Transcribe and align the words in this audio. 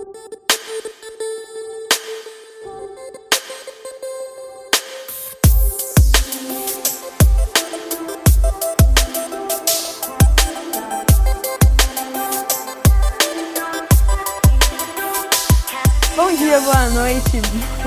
Bom 0.00 0.06
dia, 16.34 16.60
boa 16.60 16.88
noite. 16.90 17.42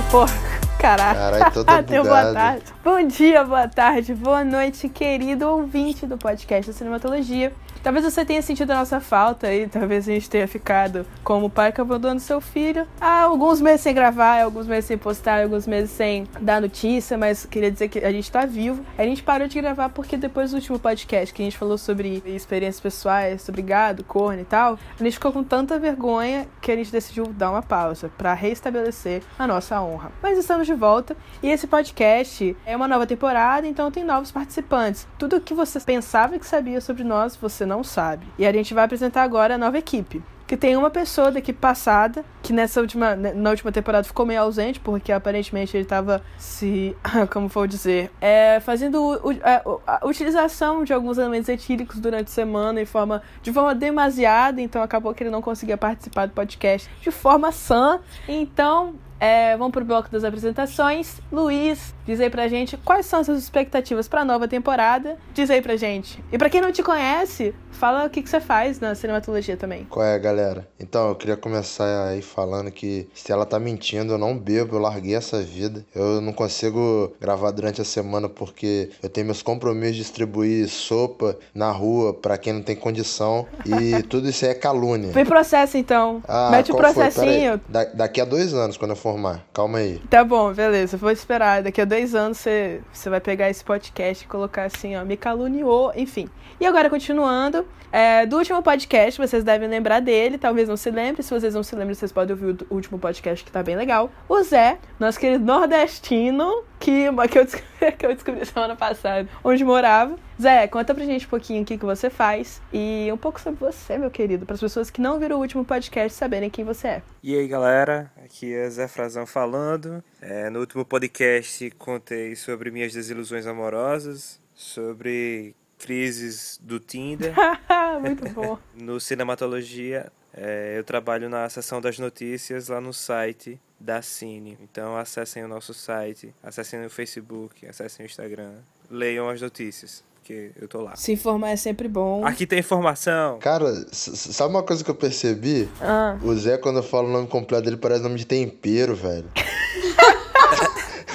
Caralho, 0.78 1.50
toda 1.52 1.80
Até 1.80 2.00
boa 2.04 2.32
tarde. 2.32 2.64
Bom 2.84 3.08
dia, 3.08 3.44
boa 3.44 3.68
tarde, 3.68 4.14
boa 4.14 4.44
noite, 4.44 4.88
querido 4.88 5.48
ouvinte 5.48 6.06
do 6.06 6.18
podcast 6.20 6.72
da 6.72 6.78
Cinematologia. 6.78 7.52
Talvez 7.84 8.06
você 8.06 8.24
tenha 8.24 8.42
sentido 8.42 8.72
a 8.72 8.76
nossa 8.76 9.02
falta 9.02 9.48
aí, 9.48 9.68
talvez 9.68 10.08
a 10.08 10.14
gente 10.14 10.30
tenha 10.30 10.48
ficado 10.48 11.06
como 11.22 11.50
pai 11.50 11.70
que 11.70 11.82
abandona 11.82 12.18
seu 12.18 12.40
filho. 12.40 12.88
Há 13.00 13.24
alguns 13.24 13.60
meses 13.60 13.82
sem 13.82 13.94
gravar, 13.94 14.42
alguns 14.42 14.66
meses 14.66 14.86
sem 14.86 14.98
postar, 14.98 15.44
alguns 15.44 15.68
meses 15.68 15.92
sem 15.92 16.26
dar 16.40 16.62
notícia, 16.62 17.18
mas 17.18 17.46
queria 17.46 17.70
dizer 17.70 17.90
que 17.90 18.00
a 18.00 18.10
gente 18.10 18.32
tá 18.32 18.46
vivo. 18.46 18.86
A 18.98 19.04
gente 19.04 19.22
parou 19.22 19.50
de 19.50 19.60
gravar 19.60 19.90
porque 19.90 20.16
depois 20.16 20.52
do 20.52 20.56
último 20.56 20.80
podcast 20.80 21.34
que 21.34 21.42
a 21.42 21.46
gente 21.46 21.58
falou 21.58 21.78
sobre 21.78 22.24
experiências 22.26 22.80
pessoais, 22.80 23.42
sobre 23.42 23.62
gado, 23.62 24.02
corno 24.06 24.40
e 24.40 24.46
tal, 24.46 24.80
a 24.98 25.04
gente 25.04 25.16
ficou 25.16 25.34
com 25.34 25.44
tanta 25.44 25.78
vergonha 25.78 26.48
que 26.62 26.72
a 26.72 26.78
gente 26.78 26.90
decidiu 26.90 27.26
dar 27.34 27.52
uma 27.52 27.62
pausa 27.62 28.10
para 28.18 28.34
reestabelecer 28.34 29.24
a 29.38 29.46
nossa 29.46 29.82
honra. 29.82 30.10
Mas 30.22 30.38
estamos 30.38 30.66
de 30.66 30.74
volta 30.74 31.18
e 31.42 31.50
esse 31.50 31.68
podcast 31.68 32.56
é 32.66 32.78
uma 32.78 32.88
nova 32.88 33.06
temporada, 33.06 33.68
então 33.68 33.92
tem 33.92 34.06
novos 34.06 34.32
participantes. 34.32 35.06
Tudo 35.20 35.42
que 35.42 35.54
você 35.54 35.82
pensava 35.82 36.40
que 36.40 36.46
sabia 36.46 36.80
sobre 36.80 37.04
nós, 37.04 37.36
você 37.36 37.66
não 37.66 37.73
sabe. 37.82 38.28
E 38.38 38.46
a 38.46 38.52
gente 38.52 38.74
vai 38.74 38.84
apresentar 38.84 39.24
agora 39.24 39.56
a 39.56 39.58
nova 39.58 39.78
equipe. 39.78 40.22
Que 40.46 40.58
tem 40.58 40.76
uma 40.76 40.90
pessoa 40.90 41.32
da 41.32 41.40
equipe 41.40 41.58
passada, 41.58 42.24
que 42.44 42.52
nessa 42.52 42.82
última, 42.82 43.16
na 43.16 43.50
última 43.50 43.72
temporada 43.72 44.04
ficou 44.04 44.26
meio 44.26 44.42
ausente, 44.42 44.78
porque 44.78 45.10
aparentemente 45.10 45.76
ele 45.76 45.86
estava 45.86 46.22
se. 46.38 46.94
Como 47.32 47.48
vou 47.48 47.66
dizer? 47.66 48.12
É, 48.20 48.60
fazendo 48.60 49.02
u- 49.02 49.40
a, 49.88 50.06
utilização 50.06 50.84
de 50.84 50.92
alguns 50.94 51.18
elementos 51.18 51.48
etíricos 51.48 51.98
durante 51.98 52.28
a 52.28 52.32
semana 52.32 52.82
em 52.82 52.86
forma, 52.86 53.22
de 53.42 53.54
forma 53.54 53.74
demasiada, 53.74 54.62
então 54.62 54.84
acabou 54.84 55.14
que 55.14 55.24
ele 55.24 55.30
não 55.32 55.42
conseguia 55.42 55.78
participar 55.78 56.28
do 56.28 56.34
podcast 56.34 56.90
de 57.02 57.10
forma 57.10 57.50
sã. 57.54 58.02
Então, 58.28 58.96
é, 59.22 59.56
vamos 59.56 59.72
pro 59.72 59.86
bloco 59.86 60.10
das 60.12 60.26
apresentações. 60.26 61.22
Luiz, 61.32 61.96
diz 62.06 62.20
aí 62.20 62.30
pra 62.30 62.48
gente 62.48 62.78
quais 62.78 63.06
são 63.06 63.20
as 63.20 63.26
suas 63.26 63.40
expectativas 63.40 64.08
pra 64.08 64.24
nova 64.26 64.48
temporada. 64.48 65.18
Diz 65.34 65.50
aí 65.50 65.62
pra 65.62 65.76
gente. 65.76 66.24
E 66.32 66.38
pra 66.38 66.50
quem 66.50 66.62
não 66.62 66.72
te 66.72 66.84
conhece, 66.84 67.54
fala 67.72 68.06
o 68.06 68.10
que, 68.10 68.22
que 68.22 68.30
você 68.30 68.40
faz 68.40 68.80
na 68.80 68.96
cinematologia 68.96 69.58
também. 69.58 69.86
Qual 69.90 70.06
é, 70.06 70.18
galera? 70.20 70.68
Então, 70.80 71.10
eu 71.10 71.16
queria 71.16 71.38
começar 71.38 72.08
aí 72.10 72.22
falando 72.22 72.72
que 72.72 73.08
se 73.14 73.32
ela 73.32 73.46
tá 73.46 73.60
mentindo, 73.60 74.14
eu 74.14 74.18
não 74.18 74.38
bebo, 74.38 74.76
eu 74.76 74.80
larguei 74.80 75.16
essa 75.16 75.42
vida. 75.42 75.86
Eu 75.96 76.22
não 76.22 76.34
consigo 76.34 77.14
gravar 77.20 77.52
durante 77.52 77.82
a 77.82 77.86
semana 77.86 78.28
porque 78.30 78.90
eu 79.02 79.10
tenho 79.10 79.26
meus 79.26 79.42
compromissos 79.42 79.96
de 79.98 80.02
distribuir 80.04 80.68
sopa 80.70 81.38
na 81.54 81.72
rua 81.72 82.14
pra 82.14 82.38
quem 82.38 82.54
não 82.54 82.62
tem 82.62 82.76
condição 82.76 83.46
e 83.66 84.02
tudo 84.10 84.30
isso 84.30 84.46
aí 84.46 84.52
é 84.52 84.54
calúnia. 84.56 85.12
Vem 85.12 85.26
processo 85.26 85.78
então. 85.78 86.22
Ah, 86.28 86.50
Mete 86.52 86.72
o 86.72 86.76
processinho. 86.76 87.60
Da- 87.70 87.86
daqui 87.86 88.22
a 88.22 88.26
dois 88.26 88.54
anos, 88.54 88.78
quando 88.78 88.92
eu 88.92 88.98
formar. 88.98 89.44
Calma 89.54 89.80
aí. 89.80 90.00
Tá 90.10 90.24
bom, 90.24 90.54
beleza. 90.54 90.98
Vou 90.98 91.12
esperar. 91.12 91.64
Daqui 91.64 91.82
a 91.82 91.86
dois 91.94 92.16
anos 92.16 92.40
você, 92.40 92.82
você 92.92 93.08
vai 93.08 93.22
pegar 93.22 93.52
esse 93.52 93.64
podcast 93.64 94.26
e 94.26 94.28
colocar 94.28 94.64
assim, 94.64 94.96
ó, 94.96 95.06
me 95.06 95.16
caluniou, 95.16 95.94
enfim. 95.96 96.28
E 96.60 96.66
agora, 96.66 96.90
continuando, 96.90 97.68
é, 97.92 98.26
do 98.26 98.36
último 98.36 98.64
podcast, 98.64 99.22
vocês 99.22 99.44
devem 99.44 99.70
lembrar 99.70 100.00
dele, 100.00 100.40
talvez 100.40 100.68
não 100.68 100.76
se 100.76 100.90
lembre. 100.90 101.22
Se 101.22 101.30
vocês 101.30 101.54
não 101.54 101.62
se 101.62 101.76
lembram, 101.76 101.94
vocês 101.94 102.12
podem 102.12 102.36
ouvir 102.36 102.66
o 102.68 102.74
último 102.74 102.98
podcast 102.98 103.46
que 103.46 103.52
tá 103.52 103.62
bem 103.62 103.76
legal. 103.76 104.10
O 104.28 104.42
Zé, 104.42 104.80
nosso 105.00 105.20
querido 105.20 105.46
nordestino, 105.46 106.64
que, 106.84 107.08
que, 107.30 107.40
eu, 107.40 107.46
descobri, 107.46 107.92
que 107.98 108.06
eu 108.06 108.14
descobri 108.14 108.46
semana 108.46 108.76
passada, 108.76 109.30
onde 109.42 109.64
morava. 109.64 110.18
Zé, 110.40 110.68
conta 110.68 110.94
pra 110.94 111.06
gente 111.06 111.26
um 111.26 111.30
pouquinho 111.30 111.62
o 111.62 111.66
que, 111.66 111.78
que 111.78 111.86
você 111.86 112.10
faz 112.10 112.62
e 112.74 113.10
um 113.14 113.16
pouco 113.16 113.40
sobre 113.40 113.62
você, 113.62 113.98
meu 113.98 114.12
querido, 114.12 114.46
para 114.46 114.56
as 114.56 114.60
pessoas 114.60 114.90
que 114.90 115.00
não 115.00 115.18
viram 115.18 115.38
o 115.38 115.40
último 115.40 115.64
podcast 115.64 116.18
saberem 116.18 116.50
quem 116.50 116.66
você 116.66 116.88
é. 116.88 117.02
E 117.24 117.38
aí 117.38 117.48
galera, 117.48 118.12
aqui 118.22 118.54
é 118.54 118.70
Zé 118.70 118.90
Frazão 118.90 119.26
falando. 119.26 120.04
É, 120.22 120.50
no 120.50 120.60
último 120.60 120.84
podcast 120.84 121.72
contei 121.72 122.36
sobre 122.36 122.70
minhas 122.70 122.92
desilusões 122.92 123.48
amorosas, 123.48 124.42
sobre 124.54 125.56
crises 125.80 126.60
do 126.62 126.82
Tinder. 126.82 127.34
Muito 128.02 128.28
bom. 128.32 128.60
No 128.76 129.00
Cinematologia, 129.00 130.12
é, 130.36 130.76
eu 130.78 130.84
trabalho 130.84 131.30
na 131.30 131.48
seção 131.50 131.80
das 131.80 132.00
notícias 132.00 132.68
lá 132.68 132.82
no 132.82 132.94
site 132.94 133.60
da 133.80 134.02
Cine. 134.02 134.58
Então 134.62 134.98
acessem 134.98 135.44
o 135.44 135.48
nosso 135.48 135.74
site, 135.74 136.34
acessem 136.42 136.86
o 136.86 136.90
Facebook, 136.90 137.66
acessem 137.68 138.06
o 138.06 138.08
Instagram, 138.08 138.54
leiam 138.90 139.30
as 139.30 139.42
notícias, 139.42 140.04
porque 140.16 140.52
eu 140.60 140.68
tô 140.68 140.82
lá. 140.82 140.96
Se 140.96 141.12
informar 141.12 141.52
é 141.52 141.56
sempre 141.56 141.88
bom. 141.88 142.26
Aqui 142.26 142.48
tem 142.48 142.60
informação. 142.60 143.38
Cara, 143.40 143.72
sabe 143.92 144.54
uma 144.54 144.64
coisa 144.64 144.84
que 144.84 144.90
eu 144.90 144.96
percebi? 144.96 145.70
Ah. 145.80 146.18
O 146.24 146.34
Zé, 146.36 146.58
quando 146.58 146.78
eu 146.78 146.84
falo 146.84 147.10
o 147.10 147.12
nome 147.12 147.28
completo 147.28 147.66
dele, 147.66 147.78
parece 147.78 148.02
nome 148.02 148.16
de 148.16 148.26
tempero, 148.26 148.96
velho. 148.96 149.30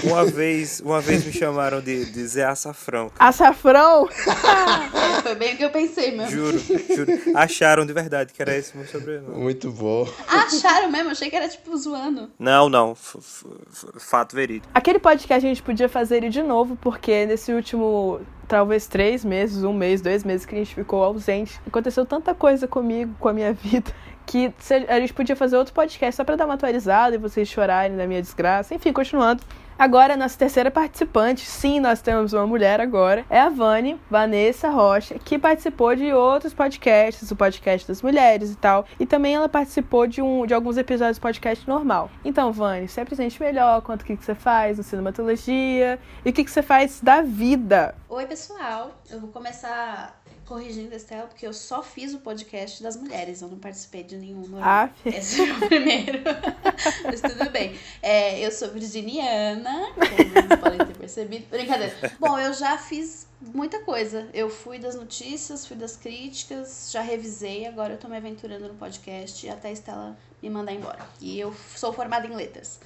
Uma 0.04 0.24
vez, 0.24 0.80
uma 0.80 1.00
vez 1.00 1.24
me 1.24 1.32
chamaram 1.32 1.80
de, 1.80 2.04
de 2.06 2.26
Zé 2.26 2.44
Açafrão. 2.44 3.10
Açafrão? 3.18 4.08
Foi 5.22 5.34
bem 5.34 5.54
o 5.54 5.56
que 5.56 5.64
eu 5.64 5.70
pensei 5.70 6.16
mesmo. 6.16 6.30
Juro, 6.30 6.58
juro. 6.58 7.12
Acharam 7.34 7.84
de 7.84 7.92
verdade 7.92 8.32
que 8.32 8.40
era 8.40 8.56
esse 8.56 8.76
meu 8.76 8.86
sobrenome. 8.86 9.36
Muito 9.42 9.70
bom. 9.72 10.08
Acharam 10.28 10.90
mesmo? 10.90 11.10
Achei 11.10 11.28
que 11.28 11.36
era 11.36 11.48
tipo 11.48 11.76
zoando. 11.76 12.30
Não, 12.38 12.68
não. 12.68 12.92
f- 12.92 13.18
f- 13.18 13.46
f- 13.72 13.86
Fato 13.98 14.34
verídico. 14.36 14.68
Aquele 14.72 14.98
podcast 14.98 15.44
a 15.44 15.48
gente 15.48 15.62
podia 15.62 15.88
fazer 15.88 16.18
ele 16.18 16.28
de 16.28 16.42
novo, 16.42 16.76
porque 16.80 17.26
nesse 17.26 17.52
último, 17.52 18.20
talvez 18.46 18.86
três 18.86 19.24
meses, 19.24 19.64
um 19.64 19.72
mês, 19.72 20.00
dois 20.00 20.22
meses 20.24 20.46
que 20.46 20.54
a 20.54 20.58
gente 20.58 20.74
ficou 20.74 21.02
ausente, 21.02 21.60
aconteceu 21.66 22.06
tanta 22.06 22.34
coisa 22.34 22.68
comigo, 22.68 23.14
com 23.18 23.28
a 23.28 23.32
minha 23.32 23.52
vida, 23.60 23.92
que 24.24 24.52
a 24.88 25.00
gente 25.00 25.12
podia 25.12 25.34
fazer 25.34 25.56
outro 25.56 25.74
podcast 25.74 26.16
só 26.16 26.24
pra 26.24 26.36
dar 26.36 26.44
uma 26.44 26.54
atualizada 26.54 27.16
e 27.16 27.18
vocês 27.18 27.48
chorarem 27.48 27.96
da 27.96 28.06
minha 28.06 28.22
desgraça. 28.22 28.74
Enfim, 28.74 28.92
continuando. 28.92 29.42
Agora, 29.78 30.16
nossa 30.16 30.36
terceira 30.36 30.72
participante, 30.72 31.46
sim, 31.46 31.78
nós 31.78 32.02
temos 32.02 32.32
uma 32.32 32.44
mulher 32.44 32.80
agora, 32.80 33.24
é 33.30 33.38
a 33.38 33.48
Vani, 33.48 33.96
Vanessa 34.10 34.70
Rocha, 34.70 35.20
que 35.20 35.38
participou 35.38 35.94
de 35.94 36.12
outros 36.12 36.52
podcasts, 36.52 37.30
o 37.30 37.36
podcast 37.36 37.86
das 37.86 38.02
mulheres 38.02 38.50
e 38.50 38.56
tal, 38.56 38.84
e 38.98 39.06
também 39.06 39.36
ela 39.36 39.48
participou 39.48 40.08
de, 40.08 40.20
um, 40.20 40.44
de 40.46 40.52
alguns 40.52 40.76
episódios 40.76 41.18
do 41.18 41.20
podcast 41.20 41.68
normal. 41.68 42.10
Então, 42.24 42.50
Vani, 42.52 42.88
se 42.88 43.00
apresente 43.00 43.40
melhor, 43.40 43.80
conta 43.82 44.02
o 44.02 44.06
que, 44.06 44.16
que 44.16 44.24
você 44.24 44.34
faz 44.34 44.78
no 44.78 44.82
Cinematologia 44.82 46.00
e 46.24 46.30
o 46.30 46.32
que, 46.32 46.42
que 46.42 46.50
você 46.50 46.60
faz 46.60 47.00
da 47.00 47.22
vida. 47.22 47.94
Oi, 48.08 48.26
pessoal. 48.26 48.90
Eu 49.08 49.20
vou 49.20 49.30
começar 49.30 50.20
corrigindo 50.48 50.94
a 50.94 50.96
Estela, 50.96 51.26
porque 51.26 51.46
eu 51.46 51.52
só 51.52 51.82
fiz 51.82 52.14
o 52.14 52.20
podcast 52.20 52.82
das 52.82 52.96
mulheres. 52.96 53.42
Eu 53.42 53.48
não 53.48 53.58
participei 53.58 54.02
de 54.02 54.16
nenhum. 54.16 54.44
Ah, 54.62 54.88
Esse 55.04 55.42
é 55.42 55.52
o 55.52 55.68
primeiro. 55.68 56.20
Mas 57.04 57.20
tudo 57.20 57.50
bem. 57.50 57.78
É, 58.00 58.40
eu 58.44 58.50
sou 58.50 58.70
virginiana, 58.70 59.92
como 59.92 60.30
vocês 60.32 60.60
podem 60.60 60.78
ter 60.78 60.96
percebido. 60.96 61.46
Brincadeira. 61.50 61.94
Bom, 62.18 62.38
eu 62.38 62.54
já 62.54 62.78
fiz 62.78 63.28
muita 63.42 63.80
coisa. 63.80 64.28
Eu 64.32 64.48
fui 64.48 64.78
das 64.78 64.94
notícias, 64.94 65.66
fui 65.66 65.76
das 65.76 65.96
críticas, 65.96 66.88
já 66.90 67.02
revisei, 67.02 67.66
agora 67.66 67.92
eu 67.92 67.98
tô 67.98 68.08
me 68.08 68.16
aventurando 68.16 68.68
no 68.68 68.74
podcast 68.74 69.46
até 69.50 69.68
a 69.68 69.72
Estela 69.72 70.16
me 70.42 70.48
mandar 70.48 70.72
embora. 70.72 71.06
E 71.20 71.38
eu 71.38 71.54
sou 71.76 71.92
formada 71.92 72.26
em 72.26 72.34
letras. 72.34 72.80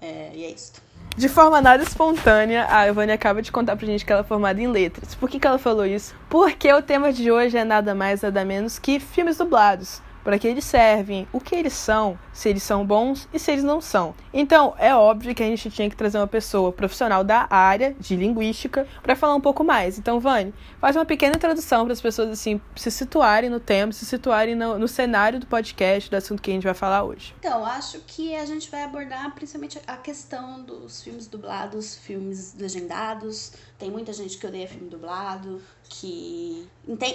É, 0.00 0.30
e 0.32 0.44
é 0.44 0.50
isso. 0.50 0.83
De 1.16 1.28
forma 1.28 1.60
nada 1.60 1.82
espontânea, 1.82 2.66
a 2.68 2.88
Ivane 2.88 3.12
acaba 3.12 3.40
de 3.40 3.52
contar 3.52 3.76
pra 3.76 3.86
gente 3.86 4.04
que 4.04 4.12
ela 4.12 4.22
é 4.22 4.24
formada 4.24 4.60
em 4.60 4.66
letras. 4.66 5.14
Por 5.14 5.30
que, 5.30 5.38
que 5.38 5.46
ela 5.46 5.58
falou 5.58 5.86
isso? 5.86 6.14
Porque 6.28 6.72
o 6.72 6.82
tema 6.82 7.12
de 7.12 7.30
hoje 7.30 7.56
é 7.56 7.64
nada 7.64 7.94
mais, 7.94 8.22
nada 8.22 8.44
menos 8.44 8.80
que 8.80 8.98
filmes 8.98 9.36
dublados. 9.36 10.02
Para 10.24 10.38
que 10.38 10.48
eles 10.48 10.64
servem, 10.64 11.28
o 11.32 11.38
que 11.38 11.54
eles 11.54 11.74
são, 11.74 12.18
se 12.32 12.48
eles 12.48 12.62
são 12.62 12.84
bons 12.84 13.28
e 13.32 13.38
se 13.38 13.52
eles 13.52 13.62
não 13.62 13.80
são. 13.80 14.14
Então, 14.32 14.74
é 14.78 14.94
óbvio 14.94 15.34
que 15.34 15.42
a 15.42 15.46
gente 15.46 15.70
tinha 15.70 15.88
que 15.88 15.94
trazer 15.94 16.18
uma 16.18 16.26
pessoa 16.26 16.72
profissional 16.72 17.22
da 17.22 17.46
área 17.50 17.94
de 18.00 18.16
linguística 18.16 18.86
para 19.02 19.14
falar 19.14 19.34
um 19.34 19.40
pouco 19.40 19.62
mais. 19.62 19.98
Então, 19.98 20.18
Vani, 20.18 20.54
faz 20.80 20.96
uma 20.96 21.04
pequena 21.04 21.36
introdução 21.36 21.84
para 21.84 21.92
as 21.92 22.00
pessoas 22.00 22.30
assim 22.30 22.60
se 22.74 22.90
situarem 22.90 23.50
no 23.50 23.60
tema, 23.60 23.92
se 23.92 24.06
situarem 24.06 24.54
no, 24.54 24.78
no 24.78 24.88
cenário 24.88 25.38
do 25.38 25.46
podcast, 25.46 26.10
do 26.10 26.16
assunto 26.16 26.42
que 26.42 26.50
a 26.50 26.54
gente 26.54 26.64
vai 26.64 26.74
falar 26.74 27.04
hoje. 27.04 27.34
Então, 27.38 27.64
acho 27.64 28.00
que 28.00 28.34
a 28.34 28.46
gente 28.46 28.70
vai 28.70 28.82
abordar 28.82 29.34
principalmente 29.34 29.78
a 29.86 29.96
questão 29.96 30.62
dos 30.62 31.02
filmes 31.02 31.26
dublados, 31.26 31.96
filmes 31.96 32.54
legendados. 32.58 33.52
Tem 33.78 33.90
muita 33.90 34.12
gente 34.12 34.38
que 34.38 34.46
odeia 34.46 34.66
filme 34.66 34.88
dublado, 34.88 35.60
que, 35.88 36.66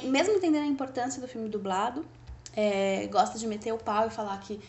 mesmo 0.03 0.35
entendendo 0.35 0.63
a 0.63 0.67
importância 0.67 1.21
do 1.21 1.27
filme 1.27 1.49
dublado, 1.49 2.05
é, 2.55 3.07
gosta 3.07 3.37
de 3.37 3.47
meter 3.47 3.73
o 3.73 3.77
pau 3.77 4.07
e 4.07 4.09
falar 4.09 4.37
que 4.39 4.59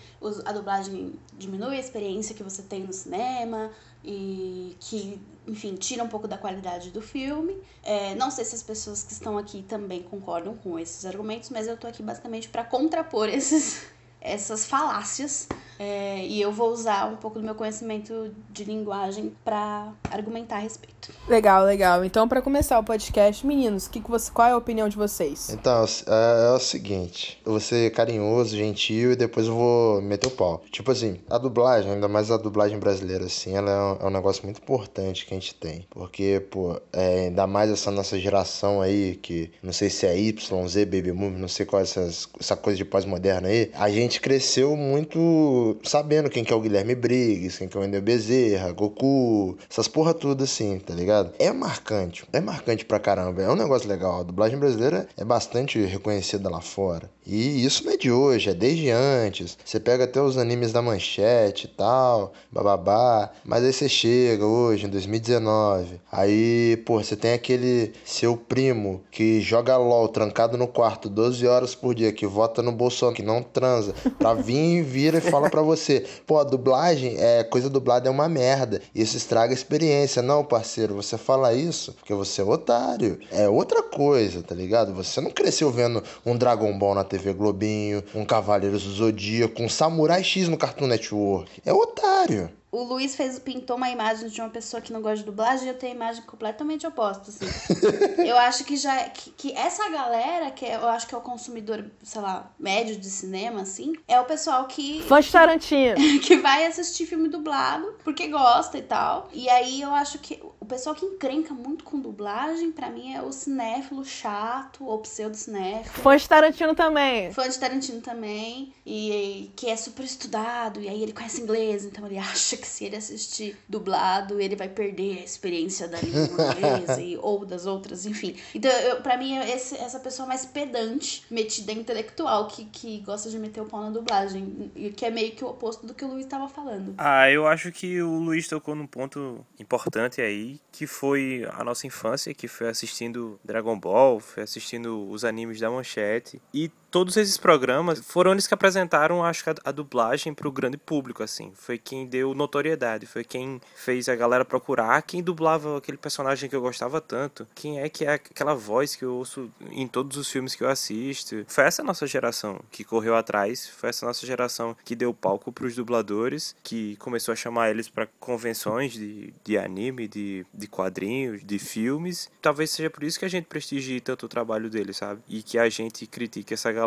a 0.45 0.53
dublagem 0.53 1.15
diminui 1.39 1.77
a 1.77 1.81
experiência 1.81 2.35
que 2.35 2.43
você 2.43 2.63
tem 2.63 2.85
no 2.85 2.93
cinema 2.93 3.71
e 4.05 4.77
que, 4.81 5.21
enfim, 5.47 5.75
tira 5.75 6.03
um 6.03 6.09
pouco 6.09 6.29
da 6.29 6.39
qualidade 6.39 6.91
do 6.91 7.01
filme. 7.01 7.57
É, 7.83 8.15
não 8.15 8.31
sei 8.31 8.45
se 8.45 8.55
as 8.55 8.63
pessoas 8.63 9.03
que 9.03 9.13
estão 9.13 9.37
aqui 9.37 9.63
também 9.63 10.03
concordam 10.03 10.55
com 10.57 10.79
esses 10.79 11.05
argumentos, 11.05 11.51
mas 11.51 11.67
eu 11.67 11.77
tô 11.77 11.87
aqui 11.87 12.03
basicamente 12.03 12.49
para 12.49 12.65
contrapor 12.65 13.29
esses, 13.33 13.87
essas 14.21 14.67
falácias 14.67 15.49
é, 15.83 16.27
e 16.27 16.39
eu 16.39 16.53
vou 16.53 16.71
usar 16.71 17.07
um 17.07 17.17
pouco 17.17 17.39
do 17.39 17.43
meu 17.43 17.55
conhecimento 17.55 18.31
de 18.51 18.65
linguagem 18.65 19.33
para 19.43 19.91
argumentar 20.11 20.57
a 20.57 20.59
respeito. 20.59 21.11
Legal, 21.27 21.65
legal. 21.65 22.05
Então, 22.05 22.29
para 22.29 22.43
começar 22.43 22.79
o 22.79 22.85
podcast, 22.85 23.47
meninos, 23.47 23.89
que 23.89 23.99
que 23.99 24.11
você, 24.11 24.31
qual 24.31 24.47
é 24.47 24.51
a 24.51 24.59
opinião 24.59 24.91
de 24.91 24.97
vocês? 24.99 25.49
Então, 25.49 25.83
é, 26.07 26.49
é, 26.49 26.51
o 26.51 26.59
seguinte: 26.59 27.41
eu 27.47 27.53
vou 27.53 27.61
ser 27.61 27.91
carinhoso, 27.93 28.55
gentil 28.55 29.13
e 29.13 29.17
depois 29.17 29.47
eu 29.47 29.55
vou 29.55 30.03
meter 30.03 30.27
o 30.27 30.31
pau. 30.31 30.63
Tipo 30.71 30.91
assim, 30.91 31.19
a 31.31 31.39
dublagem, 31.39 31.91
ainda 31.91 32.09
mais 32.09 32.31
a 32.31 32.37
dublagem 32.37 32.79
brasileira, 32.79 33.25
assim, 33.25 33.57
ela 33.57 33.71
é 33.71 33.81
um, 33.81 34.07
é 34.07 34.07
um 34.09 34.11
negócio 34.11 34.45
muito 34.45 34.61
importante 34.61 35.25
que 35.25 35.33
a 35.33 35.39
gente 35.39 35.55
tem. 35.55 35.87
Porque, 35.89 36.47
pô, 36.51 36.79
é, 36.93 37.29
ainda 37.29 37.47
mais 37.47 37.71
essa 37.71 37.91
nossa 37.91 38.19
geração 38.19 38.83
aí, 38.83 39.19
que 39.23 39.51
não 39.63 39.73
sei 39.73 39.89
se 39.89 40.05
é 40.05 40.19
Y, 40.19 40.69
Z, 40.69 40.85
Baby 40.85 41.11
Boom, 41.11 41.31
não 41.31 41.49
sei 41.49 41.65
qual 41.65 41.81
é 41.81 41.85
essas, 41.85 42.29
essa 42.39 42.55
coisa 42.55 42.77
de 42.77 42.85
pós-moderna 42.85 43.49
aí, 43.49 43.71
a 43.75 43.89
gente 43.89 44.21
cresceu 44.21 44.77
muito 44.77 45.70
sabendo 45.83 46.31
quem 46.31 46.45
que 46.45 46.53
é 46.53 46.57
o 46.57 46.61
Guilherme 46.61 46.95
Briggs, 46.95 47.59
quem 47.59 47.69
que 47.69 47.77
é 47.77 47.81
o 47.81 47.83
Wendel 47.83 48.03
Bezerra, 48.03 48.73
Goku, 48.73 49.57
essas 49.69 49.89
porra 49.89 50.15
tudo 50.15 50.45
assim, 50.45 50.79
tá 50.79 50.95
ligado? 50.95 51.33
É 51.39 51.53
marcante, 51.53 52.25
é 52.33 52.41
marcante 52.41 52.85
pra 52.85 52.99
caramba, 52.99 53.43
é 53.43 53.51
um 53.51 53.57
negócio 53.57 53.89
legal. 53.89 54.21
A 54.21 54.23
dublagem 54.23 54.59
brasileira 54.59 55.09
é 55.17 55.25
bastante 55.25 55.79
reconhecida 55.85 56.49
lá 56.49 56.61
fora. 56.61 57.11
E 57.27 57.65
isso 57.65 57.85
não 57.85 57.93
é 57.93 57.97
de 57.97 58.11
hoje, 58.11 58.51
é 58.51 58.55
desde 58.55 58.91
antes. 58.91 59.57
Você 59.65 59.79
pega 59.79 60.05
até 60.05 60.21
os 60.21 60.37
animes 60.37 60.73
da 60.73 60.83
manchete 60.83 61.67
e 61.67 61.69
tal, 61.69 62.33
bababá. 62.51 63.31
Mas 63.45 63.63
aí 63.63 63.73
você 63.73 63.89
chega 63.89 64.45
hoje, 64.45 64.87
em 64.87 64.89
2019. 64.89 66.01
Aí, 66.11 66.83
pô, 66.85 67.03
você 67.03 67.15
tem 67.15 67.33
aquele 67.33 67.93
seu 68.05 68.37
primo 68.37 69.03
que 69.11 69.41
joga 69.41 69.77
LOL 69.77 70.09
trancado 70.09 70.59
no 70.59 70.67
quarto 70.67 71.09
12 71.09 71.47
horas 71.47 71.75
por 71.75 71.95
dia, 71.95 72.13
que 72.13 72.27
vota 72.27 72.63
no 72.63 72.73
Bolsonaro, 72.73 73.15
que 73.15 73.23
não 73.23 73.43
transa, 73.43 73.95
pra 74.19 74.35
vir, 74.35 74.83
vira 74.83 75.19
e 75.19 75.21
fala 75.21 75.49
pra 75.49 75.60
você: 75.63 76.05
pô, 76.27 76.39
a 76.39 76.45
dublagem, 76.45 77.17
é, 77.19 77.43
coisa 77.45 77.69
dublada 77.69 78.09
é 78.09 78.11
uma 78.11 78.29
merda. 78.29 78.81
Isso 78.95 79.17
estraga 79.17 79.53
a 79.53 79.55
experiência. 79.55 80.23
Não, 80.23 80.45
parceiro, 80.45 80.95
você 80.95 81.17
fala 81.17 81.53
isso 81.55 81.93
porque 81.93 82.15
você 82.15 82.41
é 82.41 82.45
otário. 82.45 83.19
É 83.31 83.49
outra 83.49 83.83
coisa, 83.83 84.43
tá 84.43 84.55
ligado? 84.55 84.95
Você 84.95 85.21
não 85.21 85.31
cresceu 85.31 85.71
vendo 85.71 86.03
um 86.25 86.37
Dragon 86.37 86.77
Ball 86.79 86.95
na 86.95 87.05
TV 87.05 87.33
Globinho, 87.33 88.03
um 88.15 88.25
Cavaleiros 88.25 88.85
do 88.85 88.93
Zodíaco, 88.93 89.63
um 89.63 89.69
Samurai 89.69 90.23
X 90.23 90.49
no 90.49 90.57
Cartoon 90.57 90.87
Network. 90.87 91.51
É 91.65 91.73
otário. 91.73 92.51
O 92.73 92.85
Luiz 92.85 93.17
fez, 93.17 93.39
pintou 93.39 93.77
uma 93.77 93.91
imagem 93.91 94.29
de 94.29 94.41
uma 94.41 94.49
pessoa 94.49 94.81
que 94.81 94.93
não 94.93 95.03
gosta 95.03 95.19
de 95.19 95.25
dublagem 95.25 95.67
e 95.67 95.69
eu 95.71 95.79
tenho 95.79 95.93
a 95.93 95.97
imagem 95.97 96.23
completamente 96.23 96.87
oposta, 96.87 97.31
assim. 97.31 97.47
eu 98.25 98.37
acho 98.39 98.65
que 98.65 98.77
já 98.77 99.09
que, 99.09 99.31
que, 99.31 99.53
essa 99.53 99.89
galera, 99.89 100.53
que 100.53 100.65
é, 100.65 100.77
eu 100.77 100.89
acho 100.89 101.09
que 101.09 101.15
é 101.15 101.19
o 101.19 101.21
consumidor, 101.21 101.85
sei 102.03 102.21
lá, 102.21 102.49
médio 102.59 102.97
de 102.97 103.11
cinema, 103.11 103.63
assim, 103.63 103.95
é 104.07 104.21
o 104.21 104.25
pessoal 104.25 104.67
que. 104.67 105.03
Fã 105.03 105.21
de 105.21 105.31
Tarantino. 105.31 105.97
Que 106.21 106.37
vai 106.37 106.65
assistir 106.67 107.07
filme 107.07 107.29
dublado 107.29 107.95
porque 108.05 108.29
gosta 108.29 108.79
e 108.79 108.83
tal. 108.83 109.29
E 109.33 109.49
aí 109.49 109.81
eu 109.81 109.93
acho 109.93 110.19
que 110.19 110.41
pessoal 110.71 110.95
que 110.95 111.05
encrenca 111.05 111.53
muito 111.53 111.83
com 111.83 111.99
dublagem, 111.99 112.71
para 112.71 112.89
mim, 112.89 113.13
é 113.13 113.21
o 113.21 113.33
cinéfilo 113.33 114.05
chato 114.05 114.87
ou 114.87 114.99
pseudo-cinéfilo. 115.01 116.03
Fã 116.03 116.17
de 116.17 116.29
Tarantino 116.29 116.75
também. 116.77 117.33
Fã 117.33 117.49
de 117.49 117.59
Tarantino 117.59 118.01
também. 118.01 118.73
E, 118.87 119.11
e 119.11 119.53
que 119.57 119.69
é 119.69 119.77
super 119.77 120.05
estudado, 120.05 120.81
e 120.81 120.89
aí 120.89 121.03
ele 121.03 121.13
conhece 121.13 121.43
inglês, 121.43 121.85
então 121.85 122.07
ele 122.07 122.17
acha 122.19 122.57
que 122.57 122.67
se 122.67 122.85
ele 122.85 122.97
assistir 122.97 123.57
dublado, 123.69 124.41
ele 124.41 124.55
vai 124.55 124.69
perder 124.69 125.19
a 125.19 125.25
experiência 125.25 125.89
da 125.89 126.01
língua 126.01 126.55
inglesa 126.55 127.01
e, 127.01 127.17
ou 127.21 127.45
das 127.45 127.67
outras, 127.67 128.07
enfim. 128.07 128.37
Então, 128.55 128.71
eu, 128.71 129.01
pra 129.03 129.17
mim, 129.17 129.37
esse, 129.39 129.75
essa 129.77 129.99
pessoa 129.99 130.29
mais 130.29 130.47
pedante, 130.47 131.25
metida 131.29 131.73
intelectual, 131.73 132.47
que, 132.47 132.65
que 132.67 133.01
gosta 133.01 133.29
de 133.29 133.39
meter 133.39 133.61
o 133.61 133.67
pau 133.67 133.81
na 133.81 133.91
dublagem, 133.91 134.71
e 134.77 134.91
que 134.91 135.05
é 135.05 135.11
meio 135.11 135.33
que 135.33 135.45
o 135.45 135.49
oposto 135.49 135.85
do 135.85 135.95
que 135.95 136.05
o 136.05 136.09
Luiz 136.09 136.25
estava 136.25 136.49
falando. 136.49 136.95
Ah, 136.97 137.29
eu 137.29 137.47
acho 137.47 137.73
que 137.73 138.01
o 138.01 138.19
Luiz 138.21 138.47
tocou 138.47 138.77
num 138.77 138.87
ponto 138.87 139.45
importante 139.59 140.21
aí, 140.21 140.60
que 140.73 140.87
foi 140.87 141.47
a 141.53 141.65
nossa 141.65 141.87
infância, 141.87 142.33
que 142.33 142.49
foi 142.49 142.69
assistindo 142.69 143.39
Dragon 143.45 143.79
Ball, 143.79 144.21
foi 144.21 144.43
assistindo 144.43 145.09
os 145.11 145.25
animes 145.25 145.61
da 145.61 145.71
Manchete, 145.71 146.41
e 146.55 146.71
todos 146.91 147.17
esses 147.17 147.37
programas 147.37 148.01
foram 148.01 148.33
eles 148.33 148.47
que 148.47 148.55
apresentaram, 148.55 149.25
acho 149.25 149.45
que, 149.45 149.51
a, 149.51 149.55
a 149.65 149.73
dublagem 149.73 150.35
para 150.35 150.49
o 150.49 150.53
grande 150.53 150.77
público, 150.77 151.23
assim. 151.23 151.53
Foi 151.55 151.79
quem 151.79 152.07
deu 152.07 152.35
notoriedade, 152.35 153.07
foi 153.07 153.25
quem 153.25 153.61
fez 153.77 154.09
a 154.09 154.17
galera 154.17 154.45
procurar 154.45 155.01
quem 155.03 155.23
dublava 155.23 155.79
aquele 155.79 155.97
personagem 155.97 156.51
que 156.51 156.57
eu 156.57 156.61
gostava 156.61 157.01
tanto, 157.01 157.47
quem 157.55 157.81
é 157.81 157.89
que 157.89 158.05
é 158.05 158.15
aquela 158.15 158.55
voz 158.55 158.97
que 158.97 159.05
eu 159.05 159.15
ouço 159.15 159.51
em 159.71 159.87
todos 159.87 160.17
os 160.17 160.29
filmes 160.31 160.55
que 160.55 160.65
eu 160.65 160.69
assisto. 160.69 161.45
Foi 161.47 161.65
essa 161.65 161.83
nossa 161.83 162.07
geração 162.07 162.61
que 162.71 162.85
correu 162.85 163.15
atrás, 163.15 163.69
foi 163.69 163.91
essa 163.91 164.05
nossa 164.05 164.27
geração 164.27 164.77
que 164.85 164.97
deu 164.97 165.15
palco 165.15 165.53
para 165.53 165.67
os 165.67 165.75
dubladores, 165.75 166.57
que 166.63 166.97
começou 166.97 167.33
a 167.33 167.37
chamar 167.37 167.71
eles 167.71 167.89
para 167.89 168.07
convenções 168.19 168.93
de, 168.93 169.33
de 169.45 169.57
anime, 169.57 170.09
de, 170.09 170.45
de 170.53 170.67
quadrinhos, 170.67 171.45
de 171.45 171.59
filmes. 171.59 172.31
Talvez 172.43 172.71
seja 172.71 172.91
por 172.91 173.05
isso 173.05 173.19
que 173.19 173.25
a 173.25 173.31
gente 173.31 173.45
prestigie 173.45 174.01
tanto 174.01 174.27
o 174.27 174.29
trabalho 174.29 174.69
deles, 174.69 174.97
sabe? 174.97 175.21
E 175.29 175.43
que 175.43 175.59
a 175.59 175.69
gente 175.69 176.07
critique 176.07 176.55
essa 176.55 176.71
galera 176.73 176.80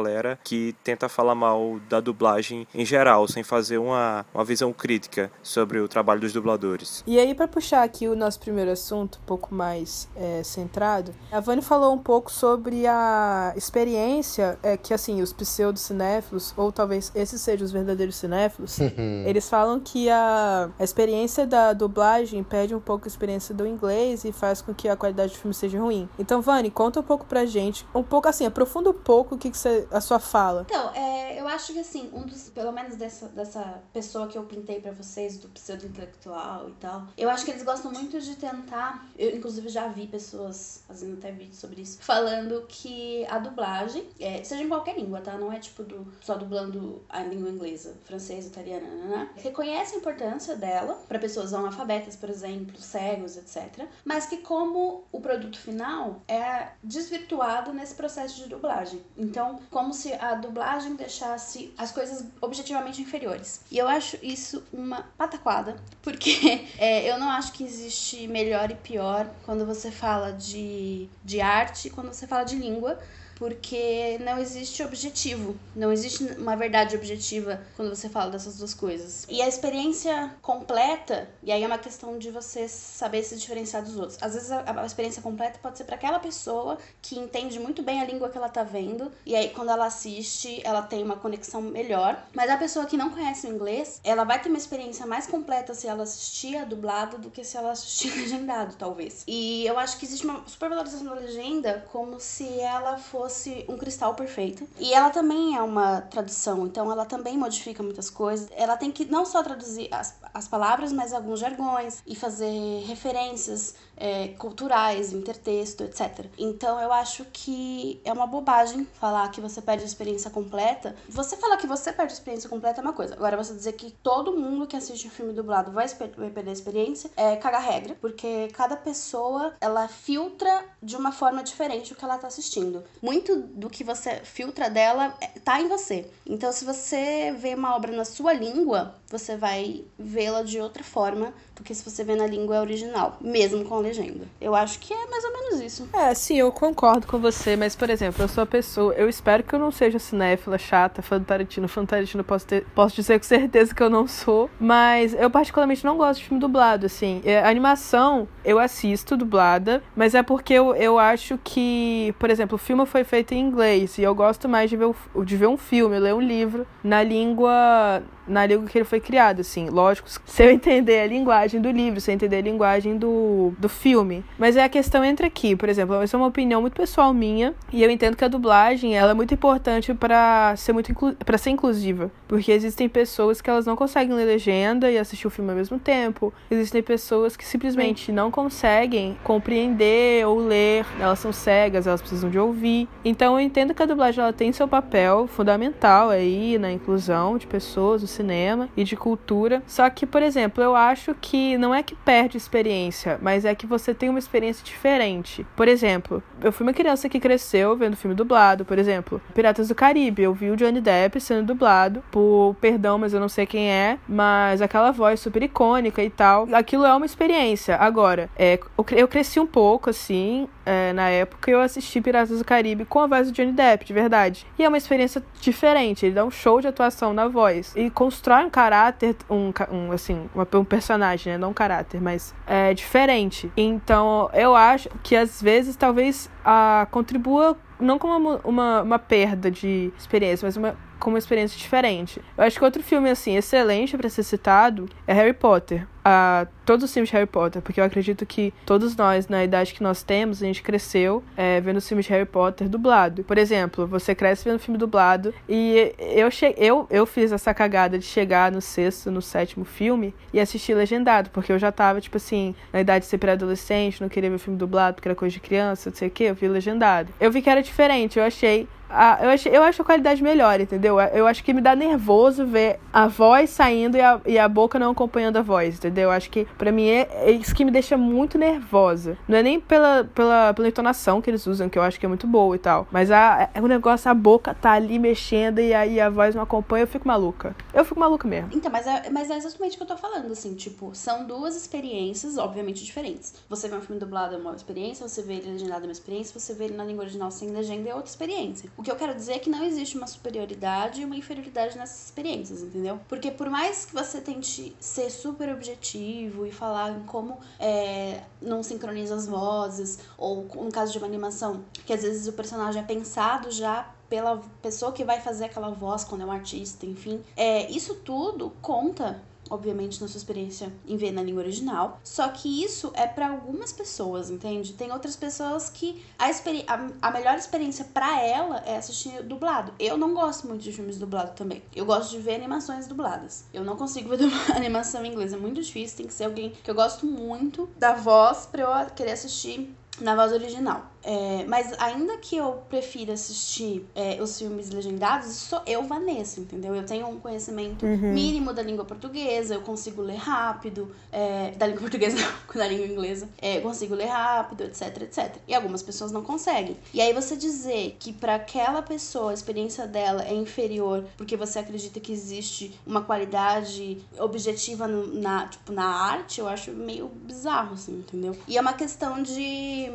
que 0.43 0.75
tenta 0.83 1.07
falar 1.09 1.35
mal 1.35 1.79
da 1.89 1.99
dublagem 1.99 2.67
em 2.73 2.85
geral, 2.85 3.27
sem 3.27 3.43
fazer 3.43 3.77
uma, 3.77 4.25
uma 4.33 4.43
visão 4.43 4.71
crítica 4.73 5.31
sobre 5.41 5.79
o 5.79 5.87
trabalho 5.87 6.21
dos 6.21 6.33
dubladores. 6.33 7.03
E 7.05 7.19
aí, 7.19 7.33
para 7.33 7.47
puxar 7.47 7.83
aqui 7.83 8.07
o 8.07 8.15
nosso 8.15 8.39
primeiro 8.39 8.71
assunto, 8.71 9.19
um 9.21 9.25
pouco 9.25 9.53
mais 9.53 10.07
é, 10.15 10.41
centrado, 10.43 11.13
a 11.31 11.39
Vani 11.39 11.61
falou 11.61 11.93
um 11.93 11.97
pouco 11.97 12.31
sobre 12.31 12.85
a 12.87 13.53
experiência 13.55 14.57
é, 14.63 14.77
que, 14.77 14.93
assim, 14.93 15.21
os 15.21 15.33
pseudo-cinéfilos, 15.33 16.53
ou 16.57 16.71
talvez 16.71 17.11
esses 17.15 17.41
sejam 17.41 17.65
os 17.65 17.71
verdadeiros 17.71 18.15
cinéfilos, 18.15 18.79
eles 19.25 19.49
falam 19.49 19.79
que 19.79 20.09
a, 20.09 20.69
a 20.77 20.83
experiência 20.83 21.45
da 21.45 21.73
dublagem 21.73 22.43
perde 22.43 22.75
um 22.75 22.79
pouco 22.79 23.05
a 23.05 23.07
experiência 23.07 23.53
do 23.53 23.65
inglês 23.65 24.25
e 24.25 24.31
faz 24.31 24.61
com 24.61 24.73
que 24.73 24.87
a 24.87 24.95
qualidade 24.95 25.33
do 25.33 25.37
filme 25.37 25.53
seja 25.53 25.79
ruim. 25.79 26.07
Então, 26.17 26.41
Vani, 26.41 26.69
conta 26.69 26.99
um 26.99 27.03
pouco 27.03 27.25
pra 27.25 27.45
gente, 27.45 27.85
um 27.93 28.03
pouco 28.03 28.27
assim, 28.27 28.45
aprofunda 28.45 28.89
um 28.89 28.93
pouco 28.93 29.35
o 29.35 29.37
que, 29.37 29.49
que 29.49 29.57
você 29.57 29.82
a 29.91 30.01
sua 30.01 30.19
fala? 30.19 30.65
Então, 30.69 30.93
é, 30.93 31.39
eu 31.39 31.47
acho 31.47 31.73
que 31.73 31.79
assim, 31.79 32.09
um 32.13 32.21
dos, 32.21 32.49
pelo 32.49 32.71
menos 32.71 32.95
dessa, 32.95 33.27
dessa 33.29 33.81
pessoa 33.91 34.27
que 34.27 34.37
eu 34.37 34.43
pintei 34.43 34.79
para 34.79 34.91
vocês, 34.91 35.37
do 35.37 35.47
pseudo-intelectual 35.49 36.69
e 36.69 36.73
tal, 36.73 37.07
eu 37.17 37.29
acho 37.29 37.45
que 37.45 37.51
eles 37.51 37.63
gostam 37.63 37.91
muito 37.91 38.19
de 38.19 38.35
tentar. 38.35 39.07
Eu, 39.17 39.35
inclusive, 39.35 39.69
já 39.69 39.87
vi 39.87 40.07
pessoas 40.07 40.83
fazendo 40.87 41.17
até 41.17 41.31
vídeos 41.31 41.57
sobre 41.57 41.81
isso, 41.81 41.99
falando 42.01 42.65
que 42.67 43.25
a 43.27 43.39
dublagem, 43.39 44.07
é, 44.19 44.43
seja 44.43 44.63
em 44.63 44.67
qualquer 44.67 44.97
língua, 44.97 45.21
tá? 45.21 45.37
Não 45.37 45.51
é 45.51 45.59
tipo 45.59 45.83
do, 45.83 46.07
só 46.21 46.35
dublando 46.35 47.03
a 47.09 47.21
língua 47.23 47.49
inglesa, 47.49 47.95
francês, 48.03 48.47
italiana, 48.47 48.87
né, 48.87 49.05
né? 49.07 49.29
reconhece 49.35 49.95
a 49.95 49.97
importância 49.97 50.55
dela 50.55 50.95
para 51.07 51.19
pessoas 51.19 51.53
analfabetas, 51.53 52.15
por 52.15 52.29
exemplo, 52.29 52.77
cegos, 52.77 53.37
etc. 53.37 53.87
Mas 54.03 54.25
que, 54.25 54.37
como 54.37 55.03
o 55.11 55.21
produto 55.21 55.57
final 55.57 56.21
é 56.27 56.69
desvirtuado 56.83 57.73
nesse 57.73 57.95
processo 57.95 58.43
de 58.43 58.49
dublagem. 58.49 59.01
Então, 59.17 59.59
como 59.73 59.93
se 59.93 60.13
a 60.13 60.35
dublagem 60.35 60.95
deixasse 60.95 61.73
as 61.77 61.91
coisas 61.91 62.25
objetivamente 62.39 63.01
inferiores. 63.01 63.61
E 63.69 63.77
eu 63.77 63.87
acho 63.87 64.17
isso 64.21 64.63
uma 64.71 65.03
pataquada, 65.17 65.75
porque 66.01 66.67
é, 66.77 67.09
eu 67.11 67.17
não 67.17 67.29
acho 67.29 67.51
que 67.51 67.63
existe 67.63 68.27
melhor 68.27 68.71
e 68.71 68.75
pior 68.75 69.27
quando 69.43 69.65
você 69.65 69.91
fala 69.91 70.31
de, 70.31 71.09
de 71.23 71.41
arte 71.41 71.89
quando 71.89 72.13
você 72.13 72.27
fala 72.27 72.43
de 72.43 72.55
língua 72.55 72.99
porque 73.43 74.17
não 74.21 74.39
existe 74.39 74.81
objetivo, 74.81 75.53
não 75.75 75.91
existe 75.91 76.23
uma 76.37 76.55
verdade 76.55 76.95
objetiva 76.95 77.59
quando 77.75 77.93
você 77.93 78.07
fala 78.07 78.31
dessas 78.31 78.57
duas 78.57 78.73
coisas. 78.73 79.25
E 79.27 79.41
a 79.41 79.47
experiência 79.49 80.33
completa, 80.41 81.27
e 81.43 81.51
aí 81.51 81.61
é 81.61 81.67
uma 81.67 81.77
questão 81.77 82.17
de 82.17 82.31
você 82.31 82.69
saber 82.69 83.21
se 83.21 83.35
diferenciar 83.35 83.83
dos 83.83 83.97
outros. 83.97 84.17
Às 84.21 84.35
vezes 84.35 84.49
a, 84.49 84.63
a 84.81 84.85
experiência 84.85 85.21
completa 85.21 85.59
pode 85.61 85.77
ser 85.77 85.83
para 85.83 85.95
aquela 85.95 86.19
pessoa 86.19 86.77
que 87.01 87.19
entende 87.19 87.59
muito 87.59 87.83
bem 87.83 87.99
a 88.01 88.05
língua 88.05 88.29
que 88.29 88.37
ela 88.37 88.47
tá 88.47 88.63
vendo, 88.63 89.11
e 89.25 89.35
aí 89.35 89.49
quando 89.49 89.71
ela 89.71 89.87
assiste, 89.87 90.61
ela 90.63 90.81
tem 90.81 91.03
uma 91.03 91.17
conexão 91.17 91.61
melhor. 91.61 92.25
Mas 92.33 92.49
a 92.49 92.55
pessoa 92.55 92.85
que 92.85 92.95
não 92.95 93.09
conhece 93.09 93.45
o 93.45 93.53
inglês, 93.53 93.99
ela 94.05 94.23
vai 94.23 94.41
ter 94.41 94.47
uma 94.47 94.57
experiência 94.57 95.05
mais 95.05 95.27
completa 95.27 95.73
se 95.73 95.85
ela 95.85 96.03
assistir 96.03 96.55
a 96.55 96.63
dublado 96.63 97.17
do 97.17 97.29
que 97.29 97.43
se 97.43 97.57
ela 97.57 97.71
assistir 97.71 98.07
legendado, 98.15 98.77
talvez. 98.77 99.25
E 99.27 99.65
eu 99.65 99.77
acho 99.77 99.97
que 99.97 100.05
existe 100.05 100.25
uma 100.25 100.47
supervalorização 100.47 101.07
da 101.07 101.15
legenda 101.15 101.85
como 101.91 102.21
se 102.21 102.47
ela 102.61 102.97
fosse 102.97 103.32
fosse 103.33 103.65
um 103.67 103.75
cristal 103.75 104.13
perfeito. 104.13 104.67
E 104.79 104.93
ela 104.93 105.09
também 105.09 105.57
é 105.57 105.61
uma 105.61 106.01
tradução, 106.01 106.67
então 106.67 106.91
ela 106.91 107.05
também 107.05 107.35
modifica 107.35 107.81
muitas 107.81 108.09
coisas. 108.09 108.47
Ela 108.55 108.77
tem 108.77 108.91
que 108.91 109.05
não 109.05 109.25
só 109.25 109.41
traduzir 109.41 109.87
as, 109.91 110.15
as 110.33 110.47
palavras, 110.47 110.93
mas 110.93 111.13
alguns 111.13 111.39
jargões 111.39 112.03
e 112.05 112.15
fazer 112.15 112.83
referências 112.85 113.75
é, 113.97 114.29
culturais, 114.37 115.13
intertexto, 115.13 115.83
etc. 115.83 116.27
Então 116.37 116.79
eu 116.79 116.93
acho 116.93 117.25
que 117.33 117.99
é 118.05 118.13
uma 118.13 118.27
bobagem 118.27 118.87
falar 118.99 119.27
que 119.29 119.41
você 119.41 119.61
perde 119.61 119.83
a 119.83 119.87
experiência 119.87 120.29
completa. 120.29 120.95
Você 121.09 121.35
falar 121.35 121.57
que 121.57 121.65
você 121.65 121.91
perde 121.91 122.13
a 122.13 122.15
experiência 122.15 122.49
completa 122.49 122.81
é 122.81 122.83
uma 122.83 122.93
coisa. 122.93 123.15
Agora 123.15 123.35
você 123.35 123.53
dizer 123.53 123.73
que 123.73 123.91
todo 124.03 124.37
mundo 124.37 124.67
que 124.67 124.75
assiste 124.75 125.07
um 125.07 125.11
filme 125.11 125.33
dublado 125.33 125.71
vai, 125.71 125.87
vai 125.87 126.29
perder 126.29 126.49
a 126.49 126.53
experiência 126.53 127.09
é 127.17 127.35
cagar 127.35 127.63
regra, 127.63 127.97
porque 127.99 128.49
cada 128.53 128.75
pessoa 128.75 129.53
ela 129.59 129.87
filtra 129.87 130.65
de 130.81 130.95
uma 130.95 131.11
forma 131.11 131.43
diferente 131.43 131.93
o 131.93 131.95
que 131.95 132.03
ela 132.03 132.17
tá 132.17 132.27
assistindo 132.27 132.83
muito 133.01 133.12
do 133.21 133.69
que 133.69 133.83
você 133.83 134.21
filtra 134.23 134.69
dela 134.69 135.13
é, 135.21 135.27
tá 135.39 135.61
em 135.61 135.67
você. 135.67 136.05
Então, 136.25 136.51
se 136.51 136.65
você 136.65 137.33
vê 137.37 137.53
uma 137.53 137.75
obra 137.75 137.91
na 137.91 138.05
sua 138.05 138.33
língua, 138.33 138.95
você 139.09 139.37
vai 139.37 139.83
vê-la 139.97 140.43
de 140.43 140.59
outra 140.59 140.83
forma 140.83 141.33
do 141.55 141.63
que 141.63 141.73
se 141.75 141.87
você 141.87 142.03
vê 142.03 142.15
na 142.15 142.25
língua 142.25 142.59
original, 142.59 143.17
mesmo 143.21 143.63
com 143.63 143.75
a 143.75 143.79
legenda. 143.79 144.25
Eu 144.41 144.55
acho 144.55 144.79
que 144.79 144.93
é 144.93 145.07
mais 145.07 145.23
ou 145.23 145.31
menos 145.31 145.61
isso. 145.61 145.87
É, 145.93 146.13
sim, 146.13 146.37
eu 146.37 146.51
concordo 146.51 147.05
com 147.05 147.19
você, 147.19 147.55
mas, 147.55 147.75
por 147.75 147.89
exemplo, 147.89 148.23
eu 148.23 148.27
sou 148.27 148.43
a 148.43 148.47
pessoa. 148.47 148.93
Eu 148.93 149.07
espero 149.07 149.43
que 149.43 149.53
eu 149.53 149.59
não 149.59 149.71
seja 149.71 149.99
cinéfila, 149.99 150.57
chata, 150.57 151.01
fã 151.01 151.19
do 151.19 151.25
Tarantino. 151.25 151.67
Fã 151.67 151.83
do 151.83 151.87
Tarantino, 151.87 152.23
posso, 152.23 152.47
ter, 152.47 152.65
posso 152.73 152.95
dizer 152.95 153.19
com 153.19 153.25
certeza 153.25 153.73
que 153.73 153.83
eu 153.83 153.89
não 153.89 154.07
sou. 154.07 154.49
Mas 154.59 155.13
eu, 155.13 155.29
particularmente, 155.29 155.85
não 155.85 155.97
gosto 155.97 156.19
de 156.19 156.25
filme 156.25 156.41
dublado, 156.41 156.87
assim. 156.87 157.21
É, 157.23 157.43
animação, 157.43 158.27
eu 158.43 158.57
assisto 158.57 159.15
dublada, 159.15 159.83
mas 159.95 160.15
é 160.15 160.23
porque 160.23 160.53
eu, 160.53 160.75
eu 160.75 160.97
acho 160.97 161.39
que, 161.43 162.15
por 162.17 162.29
exemplo, 162.29 162.55
o 162.55 162.59
filme 162.59 162.85
foi 162.85 163.02
feito 163.03 163.33
em 163.33 163.39
inglês 163.39 163.97
e 163.97 164.03
eu 164.03 164.13
gosto 164.13 164.47
mais 164.47 164.69
de 164.69 164.77
ver, 164.77 164.93
de 165.25 165.37
ver 165.37 165.47
um 165.47 165.57
filme, 165.57 165.99
ler 165.99 166.13
um 166.13 166.21
livro 166.21 166.65
na 166.83 167.03
língua 167.03 168.03
na 168.27 168.45
língua 168.45 168.67
que 168.67 168.77
ele 168.77 168.85
foi 168.85 168.99
criado, 168.99 169.41
assim. 169.41 169.69
Lógico, 169.69 170.07
se 170.25 170.43
eu 170.43 170.49
entender 170.51 170.99
a 170.99 171.07
linguagem 171.07 171.61
do 171.61 171.71
livro, 171.71 171.99
se 171.99 172.11
eu 172.11 172.15
entender 172.15 172.37
a 172.37 172.41
linguagem 172.41 172.97
do, 172.97 173.53
do 173.57 173.69
filme. 173.69 174.23
Mas 174.37 174.55
é 174.55 174.63
a 174.63 174.69
questão 174.69 175.03
entre 175.03 175.25
aqui, 175.25 175.55
por 175.55 175.69
exemplo, 175.69 175.95
essa 176.01 176.15
é 176.15 176.19
uma 176.19 176.27
opinião 176.27 176.61
muito 176.61 176.75
pessoal 176.75 177.13
minha, 177.13 177.53
e 177.71 177.83
eu 177.83 177.89
entendo 177.89 178.15
que 178.15 178.25
a 178.25 178.27
dublagem, 178.27 178.95
ela 178.95 179.11
é 179.11 179.13
muito 179.13 179.33
importante 179.33 179.93
para 179.93 180.55
ser 180.55 180.73
muito 180.73 180.93
para 181.25 181.37
ser 181.37 181.49
inclusiva, 181.49 182.11
porque 182.27 182.51
existem 182.51 182.87
pessoas 182.87 183.41
que 183.41 183.49
elas 183.49 183.65
não 183.65 183.75
conseguem 183.75 184.15
ler 184.15 184.25
legenda 184.25 184.89
e 184.91 184.97
assistir 184.97 185.27
o 185.27 185.29
filme 185.29 185.51
ao 185.51 185.55
mesmo 185.55 185.79
tempo. 185.79 186.33
Existem 186.49 186.81
pessoas 186.81 187.35
que 187.35 187.45
simplesmente 187.45 188.11
não 188.11 188.29
conseguem 188.31 189.17
compreender 189.23 190.25
ou 190.27 190.39
ler, 190.39 190.85
elas 190.99 191.19
são 191.19 191.31
cegas, 191.31 191.87
elas 191.87 192.01
precisam 192.01 192.29
de 192.29 192.39
ouvir. 192.39 192.87
Então 193.03 193.39
eu 193.39 193.39
entendo 193.39 193.73
que 193.73 193.83
a 193.83 193.85
dublagem 193.85 194.23
ela 194.23 194.33
tem 194.33 194.51
seu 194.51 194.67
papel 194.67 195.27
fundamental 195.27 196.09
aí 196.09 196.57
na 196.57 196.71
inclusão 196.71 197.37
de 197.37 197.47
pessoas, 197.47 198.03
cinema 198.13 198.69
e 198.75 198.83
de 198.83 198.95
cultura. 198.95 199.61
Só 199.67 199.89
que, 199.89 200.05
por 200.05 200.21
exemplo, 200.21 200.63
eu 200.63 200.75
acho 200.75 201.15
que 201.19 201.57
não 201.57 201.73
é 201.73 201.83
que 201.83 201.95
perde 201.95 202.37
experiência, 202.37 203.19
mas 203.21 203.45
é 203.45 203.55
que 203.55 203.65
você 203.65 203.93
tem 203.93 204.09
uma 204.09 204.19
experiência 204.19 204.63
diferente. 204.63 205.45
Por 205.55 205.67
exemplo, 205.67 206.21
eu 206.41 206.51
fui 206.51 206.65
uma 206.65 206.73
criança 206.73 207.09
que 207.09 207.19
cresceu 207.19 207.75
vendo 207.75 207.95
filme 207.95 208.15
dublado, 208.15 208.65
por 208.65 208.77
exemplo, 208.77 209.21
Piratas 209.33 209.67
do 209.67 209.75
Caribe. 209.75 210.23
Eu 210.23 210.33
vi 210.33 210.49
o 210.49 210.55
Johnny 210.55 210.81
Depp 210.81 211.19
sendo 211.19 211.47
dublado 211.47 212.03
por, 212.11 212.55
perdão, 212.59 212.97
mas 212.97 213.13
eu 213.13 213.19
não 213.19 213.29
sei 213.29 213.45
quem 213.45 213.71
é, 213.71 213.97
mas 214.07 214.61
aquela 214.61 214.91
voz 214.91 215.19
super 215.19 215.41
icônica 215.43 216.03
e 216.03 216.09
tal. 216.09 216.47
Aquilo 216.53 216.85
é 216.85 216.93
uma 216.93 217.05
experiência. 217.05 217.75
Agora, 217.77 218.29
é, 218.35 218.59
eu 218.91 219.07
cresci 219.07 219.39
um 219.39 219.47
pouco, 219.47 219.89
assim, 219.89 220.47
é, 220.65 220.93
na 220.93 221.09
época 221.09 221.49
eu 221.51 221.61
assisti 221.61 222.01
Piratas 222.01 222.39
do 222.39 222.45
Caribe 222.45 222.85
com 222.85 222.99
a 222.99 223.07
voz 223.07 223.29
do 223.29 223.33
Johnny 223.33 223.51
Depp, 223.51 223.85
de 223.85 223.93
verdade. 223.93 224.45
E 224.57 224.63
é 224.63 224.67
uma 224.67 224.77
experiência 224.77 225.23
diferente. 225.39 226.05
Ele 226.05 226.15
dá 226.15 226.23
um 226.23 226.31
show 226.31 226.61
de 226.61 226.67
atuação 226.67 227.13
na 227.13 227.27
voz. 227.27 227.73
E 227.75 227.89
constrói 227.89 228.45
um 228.45 228.49
caráter, 228.49 229.15
um, 229.29 229.51
um 229.71 229.91
assim, 229.91 230.29
um 230.35 230.63
personagem, 230.63 231.33
né? 231.33 231.37
Não 231.37 231.49
um 231.49 231.53
caráter, 231.53 232.01
mas 232.01 232.33
é 232.47 232.73
diferente. 232.73 233.51
Então, 233.55 234.29
eu 234.33 234.55
acho 234.55 234.89
que 235.03 235.15
às 235.15 235.41
vezes 235.41 235.75
talvez 235.75 236.29
a 236.43 236.87
contribua 236.91 237.57
não 237.79 237.99
como 237.99 238.17
uma, 238.17 238.41
uma, 238.43 238.81
uma 238.81 238.99
perda 238.99 239.51
de 239.51 239.91
experiência, 239.97 240.45
mas 240.45 240.55
uma 240.55 240.75
com 241.03 241.09
uma 241.09 241.19
experiência 241.19 241.57
diferente. 241.57 242.21
Eu 242.37 242.45
acho 242.45 242.57
que 242.57 242.63
outro 242.63 242.81
filme, 242.81 243.09
assim, 243.09 243.35
excelente 243.35 243.97
para 243.97 244.07
ser 244.07 244.23
citado 244.23 244.87
é 245.05 245.13
Harry 245.13 245.33
Potter. 245.33 245.85
Uh, 246.03 246.45
todos 246.65 246.83
os 246.83 246.93
filmes 246.93 247.09
de 247.09 247.15
Harry 247.15 247.27
Potter, 247.27 247.61
porque 247.61 247.79
eu 247.79 247.83
acredito 247.83 248.25
que 248.25 248.53
todos 248.65 248.93
nós, 248.95 249.29
na 249.29 249.41
idade 249.41 249.73
que 249.73 249.81
nós 249.81 250.03
temos, 250.03 250.43
a 250.43 250.45
gente 250.45 250.61
cresceu 250.61 251.23
é, 251.35 251.61
vendo 251.61 251.77
os 251.77 251.87
filmes 251.87 252.05
de 252.05 252.11
Harry 252.11 252.25
Potter 252.25 252.67
dublado. 252.67 253.23
Por 253.23 253.37
exemplo, 253.37 253.87
você 253.87 254.13
cresce 254.13 254.43
vendo 254.43 254.59
filme 254.59 254.77
dublado 254.77 255.33
e 255.47 255.93
eu, 255.99 256.29
che 256.29 256.53
eu, 256.57 256.87
eu 256.89 257.05
fiz 257.05 257.31
essa 257.31 257.53
cagada 257.53 257.97
de 257.97 258.03
chegar 258.05 258.51
no 258.51 258.59
sexto, 258.59 259.09
no 259.09 259.21
sétimo 259.21 259.63
filme 259.63 260.13
e 260.33 260.41
assistir 260.41 260.73
legendado, 260.73 261.29
porque 261.29 261.53
eu 261.53 261.59
já 261.59 261.71
tava, 261.71 262.01
tipo 262.01 262.17
assim, 262.17 262.53
na 262.73 262.81
idade 262.81 263.05
de 263.05 263.09
ser 263.09 263.17
pré-adolescente, 263.17 264.01
não 264.01 264.09
queria 264.09 264.29
ver 264.29 264.39
filme 264.39 264.59
dublado 264.59 264.95
porque 264.95 265.07
era 265.07 265.15
coisa 265.15 265.33
de 265.33 265.39
criança, 265.39 265.89
não 265.89 265.95
sei 265.95 266.09
o 266.09 266.11
que, 266.11 266.25
eu 266.25 266.35
vi 266.35 266.49
legendado. 266.49 267.13
Eu 267.17 267.31
vi 267.31 267.41
que 267.41 267.49
era 267.49 267.61
diferente, 267.61 268.19
eu 268.19 268.25
achei 268.25 268.67
a, 268.93 269.19
eu, 269.23 269.29
acho, 269.29 269.49
eu 269.49 269.63
acho 269.63 269.81
a 269.81 269.85
qualidade 269.85 270.21
melhor, 270.21 270.59
entendeu? 270.59 270.99
Eu 270.99 271.25
acho 271.25 271.43
que 271.43 271.53
me 271.53 271.61
dá 271.61 271.75
nervoso 271.75 272.45
ver 272.45 272.79
a 272.91 273.07
voz 273.07 273.49
saindo 273.49 273.97
e 273.97 274.01
a, 274.01 274.21
e 274.25 274.37
a 274.37 274.47
boca 274.47 274.77
não 274.77 274.91
acompanhando 274.91 275.37
a 275.37 275.41
voz, 275.41 275.75
entendeu? 275.75 276.03
Eu 276.03 276.11
acho 276.11 276.29
que 276.29 276.45
para 276.57 276.71
mim 276.71 276.87
é, 276.87 277.07
é, 277.11 277.31
isso 277.31 277.55
que 277.55 277.65
me 277.65 277.71
deixa 277.71 277.97
muito 277.97 278.37
nervosa. 278.37 279.17
Não 279.27 279.37
é 279.37 279.43
nem 279.43 279.59
pela, 279.59 280.03
pela, 280.13 280.53
pela 280.53 280.67
entonação 280.67 281.21
que 281.21 281.29
eles 281.29 281.45
usam, 281.47 281.69
que 281.69 281.77
eu 281.77 281.81
acho 281.81 281.99
que 281.99 282.05
é 282.05 282.09
muito 282.09 282.27
boa 282.27 282.55
e 282.55 282.59
tal. 282.59 282.87
Mas 282.91 283.09
a, 283.09 283.49
é 283.53 283.61
o 283.61 283.67
negócio, 283.67 284.09
a 284.09 284.13
boca 284.13 284.53
tá 284.53 284.73
ali 284.73 284.99
mexendo 284.99 285.59
e 285.59 285.73
aí 285.73 285.99
a 285.99 286.09
voz 286.09 286.35
não 286.35 286.43
acompanha, 286.43 286.83
eu 286.83 286.87
fico 286.87 287.07
maluca. 287.07 287.55
Eu 287.73 287.83
fico 287.83 287.99
maluca 287.99 288.27
mesmo. 288.27 288.49
Então, 288.53 288.71
mas 288.71 288.85
é, 288.85 289.09
mas 289.09 289.29
é 289.29 289.37
exatamente 289.37 289.73
o 289.73 289.77
que 289.77 289.83
eu 289.83 289.87
tô 289.87 289.97
falando, 289.97 290.31
assim, 290.31 290.53
tipo, 290.53 290.91
são 290.93 291.25
duas 291.25 291.55
experiências, 291.55 292.37
obviamente, 292.37 292.83
diferentes. 292.83 293.33
Você 293.49 293.67
vê 293.67 293.75
um 293.75 293.81
filme 293.81 293.99
dublado 293.99 294.35
é 294.35 294.37
uma 294.37 294.53
experiência, 294.53 295.07
você 295.07 295.21
vê 295.21 295.35
ele 295.35 295.51
legendado 295.51 295.83
é 295.83 295.87
uma 295.87 295.91
experiência, 295.91 296.39
você 296.39 296.53
vê 296.53 296.65
ele 296.65 296.75
na 296.75 296.83
língua 296.83 297.03
original 297.03 297.31
sem 297.31 297.49
legenda 297.49 297.89
é 297.89 297.95
outra 297.95 298.09
experiência. 298.09 298.69
O 298.77 298.82
que 298.83 298.91
eu 298.91 298.95
quero 298.95 299.15
dizer 299.15 299.33
é 299.33 299.39
que 299.39 299.49
não 299.49 299.63
existe 299.63 299.97
uma 299.97 300.07
superioridade 300.07 301.01
e 301.01 301.05
uma 301.05 301.15
inferioridade 301.15 301.77
nessas 301.77 302.05
experiências, 302.05 302.61
entendeu? 302.61 302.99
Porque 303.07 303.31
por 303.31 303.49
mais 303.49 303.85
que 303.85 303.93
você 303.93 304.21
tente 304.21 304.75
ser 304.79 305.09
super 305.09 305.49
objetivo 305.49 306.45
e 306.45 306.51
falar 306.51 306.91
em 306.91 307.03
como 307.03 307.39
é, 307.59 308.21
não 308.41 308.61
sincroniza 308.61 309.15
as 309.15 309.27
vozes, 309.27 309.99
ou 310.17 310.43
no 310.55 310.71
caso 310.71 310.91
de 310.91 310.97
uma 310.97 311.07
animação, 311.07 311.63
que 311.85 311.93
às 311.93 312.01
vezes 312.01 312.27
o 312.27 312.33
personagem 312.33 312.81
é 312.81 312.85
pensado 312.85 313.49
já 313.49 313.89
pela 314.09 314.41
pessoa 314.61 314.91
que 314.91 315.03
vai 315.03 315.19
fazer 315.19 315.45
aquela 315.45 315.71
voz 315.71 316.03
quando 316.03 316.21
é 316.21 316.25
um 316.25 316.31
artista, 316.31 316.85
enfim. 316.85 317.19
É, 317.35 317.69
isso 317.71 317.95
tudo 317.95 318.51
conta 318.61 319.23
obviamente, 319.49 320.01
na 320.01 320.07
sua 320.07 320.17
experiência 320.17 320.71
em 320.87 320.97
ver 320.97 321.11
na 321.11 321.23
língua 321.23 321.41
original. 321.41 321.99
Só 322.03 322.27
que 322.29 322.63
isso 322.63 322.91
é 322.95 323.07
para 323.07 323.29
algumas 323.29 323.71
pessoas, 323.71 324.29
entende? 324.29 324.73
Tem 324.73 324.91
outras 324.91 325.15
pessoas 325.15 325.69
que 325.69 326.03
a, 326.17 326.25
a, 326.27 327.07
a 327.07 327.11
melhor 327.11 327.35
experiência 327.35 327.85
para 327.85 328.21
ela 328.21 328.57
é 328.65 328.77
assistir 328.77 329.23
dublado. 329.23 329.73
Eu 329.79 329.97
não 329.97 330.13
gosto 330.13 330.47
muito 330.47 330.61
de 330.61 330.71
filmes 330.71 330.97
dublados 330.97 331.35
também. 331.35 331.61
Eu 331.75 331.85
gosto 331.85 332.11
de 332.11 332.19
ver 332.19 332.35
animações 332.35 332.87
dubladas. 332.87 333.45
Eu 333.53 333.63
não 333.63 333.75
consigo 333.75 334.09
ver 334.09 334.19
animação 334.55 335.05
em 335.05 335.11
inglês, 335.11 335.33
é 335.33 335.37
muito 335.37 335.61
difícil. 335.61 335.97
Tem 335.97 336.07
que 336.07 336.13
ser 336.13 336.25
alguém 336.25 336.51
que 336.51 336.69
eu 336.69 336.75
gosto 336.75 337.05
muito 337.05 337.69
da 337.77 337.93
voz 337.93 338.45
para 338.45 338.61
eu 338.61 338.91
querer 338.95 339.11
assistir 339.11 339.73
na 340.01 340.15
voz 340.15 340.31
original. 340.31 340.92
É, 341.03 341.45
mas 341.47 341.73
ainda 341.79 342.17
que 342.17 342.37
eu 342.37 342.63
prefira 342.69 343.13
assistir 343.13 343.85
é, 343.93 344.21
os 344.21 344.37
filmes 344.37 344.69
legendados, 344.69 345.33
sou 345.35 345.61
eu, 345.65 345.83
Vanessa, 345.83 346.39
entendeu? 346.39 346.73
Eu 346.73 346.85
tenho 346.85 347.07
um 347.07 347.19
conhecimento 347.19 347.85
uhum. 347.85 348.13
mínimo 348.13 348.53
da 348.53 348.63
língua 348.63 348.85
portuguesa, 348.85 349.55
eu 349.55 349.61
consigo 349.61 350.01
ler 350.01 350.15
rápido, 350.15 350.93
é, 351.11 351.51
da 351.51 351.67
língua 351.67 351.81
portuguesa, 351.83 352.17
não, 352.17 352.55
da 352.55 352.67
língua 352.67 352.87
inglesa, 352.87 353.27
é, 353.41 353.57
eu 353.57 353.61
consigo 353.61 353.93
ler 353.95 354.07
rápido, 354.07 354.63
etc, 354.63 355.01
etc. 355.01 355.35
E 355.47 355.53
algumas 355.53 355.83
pessoas 355.83 356.11
não 356.11 356.23
conseguem. 356.23 356.77
E 356.93 357.01
aí 357.01 357.13
você 357.13 357.35
dizer 357.35 357.97
que 357.99 358.13
para 358.13 358.35
aquela 358.35 358.81
pessoa 358.81 359.31
a 359.31 359.33
experiência 359.33 359.85
dela 359.85 360.23
é 360.23 360.33
inferior 360.33 361.05
porque 361.17 361.35
você 361.35 361.59
acredita 361.59 361.99
que 361.99 362.11
existe 362.11 362.79
uma 362.85 363.01
qualidade 363.01 363.97
objetiva 364.17 364.87
no, 364.87 365.13
na, 365.13 365.47
tipo, 365.47 365.71
na 365.71 365.85
arte, 365.85 366.39
eu 366.39 366.47
acho 366.47 366.71
meio 366.71 367.07
bizarro, 367.07 367.73
assim, 367.73 367.93
entendeu? 367.93 368.35
E 368.47 368.57
é 368.57 368.61
uma 368.61 368.73
questão 368.73 369.21
de 369.21 369.89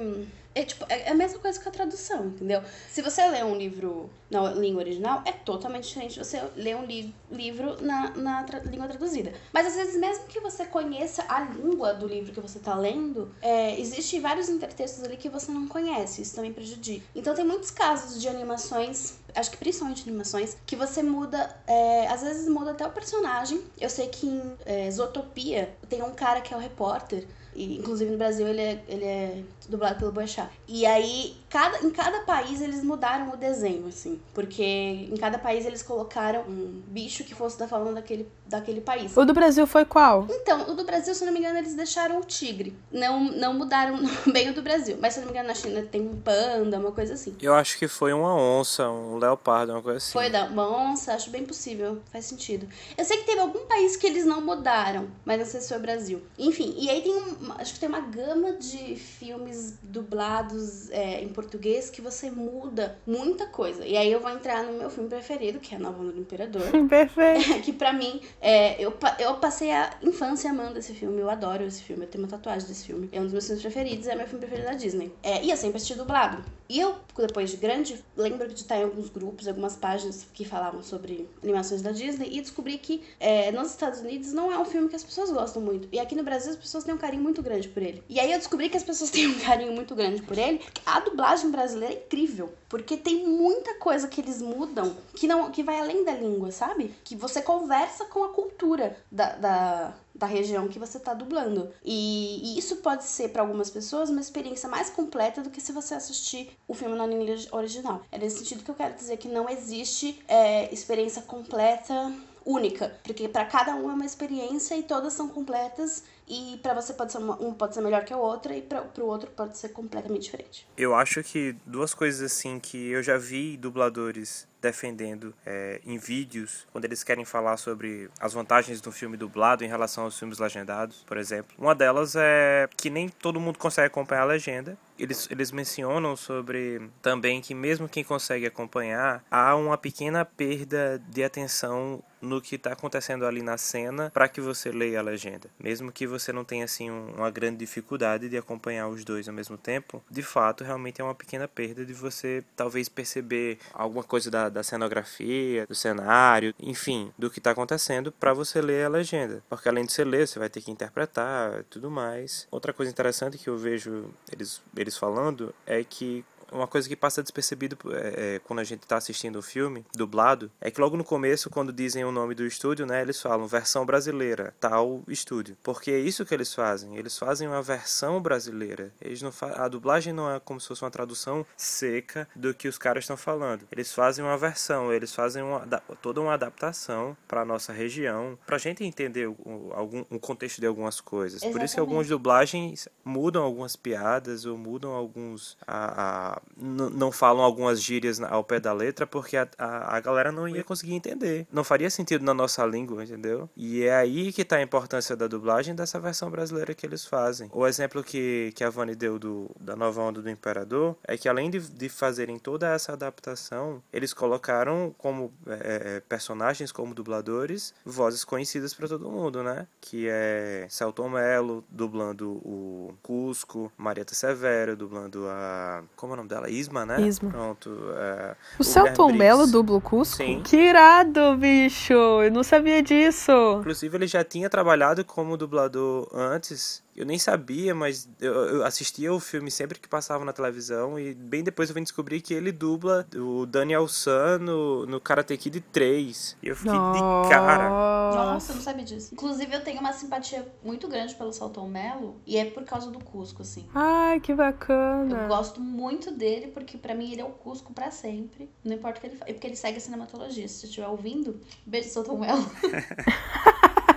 é, 0.58 0.64
tipo, 0.64 0.84
é 0.88 1.08
a 1.08 1.14
mesma 1.14 1.38
coisa 1.38 1.60
que 1.60 1.68
a 1.68 1.70
tradução, 1.70 2.26
entendeu? 2.26 2.60
Se 2.90 3.00
você 3.00 3.24
lê 3.28 3.44
um 3.44 3.56
livro 3.56 4.10
na 4.28 4.50
língua 4.50 4.82
original, 4.82 5.22
é 5.24 5.30
totalmente 5.30 5.86
diferente 5.86 6.14
de 6.14 6.18
você 6.18 6.42
ler 6.56 6.74
um 6.74 6.84
li 6.84 7.14
livro 7.30 7.80
na, 7.80 8.10
na 8.16 8.42
tra 8.42 8.58
língua 8.58 8.88
traduzida. 8.88 9.32
Mas 9.52 9.68
às 9.68 9.76
vezes, 9.76 10.00
mesmo 10.00 10.26
que 10.26 10.40
você 10.40 10.66
conheça 10.66 11.24
a 11.28 11.42
língua 11.42 11.94
do 11.94 12.08
livro 12.08 12.32
que 12.32 12.40
você 12.40 12.58
está 12.58 12.74
lendo, 12.74 13.32
é, 13.40 13.78
existe 13.80 14.18
vários 14.18 14.48
intertextos 14.48 15.04
ali 15.04 15.16
que 15.16 15.28
você 15.28 15.52
não 15.52 15.68
conhece. 15.68 16.22
Isso 16.22 16.34
também 16.34 16.52
prejudica. 16.52 17.06
Então, 17.14 17.36
tem 17.36 17.44
muitos 17.44 17.70
casos 17.70 18.20
de 18.20 18.28
animações, 18.28 19.20
acho 19.38 19.50
que 19.50 19.56
principalmente 19.56 20.08
animações, 20.08 20.56
que 20.66 20.76
você 20.76 21.02
muda, 21.02 21.54
é, 21.66 22.08
às 22.08 22.22
vezes 22.22 22.48
muda 22.48 22.72
até 22.72 22.86
o 22.86 22.90
personagem. 22.90 23.62
Eu 23.80 23.88
sei 23.88 24.08
que 24.08 24.26
em 24.26 24.56
é, 24.66 24.90
Zootopia 24.90 25.74
tem 25.88 26.02
um 26.02 26.12
cara 26.12 26.40
que 26.40 26.52
é 26.52 26.56
o 26.56 26.60
repórter 26.60 27.26
e, 27.58 27.76
inclusive 27.76 28.10
no 28.10 28.16
Brasil 28.16 28.46
ele 28.46 28.60
é, 28.60 28.84
ele 28.88 29.04
é 29.04 29.42
dublado 29.68 29.98
pelo 29.98 30.12
Boechat. 30.12 30.48
E 30.68 30.86
aí, 30.86 31.36
cada, 31.50 31.84
em 31.84 31.90
cada 31.90 32.20
país 32.20 32.60
eles 32.60 32.84
mudaram 32.84 33.32
o 33.32 33.36
desenho, 33.36 33.88
assim. 33.88 34.20
Porque 34.32 34.62
em 34.62 35.16
cada 35.16 35.38
país 35.38 35.66
eles 35.66 35.82
colocaram 35.82 36.42
um 36.42 36.80
bicho 36.86 37.24
que 37.24 37.34
fosse 37.34 37.58
da 37.58 37.66
fauna 37.66 37.92
daquele, 37.92 38.30
daquele 38.46 38.80
país. 38.80 39.16
O 39.16 39.24
do 39.24 39.34
Brasil 39.34 39.66
foi 39.66 39.84
qual? 39.84 40.26
Então, 40.30 40.70
o 40.70 40.74
do 40.74 40.84
Brasil, 40.84 41.12
se 41.14 41.24
eu 41.24 41.26
não 41.26 41.32
me 41.32 41.40
engano, 41.40 41.58
eles 41.58 41.74
deixaram 41.74 42.20
o 42.20 42.24
tigre. 42.24 42.76
Não, 42.92 43.24
não 43.24 43.52
mudaram 43.54 43.98
bem 44.32 44.50
o 44.50 44.54
do 44.54 44.62
Brasil. 44.62 44.96
Mas 45.00 45.14
se 45.14 45.20
eu 45.20 45.24
não 45.24 45.32
me 45.32 45.36
engano, 45.36 45.48
na 45.48 45.54
China 45.54 45.82
tem 45.82 46.00
um 46.00 46.16
panda, 46.20 46.78
uma 46.78 46.92
coisa 46.92 47.14
assim. 47.14 47.36
Eu 47.42 47.54
acho 47.54 47.76
que 47.76 47.88
foi 47.88 48.12
uma 48.12 48.34
onça, 48.34 48.88
um 48.88 49.18
leopardo, 49.28 49.72
uma 49.72 49.82
coisa 49.82 49.98
assim. 49.98 50.12
Foi 50.12 50.30
da 50.30 50.46
onça, 50.50 51.14
acho 51.14 51.30
bem 51.30 51.44
possível. 51.44 52.00
Faz 52.10 52.24
sentido. 52.24 52.68
Eu 52.96 53.04
sei 53.04 53.18
que 53.18 53.24
teve 53.24 53.40
algum 53.40 53.66
país 53.66 53.96
que 53.96 54.06
eles 54.06 54.24
não 54.24 54.40
mudaram, 54.40 55.08
mas 55.24 55.38
não 55.38 55.46
sei 55.46 55.60
se 55.60 55.68
foi 55.68 55.78
o 55.78 55.80
Brasil. 55.80 56.22
Enfim, 56.38 56.74
e 56.76 56.90
aí 56.90 57.02
tem 57.02 57.14
um, 57.14 57.52
acho 57.58 57.74
que 57.74 57.80
tem 57.80 57.88
uma 57.88 58.00
gama 58.00 58.52
de 58.52 58.96
filmes 58.96 59.78
dublados 59.82 60.90
é, 60.90 61.22
em 61.22 61.28
português 61.28 61.90
que 61.90 62.00
você 62.00 62.30
muda 62.30 62.98
muita 63.06 63.46
coisa. 63.46 63.86
E 63.86 63.96
aí 63.96 64.10
eu 64.10 64.20
vou 64.20 64.30
entrar 64.30 64.64
no 64.64 64.72
meu 64.78 64.90
filme 64.90 65.08
preferido, 65.08 65.58
que 65.58 65.74
é 65.74 65.78
A 65.78 65.80
Nova 65.80 66.02
Onda 66.02 66.12
do 66.12 66.20
Imperador. 66.20 66.62
Perfeito. 66.88 67.60
que 67.62 67.72
pra 67.72 67.92
mim, 67.92 68.20
é, 68.40 68.80
eu, 68.82 68.94
eu 69.18 69.34
passei 69.36 69.70
a 69.72 69.90
infância 70.02 70.50
amando 70.50 70.78
esse 70.78 70.94
filme. 70.94 71.20
Eu 71.20 71.30
adoro 71.30 71.64
esse 71.64 71.82
filme. 71.82 72.04
Eu 72.04 72.08
tenho 72.08 72.24
uma 72.24 72.30
tatuagem 72.30 72.66
desse 72.68 72.86
filme. 72.86 73.08
É 73.12 73.20
um 73.20 73.24
dos 73.24 73.32
meus 73.32 73.46
filmes 73.46 73.62
preferidos. 73.62 74.06
É 74.06 74.14
meu 74.14 74.26
filme 74.26 74.40
preferido 74.40 74.68
da 74.68 74.74
Disney. 74.74 75.12
É, 75.22 75.42
e 75.44 75.50
eu 75.50 75.56
sempre 75.56 75.76
assisti 75.76 75.94
dublado. 75.94 76.42
E 76.68 76.78
eu, 76.78 76.96
depois 77.16 77.50
de 77.50 77.56
grande, 77.56 78.04
lembro 78.14 78.46
de 78.46 78.60
estar 78.60 78.76
em 78.76 78.82
alguns 78.82 79.08
grupos, 79.08 79.48
algumas 79.48 79.74
páginas 79.74 80.26
que 80.34 80.44
falavam 80.44 80.82
sobre 80.82 81.28
animações 81.42 81.80
da 81.80 81.92
Disney. 81.92 82.28
E 82.30 82.40
descobri 82.42 82.76
que 82.76 83.02
é, 83.18 83.50
nos 83.50 83.70
Estados 83.70 84.00
Unidos 84.00 84.32
não 84.32 84.52
é 84.52 84.58
um 84.58 84.66
filme 84.66 84.88
que 84.88 84.96
as 84.96 85.02
pessoas 85.02 85.30
gostam 85.30 85.62
muito. 85.62 85.88
E 85.90 85.98
aqui 85.98 86.14
no 86.14 86.22
Brasil 86.22 86.50
as 86.50 86.58
pessoas 86.58 86.84
têm 86.84 86.94
um 86.94 86.98
carinho 86.98 87.22
muito 87.22 87.42
grande 87.42 87.68
por 87.68 87.82
ele. 87.82 88.02
E 88.08 88.20
aí 88.20 88.30
eu 88.30 88.38
descobri 88.38 88.68
que 88.68 88.76
as 88.76 88.82
pessoas 88.82 89.08
têm 89.10 89.28
um 89.28 89.38
carinho 89.38 89.72
muito 89.72 89.94
grande 89.94 90.20
por 90.20 90.36
ele. 90.36 90.60
A 90.84 91.00
dublagem 91.00 91.50
brasileira 91.50 91.94
é 91.94 91.98
incrível. 91.98 92.52
Porque 92.68 92.98
tem 92.98 93.26
muita 93.26 93.74
coisa 93.74 94.06
que 94.06 94.20
eles 94.20 94.42
mudam 94.42 94.94
que 95.14 95.26
não 95.26 95.50
que 95.50 95.62
vai 95.62 95.80
além 95.80 96.04
da 96.04 96.12
língua, 96.12 96.52
sabe? 96.52 96.94
Que 97.02 97.16
você 97.16 97.40
conversa 97.40 98.04
com 98.04 98.22
a 98.24 98.28
cultura 98.28 98.96
da, 99.10 99.32
da, 99.36 99.94
da 100.18 100.26
região 100.26 100.68
que 100.68 100.78
você 100.78 100.98
tá 100.98 101.14
dublando. 101.14 101.70
E, 101.84 102.40
e 102.42 102.58
isso 102.58 102.76
pode 102.76 103.04
ser 103.04 103.28
para 103.28 103.42
algumas 103.42 103.70
pessoas 103.70 104.10
uma 104.10 104.20
experiência 104.20 104.68
mais 104.68 104.90
completa 104.90 105.42
do 105.42 105.50
que 105.50 105.60
se 105.60 105.72
você 105.72 105.94
assistir 105.94 106.50
o 106.66 106.74
filme 106.74 106.96
na 106.96 107.06
língua 107.06 107.36
original. 107.52 108.02
É 108.10 108.18
nesse 108.18 108.38
sentido 108.38 108.64
que 108.64 108.70
eu 108.70 108.74
quero 108.74 108.94
dizer 108.94 109.16
que 109.16 109.28
não 109.28 109.48
existe 109.48 110.20
é, 110.26 110.72
experiência 110.72 111.22
completa 111.22 112.12
única, 112.44 112.98
porque 113.04 113.28
para 113.28 113.44
cada 113.44 113.74
um 113.74 113.90
é 113.90 113.92
uma 113.92 114.06
experiência 114.06 114.74
e 114.74 114.82
todas 114.82 115.12
são 115.12 115.28
completas 115.28 116.02
e 116.28 116.58
para 116.58 116.74
você 116.74 116.92
pode 116.92 117.12
ser 117.12 117.18
uma, 117.18 117.40
um 117.42 117.54
pode 117.54 117.74
ser 117.74 117.80
melhor 117.80 118.04
que 118.04 118.12
a 118.12 118.16
outra 118.16 118.54
e 118.54 118.62
para 118.62 118.84
o 118.98 119.06
outro 119.06 119.30
pode 119.30 119.56
ser 119.56 119.70
completamente 119.70 120.22
diferente. 120.22 120.66
Eu 120.76 120.94
acho 120.94 121.22
que 121.22 121.56
duas 121.64 121.94
coisas 121.94 122.20
assim 122.20 122.60
que 122.60 122.90
eu 122.90 123.02
já 123.02 123.16
vi 123.16 123.56
dubladores 123.56 124.46
defendendo 124.60 125.34
é, 125.46 125.80
em 125.84 125.98
vídeos, 125.98 126.66
quando 126.72 126.84
eles 126.84 127.04
querem 127.04 127.24
falar 127.24 127.56
sobre 127.56 128.10
as 128.20 128.32
vantagens 128.32 128.80
do 128.80 128.90
filme 128.90 129.16
dublado 129.16 129.64
em 129.64 129.68
relação 129.68 130.04
aos 130.04 130.18
filmes 130.18 130.38
legendados, 130.38 131.04
por 131.06 131.16
exemplo. 131.16 131.54
Uma 131.58 131.74
delas 131.74 132.16
é 132.16 132.68
que 132.76 132.90
nem 132.90 133.08
todo 133.08 133.40
mundo 133.40 133.58
consegue 133.58 133.86
acompanhar 133.86 134.22
a 134.22 134.26
legenda. 134.26 134.76
Eles, 134.98 135.28
eles 135.30 135.52
mencionam 135.52 136.16
sobre 136.16 136.90
também 137.00 137.40
que 137.40 137.54
mesmo 137.54 137.88
quem 137.88 138.02
consegue 138.02 138.46
acompanhar, 138.46 139.24
há 139.30 139.54
uma 139.54 139.78
pequena 139.78 140.24
perda 140.24 141.00
de 141.08 141.22
atenção 141.22 142.02
no 142.20 142.40
que 142.40 142.56
está 142.56 142.72
acontecendo 142.72 143.24
ali 143.24 143.40
na 143.40 143.56
cena 143.56 144.10
para 144.10 144.26
que 144.26 144.40
você 144.40 144.72
leia 144.72 144.98
a 144.98 145.02
legenda. 145.02 145.48
Mesmo 145.56 145.92
que 145.92 146.04
você 146.04 146.17
não 146.32 146.44
tenha 146.44 146.64
assim 146.64 146.90
um, 146.90 147.14
uma 147.16 147.30
grande 147.30 147.58
dificuldade 147.58 148.28
de 148.28 148.36
acompanhar 148.36 148.88
os 148.88 149.04
dois 149.04 149.28
ao 149.28 149.34
mesmo 149.34 149.56
tempo, 149.56 150.02
de 150.10 150.22
fato 150.22 150.64
realmente 150.64 151.00
é 151.00 151.04
uma 151.04 151.14
pequena 151.14 151.46
perda 151.46 151.84
de 151.84 151.92
você 151.92 152.44
talvez 152.56 152.88
perceber 152.88 153.58
alguma 153.72 154.02
coisa 154.02 154.30
da, 154.30 154.48
da 154.48 154.62
cenografia, 154.62 155.66
do 155.66 155.74
cenário, 155.74 156.54
enfim, 156.58 157.12
do 157.18 157.30
que 157.30 157.38
está 157.38 157.50
acontecendo 157.50 158.12
para 158.12 158.32
você 158.32 158.60
ler 158.60 158.86
a 158.86 158.88
legenda. 158.88 159.42
Porque 159.48 159.68
além 159.68 159.84
de 159.84 159.92
você 159.92 160.04
ler, 160.04 160.26
você 160.26 160.38
vai 160.38 160.48
ter 160.48 160.60
que 160.60 160.70
interpretar 160.70 161.64
tudo 161.70 161.90
mais. 161.90 162.46
Outra 162.50 162.72
coisa 162.72 162.90
interessante 162.90 163.38
que 163.38 163.48
eu 163.48 163.56
vejo 163.56 164.10
eles, 164.32 164.62
eles 164.76 164.96
falando 164.96 165.54
é 165.66 165.82
que 165.84 166.24
uma 166.52 166.66
coisa 166.66 166.88
que 166.88 166.96
passa 166.96 167.22
despercebido 167.22 167.76
é, 167.92 168.36
é, 168.36 168.38
quando 168.40 168.60
a 168.60 168.64
gente 168.64 168.82
está 168.82 168.96
assistindo 168.96 169.38
o 169.38 169.42
filme 169.42 169.84
dublado 169.94 170.50
é 170.60 170.70
que 170.70 170.80
logo 170.80 170.96
no 170.96 171.04
começo, 171.04 171.50
quando 171.50 171.72
dizem 171.72 172.04
o 172.04 172.12
nome 172.12 172.34
do 172.34 172.46
estúdio, 172.46 172.86
né, 172.86 173.02
eles 173.02 173.20
falam 173.20 173.46
versão 173.46 173.84
brasileira, 173.84 174.54
tal 174.60 175.02
estúdio. 175.08 175.56
Porque 175.62 175.90
é 175.90 175.98
isso 175.98 176.24
que 176.24 176.34
eles 176.34 176.54
fazem. 176.54 176.96
Eles 176.96 177.18
fazem 177.18 177.48
uma 177.48 177.62
versão 177.62 178.20
brasileira. 178.20 178.92
Eles 179.00 179.22
não 179.22 179.32
a 179.56 179.68
dublagem 179.68 180.12
não 180.12 180.30
é 180.30 180.40
como 180.40 180.60
se 180.60 180.68
fosse 180.68 180.82
uma 180.82 180.90
tradução 180.90 181.46
seca 181.56 182.28
do 182.34 182.52
que 182.52 182.68
os 182.68 182.78
caras 182.78 183.04
estão 183.04 183.16
falando. 183.16 183.66
Eles 183.70 183.92
fazem 183.92 184.24
uma 184.24 184.36
versão, 184.36 184.92
eles 184.92 185.14
fazem 185.14 185.42
uma, 185.42 185.60
toda 186.02 186.20
uma 186.20 186.34
adaptação 186.34 187.16
para 187.26 187.44
nossa 187.44 187.72
região, 187.72 188.38
para 188.46 188.56
a 188.56 188.58
gente 188.58 188.84
entender 188.84 189.28
o, 189.28 189.72
algum, 189.74 190.04
o 190.10 190.18
contexto 190.18 190.60
de 190.60 190.66
algumas 190.66 191.00
coisas. 191.00 191.42
Exatamente. 191.42 191.58
Por 191.58 191.64
isso 191.64 191.74
que 191.74 191.80
algumas 191.80 192.08
dublagens 192.08 192.88
mudam 193.04 193.42
algumas 193.42 193.76
piadas 193.76 194.44
ou 194.44 194.56
mudam 194.56 194.92
alguns 194.92 195.56
a, 195.66 196.36
a 196.36 196.37
não 196.56 197.12
falam 197.12 197.44
algumas 197.44 197.82
gírias 197.82 198.20
ao 198.20 198.42
pé 198.42 198.58
da 198.58 198.72
letra 198.72 199.06
porque 199.06 199.36
a, 199.36 199.48
a, 199.56 199.96
a, 199.96 200.00
galera 200.00 200.32
não 200.32 200.48
ia 200.48 200.64
conseguir 200.64 200.94
entender. 200.94 201.46
Não 201.52 201.64
faria 201.64 201.90
sentido 201.90 202.24
na 202.24 202.34
nossa 202.34 202.64
língua, 202.64 203.04
entendeu? 203.04 203.48
E 203.56 203.84
é 203.84 203.94
aí 203.94 204.32
que 204.32 204.42
está 204.42 204.56
a 204.56 204.62
importância 204.62 205.16
da 205.16 205.26
dublagem 205.26 205.74
dessa 205.74 206.00
versão 206.00 206.30
brasileira 206.30 206.74
que 206.74 206.84
eles 206.84 207.06
fazem. 207.06 207.48
O 207.52 207.66
exemplo 207.66 208.02
que, 208.02 208.52
que 208.54 208.64
a 208.64 208.70
Vani 208.70 208.94
deu 208.94 209.18
do, 209.18 209.50
da 209.60 209.76
nova 209.76 210.02
onda 210.02 210.20
do 210.20 210.30
Imperador 210.30 210.96
é 211.04 211.16
que 211.16 211.28
além 211.28 211.50
de, 211.50 211.60
de 211.60 211.88
fazerem 211.88 212.38
toda 212.38 212.72
essa 212.72 212.92
adaptação, 212.92 213.82
eles 213.92 214.12
colocaram 214.12 214.94
como 214.98 215.32
é, 215.46 216.00
personagens, 216.08 216.72
como 216.72 216.94
dubladores, 216.94 217.74
vozes 217.84 218.24
conhecidas 218.24 218.74
para 218.74 218.88
todo 218.88 219.10
mundo, 219.10 219.42
né? 219.42 219.66
Que 219.80 220.08
é 220.08 220.66
Celton 220.68 221.08
Mello 221.08 221.64
dublando 221.68 222.30
o 222.44 222.94
Cusco, 223.02 223.72
Marieta 223.76 224.14
Severo 224.14 224.76
dublando 224.76 225.26
a... 225.28 225.82
Como 225.96 226.12
é 226.12 226.14
o 226.14 226.16
nome 226.16 226.27
dela? 226.28 226.48
Isma, 226.48 226.86
né? 226.86 227.00
Isma. 227.00 227.30
Pronto. 227.30 227.70
É, 227.96 228.36
o, 228.58 228.62
o 228.62 228.64
Celton 228.64 229.12
Mello 229.12 229.46
dubla 229.46 229.76
o 229.76 229.80
Cusco? 229.80 230.16
Sim. 230.16 230.42
Que 230.44 230.56
irado, 230.56 231.36
bicho! 231.36 231.92
Eu 231.92 232.30
não 232.30 232.42
sabia 232.42 232.82
disso. 232.82 233.32
Inclusive, 233.60 233.96
ele 233.96 234.06
já 234.06 234.22
tinha 234.22 234.48
trabalhado 234.48 235.04
como 235.04 235.36
dublador 235.36 236.08
antes. 236.12 236.82
Eu 236.98 237.06
nem 237.06 237.16
sabia, 237.16 237.76
mas 237.76 238.08
eu, 238.20 238.34
eu, 238.34 238.64
assistia 238.64 239.12
o 239.12 239.20
filme 239.20 239.52
sempre 239.52 239.78
que 239.78 239.88
passava 239.88 240.24
na 240.24 240.32
televisão 240.32 240.98
e 240.98 241.14
bem 241.14 241.44
depois 241.44 241.68
eu 241.68 241.74
vim 241.76 241.84
descobrir 241.84 242.20
que 242.20 242.34
ele 242.34 242.50
dubla 242.50 243.06
o 243.14 243.46
Daniel 243.46 243.86
San 243.86 244.38
no, 244.38 244.84
no 244.84 245.00
Karate 245.00 245.36
Kid 245.36 245.60
3. 245.60 246.36
E 246.42 246.48
eu 246.48 246.56
fiquei 246.56 246.72
Nossa. 246.72 247.28
de 247.28 247.32
cara. 247.32 247.68
Nossa, 247.68 248.50
eu 248.50 248.56
não 248.56 248.62
sabia 248.62 248.84
disso. 248.84 249.14
Inclusive, 249.14 249.54
eu 249.54 249.62
tenho 249.62 249.78
uma 249.78 249.92
simpatia 249.92 250.44
muito 250.60 250.88
grande 250.88 251.14
pelo 251.14 251.32
Salton 251.32 251.68
Mello 251.68 252.16
e 252.26 252.36
é 252.36 252.46
por 252.46 252.64
causa 252.64 252.90
do 252.90 252.98
Cusco, 252.98 253.42
assim. 253.42 253.64
Ai, 253.72 254.18
que 254.18 254.34
bacana. 254.34 255.22
Eu 255.22 255.28
gosto 255.28 255.60
muito 255.60 256.10
dele 256.10 256.48
porque 256.48 256.76
para 256.76 256.96
mim 256.96 257.12
ele 257.12 257.20
é 257.20 257.24
o 257.24 257.30
Cusco 257.30 257.72
para 257.72 257.92
sempre. 257.92 258.50
Não 258.64 258.74
importa 258.74 258.98
o 258.98 259.00
que 259.00 259.06
ele 259.06 259.16
faz. 259.16 259.30
É 259.30 259.34
porque 259.34 259.46
ele 259.46 259.54
segue 259.54 259.78
a 259.78 259.80
cinematologia. 259.80 260.48
Se 260.48 260.54
você 260.54 260.66
estiver 260.66 260.88
ouvindo, 260.88 261.40
beijo, 261.64 261.90
Salton 261.90 262.18
Mello. 262.18 262.44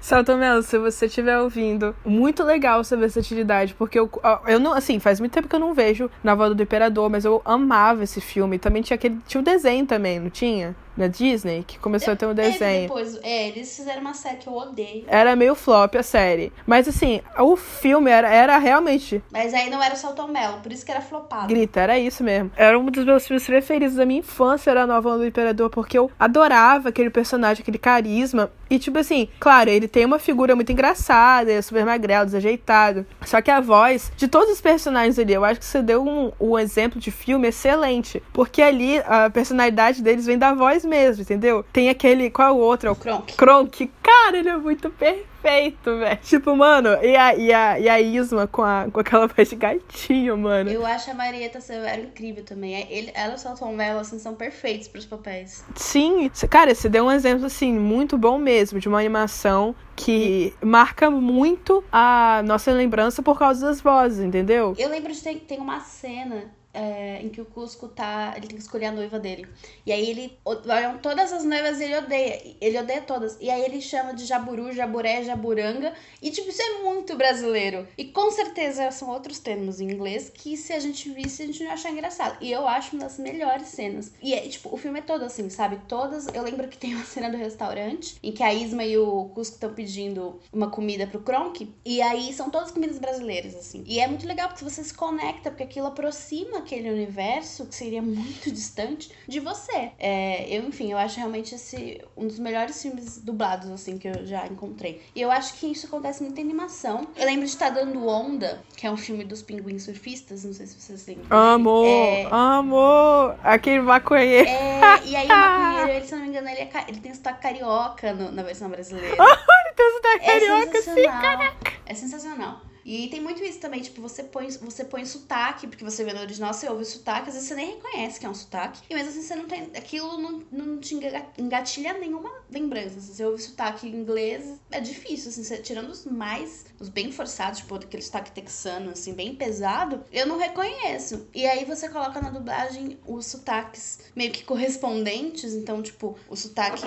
Salto 0.00 0.36
Melo, 0.36 0.62
se 0.62 0.78
você 0.78 1.06
estiver 1.06 1.38
ouvindo, 1.38 1.94
muito 2.04 2.42
legal 2.42 2.82
sua 2.82 2.98
versatilidade, 2.98 3.74
porque 3.74 3.98
eu, 3.98 4.10
eu 4.46 4.58
não, 4.58 4.72
assim, 4.72 4.98
faz 4.98 5.20
muito 5.20 5.32
tempo 5.32 5.48
que 5.48 5.54
eu 5.54 5.60
não 5.60 5.74
vejo 5.74 6.10
Na 6.22 6.34
Volta 6.34 6.54
do 6.54 6.62
Imperador, 6.62 7.08
mas 7.08 7.24
eu 7.24 7.40
amava 7.44 8.02
esse 8.02 8.20
filme. 8.20 8.58
Também 8.58 8.82
tinha 8.82 8.96
aquele, 8.96 9.18
tinha 9.26 9.40
o 9.40 9.44
desenho 9.44 9.86
também, 9.86 10.18
não 10.18 10.30
tinha? 10.30 10.74
Na 10.96 11.06
Disney, 11.06 11.64
que 11.66 11.78
começou 11.78 12.12
a 12.12 12.16
ter 12.16 12.26
um 12.26 12.34
desenho. 12.34 12.82
Depois, 12.82 13.18
é, 13.22 13.48
eles 13.48 13.74
fizeram 13.74 14.02
uma 14.02 14.14
série 14.14 14.36
que 14.36 14.46
eu 14.46 14.54
odeio. 14.54 15.04
Era 15.06 15.34
meio 15.34 15.54
flop 15.54 15.94
a 15.96 16.02
série. 16.02 16.52
Mas 16.66 16.86
assim, 16.86 17.20
o 17.38 17.56
filme 17.56 18.10
era, 18.10 18.28
era 18.28 18.58
realmente. 18.58 19.22
Mas 19.32 19.54
aí 19.54 19.70
não 19.70 19.82
era 19.82 19.94
o 19.94 19.96
Salton 19.96 20.28
Mello, 20.28 20.58
por 20.62 20.70
isso 20.70 20.84
que 20.84 20.90
era 20.90 21.00
flopado. 21.00 21.48
Grita, 21.48 21.80
era 21.80 21.98
isso 21.98 22.22
mesmo. 22.22 22.50
Era 22.56 22.78
um 22.78 22.86
dos 22.86 23.04
meus 23.04 23.26
filmes 23.26 23.46
preferidos 23.46 23.96
da 23.96 24.04
minha 24.04 24.20
infância, 24.20 24.70
era 24.70 24.82
a 24.82 24.86
Nova 24.86 25.08
Onda 25.08 25.18
do 25.18 25.26
Imperador, 25.26 25.70
porque 25.70 25.98
eu 25.98 26.10
adorava 26.18 26.90
aquele 26.90 27.10
personagem, 27.10 27.62
aquele 27.62 27.78
carisma. 27.78 28.50
E, 28.68 28.78
tipo 28.78 28.98
assim, 28.98 29.28
claro, 29.38 29.70
ele 29.70 29.86
tem 29.86 30.04
uma 30.04 30.18
figura 30.18 30.54
muito 30.56 30.72
engraçada, 30.72 31.50
ele 31.50 31.58
é 31.58 31.62
super 31.62 31.84
magrelo, 31.84 32.26
desajeitado. 32.26 33.06
Só 33.24 33.40
que 33.40 33.50
a 33.50 33.60
voz 33.60 34.12
de 34.16 34.28
todos 34.28 34.50
os 34.50 34.60
personagens 34.60 35.18
ali, 35.18 35.32
eu 35.32 35.44
acho 35.44 35.60
que 35.60 35.66
você 35.66 35.82
deu 35.82 36.02
um, 36.02 36.32
um 36.40 36.58
exemplo 36.58 37.00
de 37.00 37.10
filme 37.10 37.48
excelente. 37.48 38.22
Porque 38.32 38.62
ali 38.62 38.98
a 38.98 39.28
personalidade 39.30 40.02
deles 40.02 40.26
vem 40.26 40.38
da 40.38 40.54
voz 40.54 40.81
mesmo, 40.84 41.22
entendeu? 41.22 41.64
Tem 41.72 41.88
aquele. 41.88 42.30
Qual 42.30 42.48
é 42.48 42.52
o 42.52 42.56
outro? 42.56 42.88
É 42.88 42.92
o 42.92 42.96
Kronk. 42.96 43.36
Kronk. 43.36 43.90
Cara, 44.02 44.38
ele 44.38 44.48
é 44.48 44.56
muito 44.56 44.90
perfeito, 44.90 45.98
velho. 45.98 46.18
Tipo, 46.22 46.56
mano, 46.56 46.90
e 47.02 47.16
a, 47.16 47.34
e 47.34 47.52
a, 47.52 47.80
e 47.80 47.88
a 47.88 48.00
Isma 48.00 48.46
com, 48.46 48.62
a, 48.62 48.88
com 48.92 49.00
aquela 49.00 49.26
voz 49.28 49.48
de 49.48 49.56
gatinho, 49.56 50.36
mano. 50.36 50.70
Eu 50.70 50.84
acho 50.86 51.10
a 51.10 51.14
Marieta 51.14 51.60
Severo 51.60 52.02
incrível 52.02 52.44
também. 52.44 52.86
Ele, 52.90 53.10
ela 53.14 53.32
e 53.32 53.34
o 53.36 53.38
Salton 53.38 53.72
Mello, 53.72 54.00
assim, 54.00 54.18
são 54.18 54.34
perfeitos 54.34 54.88
pros 54.88 55.04
papéis. 55.04 55.64
Sim, 55.74 56.30
cara, 56.48 56.74
você 56.74 56.88
deu 56.88 57.04
um 57.04 57.10
exemplo, 57.10 57.46
assim, 57.46 57.72
muito 57.72 58.16
bom 58.16 58.38
mesmo, 58.38 58.78
de 58.78 58.88
uma 58.88 58.98
animação 58.98 59.74
que 59.96 60.54
marca 60.62 61.10
muito 61.10 61.84
a 61.92 62.42
nossa 62.44 62.72
lembrança 62.72 63.22
por 63.22 63.38
causa 63.38 63.66
das 63.66 63.80
vozes, 63.80 64.24
entendeu? 64.24 64.74
Eu 64.78 64.88
lembro 64.88 65.12
de 65.12 65.22
ter 65.22 65.32
tem 65.40 65.58
uma 65.58 65.80
cena 65.80 66.50
é, 66.74 67.20
em 67.22 67.28
que 67.28 67.40
o 67.40 67.44
Cusco 67.44 67.88
tá. 67.88 68.32
Ele 68.36 68.46
tem 68.46 68.56
que 68.56 68.62
escolher 68.62 68.86
a 68.86 68.92
noiva 68.92 69.18
dele. 69.18 69.46
E 69.84 69.92
aí 69.92 70.08
ele. 70.08 70.38
Olham 70.44 70.98
todas 70.98 71.32
as 71.32 71.44
noivas 71.44 71.80
ele 71.80 71.96
odeia. 71.96 72.56
Ele 72.60 72.78
odeia 72.78 73.02
todas. 73.02 73.36
E 73.40 73.50
aí 73.50 73.62
ele 73.62 73.80
chama 73.80 74.14
de 74.14 74.24
jaburu, 74.24 74.72
jaburé, 74.72 75.22
jaburanga. 75.22 75.92
E, 76.20 76.30
tipo, 76.30 76.48
isso 76.48 76.62
é 76.62 76.82
muito 76.82 77.16
brasileiro. 77.16 77.86
E 77.96 78.06
com 78.06 78.30
certeza 78.30 78.90
são 78.90 79.10
outros 79.10 79.38
termos 79.38 79.80
em 79.80 79.90
inglês 79.90 80.30
que 80.30 80.56
se 80.56 80.72
a 80.72 80.80
gente 80.80 81.10
visse, 81.10 81.42
a 81.42 81.46
gente 81.46 81.60
não 81.60 81.66
ia 81.68 81.74
achar 81.74 81.90
engraçado. 81.90 82.38
E 82.40 82.50
eu 82.50 82.66
acho 82.66 82.96
uma 82.96 83.04
das 83.04 83.18
melhores 83.18 83.68
cenas. 83.68 84.12
E 84.22 84.34
é, 84.34 84.40
tipo, 84.48 84.72
o 84.72 84.76
filme 84.76 85.00
é 85.00 85.02
todo 85.02 85.24
assim, 85.24 85.48
sabe? 85.50 85.80
Todas. 85.86 86.26
Eu 86.28 86.42
lembro 86.42 86.68
que 86.68 86.78
tem 86.78 86.94
uma 86.94 87.04
cena 87.04 87.28
do 87.28 87.36
restaurante 87.36 88.16
em 88.22 88.32
que 88.32 88.42
a 88.42 88.52
Isma 88.52 88.84
e 88.84 88.96
o 88.96 89.26
Cusco 89.34 89.54
estão 89.54 89.74
pedindo 89.74 90.40
uma 90.52 90.70
comida 90.70 91.06
pro 91.06 91.20
Kronk. 91.20 91.72
E 91.84 92.00
aí 92.00 92.32
são 92.32 92.50
todas 92.50 92.70
comidas 92.70 92.98
brasileiras, 92.98 93.54
assim. 93.54 93.84
E 93.86 94.00
é 94.00 94.06
muito 94.06 94.26
legal 94.26 94.48
porque 94.48 94.64
você 94.64 94.82
se 94.82 94.94
conecta, 94.94 95.50
porque 95.50 95.64
aquilo 95.64 95.88
aproxima 95.88 96.61
aquele 96.62 96.90
universo 96.90 97.66
que 97.66 97.74
seria 97.74 98.00
muito 98.00 98.50
distante 98.50 99.10
de 99.28 99.40
você. 99.40 99.90
É, 99.98 100.46
eu, 100.48 100.64
enfim, 100.64 100.90
eu 100.90 100.98
acho 100.98 101.18
realmente 101.18 101.54
esse 101.54 102.00
um 102.16 102.26
dos 102.26 102.38
melhores 102.38 102.80
filmes 102.80 103.18
dublados, 103.18 103.70
assim, 103.70 103.98
que 103.98 104.08
eu 104.08 104.26
já 104.26 104.46
encontrei. 104.46 105.02
E 105.14 105.20
eu 105.20 105.30
acho 105.30 105.54
que 105.54 105.66
isso 105.66 105.86
acontece 105.86 106.22
muito 106.22 106.38
em 106.38 106.44
animação. 106.44 107.06
Eu 107.16 107.26
lembro 107.26 107.44
de 107.44 107.50
estar 107.50 107.70
dando 107.70 108.06
Onda, 108.06 108.62
que 108.76 108.86
é 108.86 108.90
um 108.90 108.96
filme 108.96 109.24
dos 109.24 109.42
pinguins 109.42 109.84
surfistas, 109.84 110.44
não 110.44 110.52
sei 110.52 110.66
se 110.66 110.80
vocês 110.80 111.06
lembram. 111.06 111.26
Amo! 111.30 111.84
É... 111.84 112.28
Amo! 112.30 113.34
Aquele 113.42 113.80
maconheiro. 113.80 114.48
É, 114.48 115.04
e 115.04 115.16
aí 115.16 115.26
o 115.26 115.28
maconheiro, 115.28 115.90
ele, 115.90 116.06
se 116.06 116.14
não 116.14 116.22
me 116.22 116.28
engano, 116.28 116.48
ele, 116.48 116.60
é, 116.60 116.70
ele 116.88 117.00
tem 117.00 117.14
sotaque 117.14 117.42
carioca 117.42 118.12
no, 118.12 118.32
na 118.32 118.42
versão 118.42 118.68
brasileira. 118.68 119.16
ele 119.16 119.74
tem 119.74 119.92
sotaque 119.92 120.24
É 120.24 120.40
carioca, 120.40 120.82
sim, 120.82 121.02
caraca. 121.04 121.72
É 121.86 121.94
sensacional. 121.94 122.71
E 122.84 123.08
tem 123.08 123.20
muito 123.20 123.42
isso 123.42 123.58
também, 123.60 123.80
tipo, 123.80 124.00
você 124.00 124.22
põe, 124.24 124.50
você 124.50 124.84
põe 124.84 125.04
sotaque, 125.04 125.66
porque 125.66 125.84
você 125.84 126.04
vê 126.04 126.12
no 126.12 126.20
original, 126.20 126.52
você 126.52 126.68
ouve 126.68 126.82
o 126.82 126.86
sotaque, 126.86 127.28
às 127.28 127.34
vezes 127.34 127.48
você 127.48 127.54
nem 127.54 127.74
reconhece 127.76 128.18
que 128.18 128.26
é 128.26 128.28
um 128.28 128.34
sotaque. 128.34 128.80
E 128.90 128.94
mesmo 128.94 129.10
assim 129.10 129.22
você 129.22 129.34
não 129.36 129.46
tem. 129.46 129.62
Aquilo 129.76 130.18
não, 130.18 130.42
não 130.50 130.78
te 130.80 130.94
enga- 130.94 131.26
engatilha 131.38 131.92
nenhuma 131.94 132.30
lembrança. 132.50 133.00
Se 133.00 133.14
você 133.14 133.24
ouve 133.24 133.42
sotaque 133.42 133.86
em 133.86 133.94
inglês, 133.94 134.58
é 134.70 134.80
difícil, 134.80 135.30
assim, 135.30 135.44
você- 135.44 135.58
tirando 135.58 135.90
os 135.90 136.04
mais, 136.04 136.64
os 136.80 136.88
bem 136.88 137.12
forçados, 137.12 137.60
tipo, 137.60 137.74
aquele 137.74 138.02
sotaque 138.02 138.32
texano, 138.32 138.90
assim, 138.90 139.12
bem 139.14 139.34
pesado, 139.34 140.04
eu 140.12 140.26
não 140.26 140.38
reconheço. 140.38 141.28
E 141.34 141.46
aí 141.46 141.64
você 141.64 141.88
coloca 141.88 142.20
na 142.20 142.30
dublagem 142.30 142.98
os 143.06 143.26
sotaques 143.26 144.00
meio 144.16 144.30
que 144.32 144.44
correspondentes, 144.44 145.54
então, 145.54 145.82
tipo, 145.82 146.16
o 146.28 146.36
sotaque 146.36 146.82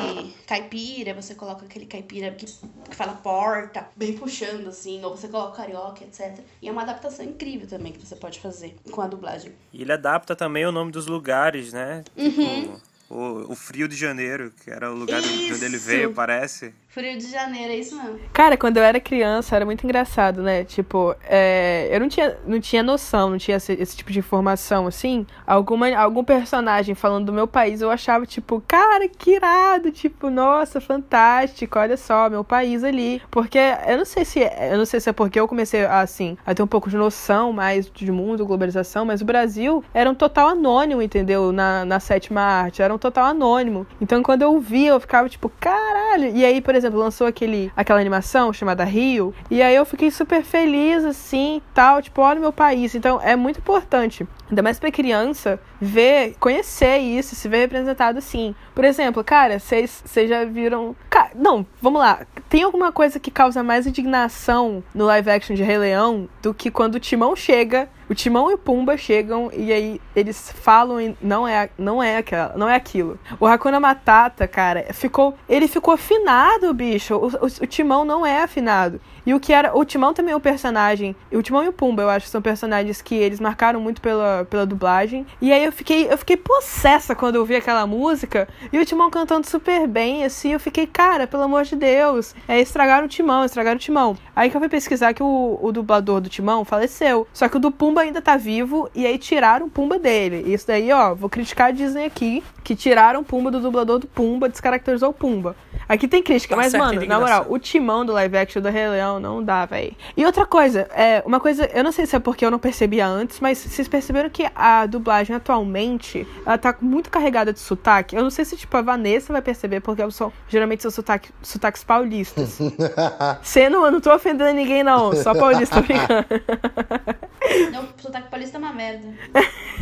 caipira, 0.45 1.13
você 1.13 1.33
coloca 1.35 1.65
aquele 1.65 1.85
caipira 1.85 2.31
que, 2.31 2.45
que 2.45 2.95
fala 2.95 3.13
porta, 3.13 3.89
bem 3.95 4.13
puxando, 4.13 4.67
assim, 4.67 5.03
ou 5.03 5.15
você 5.15 5.27
coloca 5.27 5.55
carioca, 5.57 5.84
etc. 6.03 6.39
E 6.61 6.67
é 6.67 6.71
uma 6.71 6.81
adaptação 6.81 7.25
incrível 7.25 7.67
também 7.67 7.91
que 7.91 8.05
você 8.05 8.15
pode 8.15 8.39
fazer 8.39 8.75
com 8.91 9.01
a 9.01 9.07
dublagem. 9.07 9.51
E 9.73 9.81
ele 9.81 9.91
adapta 9.91 10.35
também 10.35 10.65
o 10.65 10.71
nome 10.71 10.91
dos 10.91 11.07
lugares, 11.07 11.73
né? 11.73 12.03
Uhum. 12.15 12.31
Tipo, 12.31 12.81
o, 13.09 13.51
o 13.51 13.55
Frio 13.55 13.87
de 13.87 13.95
Janeiro, 13.95 14.51
que 14.63 14.69
era 14.69 14.91
o 14.91 14.95
lugar 14.95 15.21
de 15.21 15.53
onde 15.53 15.65
ele 15.65 15.77
veio, 15.77 16.13
parece. 16.13 16.73
Frio 16.95 17.17
de 17.17 17.29
Janeiro, 17.29 17.73
é 17.73 17.75
isso 17.75 17.93
mesmo. 17.93 18.17
Cara, 18.31 18.55
quando 18.55 18.77
eu 18.77 18.83
era 18.83 19.01
criança, 19.01 19.53
era 19.53 19.65
muito 19.65 19.83
engraçado, 19.83 20.41
né? 20.41 20.63
Tipo, 20.63 21.13
é, 21.27 21.89
eu 21.91 21.99
não 21.99 22.07
tinha, 22.07 22.37
não 22.47 22.57
tinha 22.57 22.81
noção, 22.81 23.31
não 23.31 23.37
tinha 23.37 23.57
esse, 23.57 23.73
esse 23.73 23.97
tipo 23.97 24.13
de 24.13 24.19
informação, 24.19 24.87
assim. 24.87 25.27
Alguma, 25.45 25.93
algum 25.93 26.23
personagem 26.23 26.95
falando 26.95 27.25
do 27.25 27.33
meu 27.33 27.47
país, 27.47 27.81
eu 27.81 27.91
achava, 27.91 28.25
tipo, 28.25 28.63
cara, 28.65 29.09
que 29.09 29.31
irado, 29.31 29.91
tipo, 29.91 30.29
nossa, 30.29 30.79
fantástico, 30.79 31.77
olha 31.77 31.97
só, 31.97 32.29
meu 32.29 32.45
país 32.45 32.81
ali. 32.81 33.21
Porque 33.29 33.59
eu 33.85 33.97
não 33.97 34.05
sei 34.05 34.23
se 34.23 34.39
eu 34.39 34.77
não 34.77 34.85
sei 34.85 35.01
se 35.01 35.09
é 35.09 35.11
porque 35.11 35.37
eu 35.37 35.49
comecei, 35.49 35.83
assim, 35.83 36.37
a 36.45 36.55
ter 36.55 36.63
um 36.63 36.67
pouco 36.67 36.89
de 36.89 36.95
noção 36.95 37.51
mais 37.51 37.91
de 37.93 38.09
mundo, 38.09 38.45
globalização, 38.45 39.03
mas 39.03 39.21
o 39.21 39.25
Brasil 39.25 39.83
era 39.93 40.09
um 40.09 40.15
total 40.15 40.47
anônimo, 40.47 41.01
entendeu? 41.01 41.51
Na, 41.51 41.83
na 41.83 41.99
sétima 41.99 42.39
arte, 42.39 42.81
era 42.81 42.93
um 42.93 42.97
total 42.97 43.25
anônimo. 43.25 43.85
Então, 43.99 44.23
quando 44.23 44.43
eu 44.43 44.57
via, 44.61 44.91
eu 44.91 44.99
ficava, 45.01 45.27
tipo, 45.27 45.51
caralho. 45.59 46.33
E 46.33 46.45
aí, 46.45 46.61
por 46.61 46.73
exemplo, 46.73 46.84
lançou 46.93 47.27
aquele, 47.27 47.71
aquela 47.75 47.99
animação 47.99 48.51
chamada 48.53 48.83
Rio, 48.83 49.33
e 49.49 49.61
aí 49.61 49.75
eu 49.75 49.85
fiquei 49.85 50.11
super 50.11 50.43
feliz, 50.43 51.03
assim, 51.03 51.61
tal, 51.73 52.01
tipo, 52.01 52.21
olha 52.21 52.37
o 52.37 52.41
meu 52.41 52.53
país. 52.53 52.95
Então, 52.95 53.19
é 53.21 53.35
muito 53.35 53.59
importante, 53.59 54.27
ainda 54.49 54.61
mais 54.61 54.79
pra 54.79 54.91
criança, 54.91 55.59
ver, 55.81 56.35
conhecer 56.39 56.97
isso, 56.97 57.35
se 57.35 57.47
ver 57.47 57.59
representado 57.59 58.17
assim. 58.19 58.53
Por 58.73 58.83
exemplo, 58.85 59.23
cara, 59.23 59.59
vocês 59.59 60.03
já 60.27 60.43
viram. 60.45 60.95
Não, 61.33 61.65
vamos 61.81 61.99
lá. 62.01 62.19
Tem 62.49 62.63
alguma 62.63 62.91
coisa 62.91 63.19
que 63.19 63.31
causa 63.31 63.63
mais 63.63 63.85
indignação 63.87 64.83
no 64.93 65.05
live 65.05 65.29
action 65.29 65.55
de 65.55 65.63
Rei 65.63 65.77
Leão 65.77 66.29
do 66.41 66.53
que 66.53 66.69
quando 66.71 66.95
o 66.95 66.99
Timão 66.99 67.35
chega, 67.35 67.89
o 68.07 68.13
Timão 68.13 68.51
e 68.51 68.53
o 68.53 68.57
Pumba 68.57 68.95
chegam 68.97 69.49
e 69.51 69.73
aí 69.73 69.99
eles 70.15 70.51
falam 70.51 71.01
e 71.01 71.17
não 71.21 71.47
é, 71.47 71.69
não 71.77 72.01
é 72.03 72.17
aquela, 72.17 72.53
não 72.55 72.69
é 72.69 72.75
aquilo. 72.75 73.17
O 73.39 73.47
Hakuna 73.47 73.79
Matata, 73.79 74.47
cara, 74.47 74.85
ficou, 74.93 75.33
ele 75.49 75.67
ficou 75.67 75.93
afinado, 75.93 76.71
bicho. 76.73 77.15
O, 77.15 77.27
o- 77.27 77.63
o 77.63 77.67
Timão 77.67 78.05
não 78.05 78.25
é 78.25 78.43
afinado. 78.43 79.01
E 79.25 79.33
o 79.33 79.39
que 79.39 79.51
era, 79.51 79.75
o 79.75 79.83
Timão 79.83 80.13
também 80.13 80.33
é 80.33 80.37
um 80.37 80.39
personagem. 80.39 81.15
O 81.31 81.41
Timão 81.41 81.63
e 81.63 81.67
o 81.67 81.73
Pumba, 81.73 82.03
eu 82.03 82.09
acho 82.09 82.27
são 82.27 82.41
personagens 82.41 83.01
que 83.01 83.15
eles 83.15 83.39
marcaram 83.39 83.79
muito 83.79 83.99
pela, 84.01 84.34
pela 84.43 84.65
dublagem. 84.65 85.25
E 85.41 85.53
aí 85.53 85.63
eu 85.63 85.71
fiquei, 85.71 86.11
eu 86.11 86.17
fiquei 86.17 86.35
possessa 86.35 87.15
quando 87.15 87.35
eu 87.35 87.45
vi 87.45 87.55
aquela 87.55 87.85
música 87.85 88.47
e 88.73 88.79
o 88.79 88.85
Timão 88.85 89.09
cantando 89.09 89.47
super 89.47 89.87
bem, 89.87 90.25
assim, 90.25 90.53
eu 90.53 90.59
fiquei, 90.59 90.87
cara, 90.87 91.27
pelo 91.27 91.43
amor 91.43 91.63
de 91.63 91.75
Deus. 91.75 92.35
É, 92.47 92.59
estragaram 92.59 93.05
o 93.05 93.09
Timão, 93.09 93.45
estragaram 93.45 93.77
o 93.77 93.79
Timão. 93.79 94.17
Aí 94.35 94.49
que 94.49 94.57
eu 94.57 94.61
fui 94.61 94.69
pesquisar 94.69 95.13
que 95.13 95.23
o, 95.23 95.59
o 95.61 95.71
dublador 95.71 96.19
do 96.19 96.29
Timão 96.29 96.65
faleceu. 96.65 97.27
Só 97.31 97.47
que 97.47 97.57
o 97.57 97.59
do 97.59 97.71
Pumba 97.71 98.01
ainda 98.01 98.21
tá 98.21 98.35
vivo 98.35 98.89
e 98.93 99.05
aí 99.05 99.17
tiraram 99.17 99.67
o 99.67 99.69
Pumba 99.69 99.99
dele. 99.99 100.51
Isso 100.51 100.67
daí, 100.67 100.91
ó, 100.91 101.13
vou 101.13 101.29
criticar 101.29 101.67
a 101.67 101.71
Disney 101.71 102.05
aqui, 102.05 102.43
que 102.63 102.75
tiraram 102.75 103.21
o 103.21 103.23
Pumba 103.23 103.51
do 103.51 103.59
dublador 103.59 103.99
do 103.99 104.07
Pumba, 104.07 104.49
descaracterizou 104.49 105.09
o 105.09 105.13
Pumba. 105.13 105.55
Aqui 105.87 106.07
tem 106.07 106.23
crítica, 106.23 106.55
Tá 106.55 106.61
mas, 106.61 106.73
mano, 106.73 107.05
na 107.05 107.19
moral, 107.19 107.45
o 107.47 107.59
timão 107.59 108.03
do 108.03 108.11
live 108.13 108.37
action 108.37 108.61
do 108.61 108.69
Rei 108.69 108.87
Leão 108.87 109.19
não 109.19 109.43
dá, 109.43 109.65
véi. 109.65 109.93
E 110.17 110.25
outra 110.25 110.45
coisa, 110.45 110.89
é, 110.95 111.21
uma 111.25 111.39
coisa, 111.39 111.69
eu 111.73 111.83
não 111.83 111.91
sei 111.91 112.05
se 112.07 112.15
é 112.15 112.19
porque 112.19 112.43
eu 112.43 112.49
não 112.49 112.57
percebia 112.57 113.05
antes, 113.05 113.39
mas 113.39 113.59
vocês 113.59 113.87
perceberam 113.87 114.24
que 114.29 114.49
a 114.55 114.85
dublagem 114.85 115.35
atualmente, 115.35 116.27
ela 116.45 116.57
tá 116.57 116.75
muito 116.81 117.09
carregada 117.09 117.53
de 117.53 117.59
sotaque? 117.59 118.15
Eu 118.15 118.23
não 118.23 118.29
sei 118.29 118.45
se, 118.45 118.55
tipo, 118.57 118.75
a 118.77 118.81
Vanessa 118.81 119.31
vai 119.31 119.41
perceber, 119.41 119.81
porque 119.81 120.09
são, 120.11 120.31
geralmente 120.47 120.81
são 120.81 120.91
sotaque, 120.91 121.29
sotaques 121.41 121.83
paulistas. 121.83 122.59
Sendo, 123.41 123.85
eu 123.85 123.91
não 123.91 124.01
tô 124.01 124.13
ofendendo 124.13 124.53
ninguém, 124.53 124.83
não, 124.83 125.13
só 125.15 125.33
paulista, 125.33 125.81
brincando. 125.81 126.25
Não, 127.71 127.87
sotaque 127.97 128.29
paulista 128.29 128.57
é 128.57 128.59
uma 128.59 128.73
merda. 128.73 129.07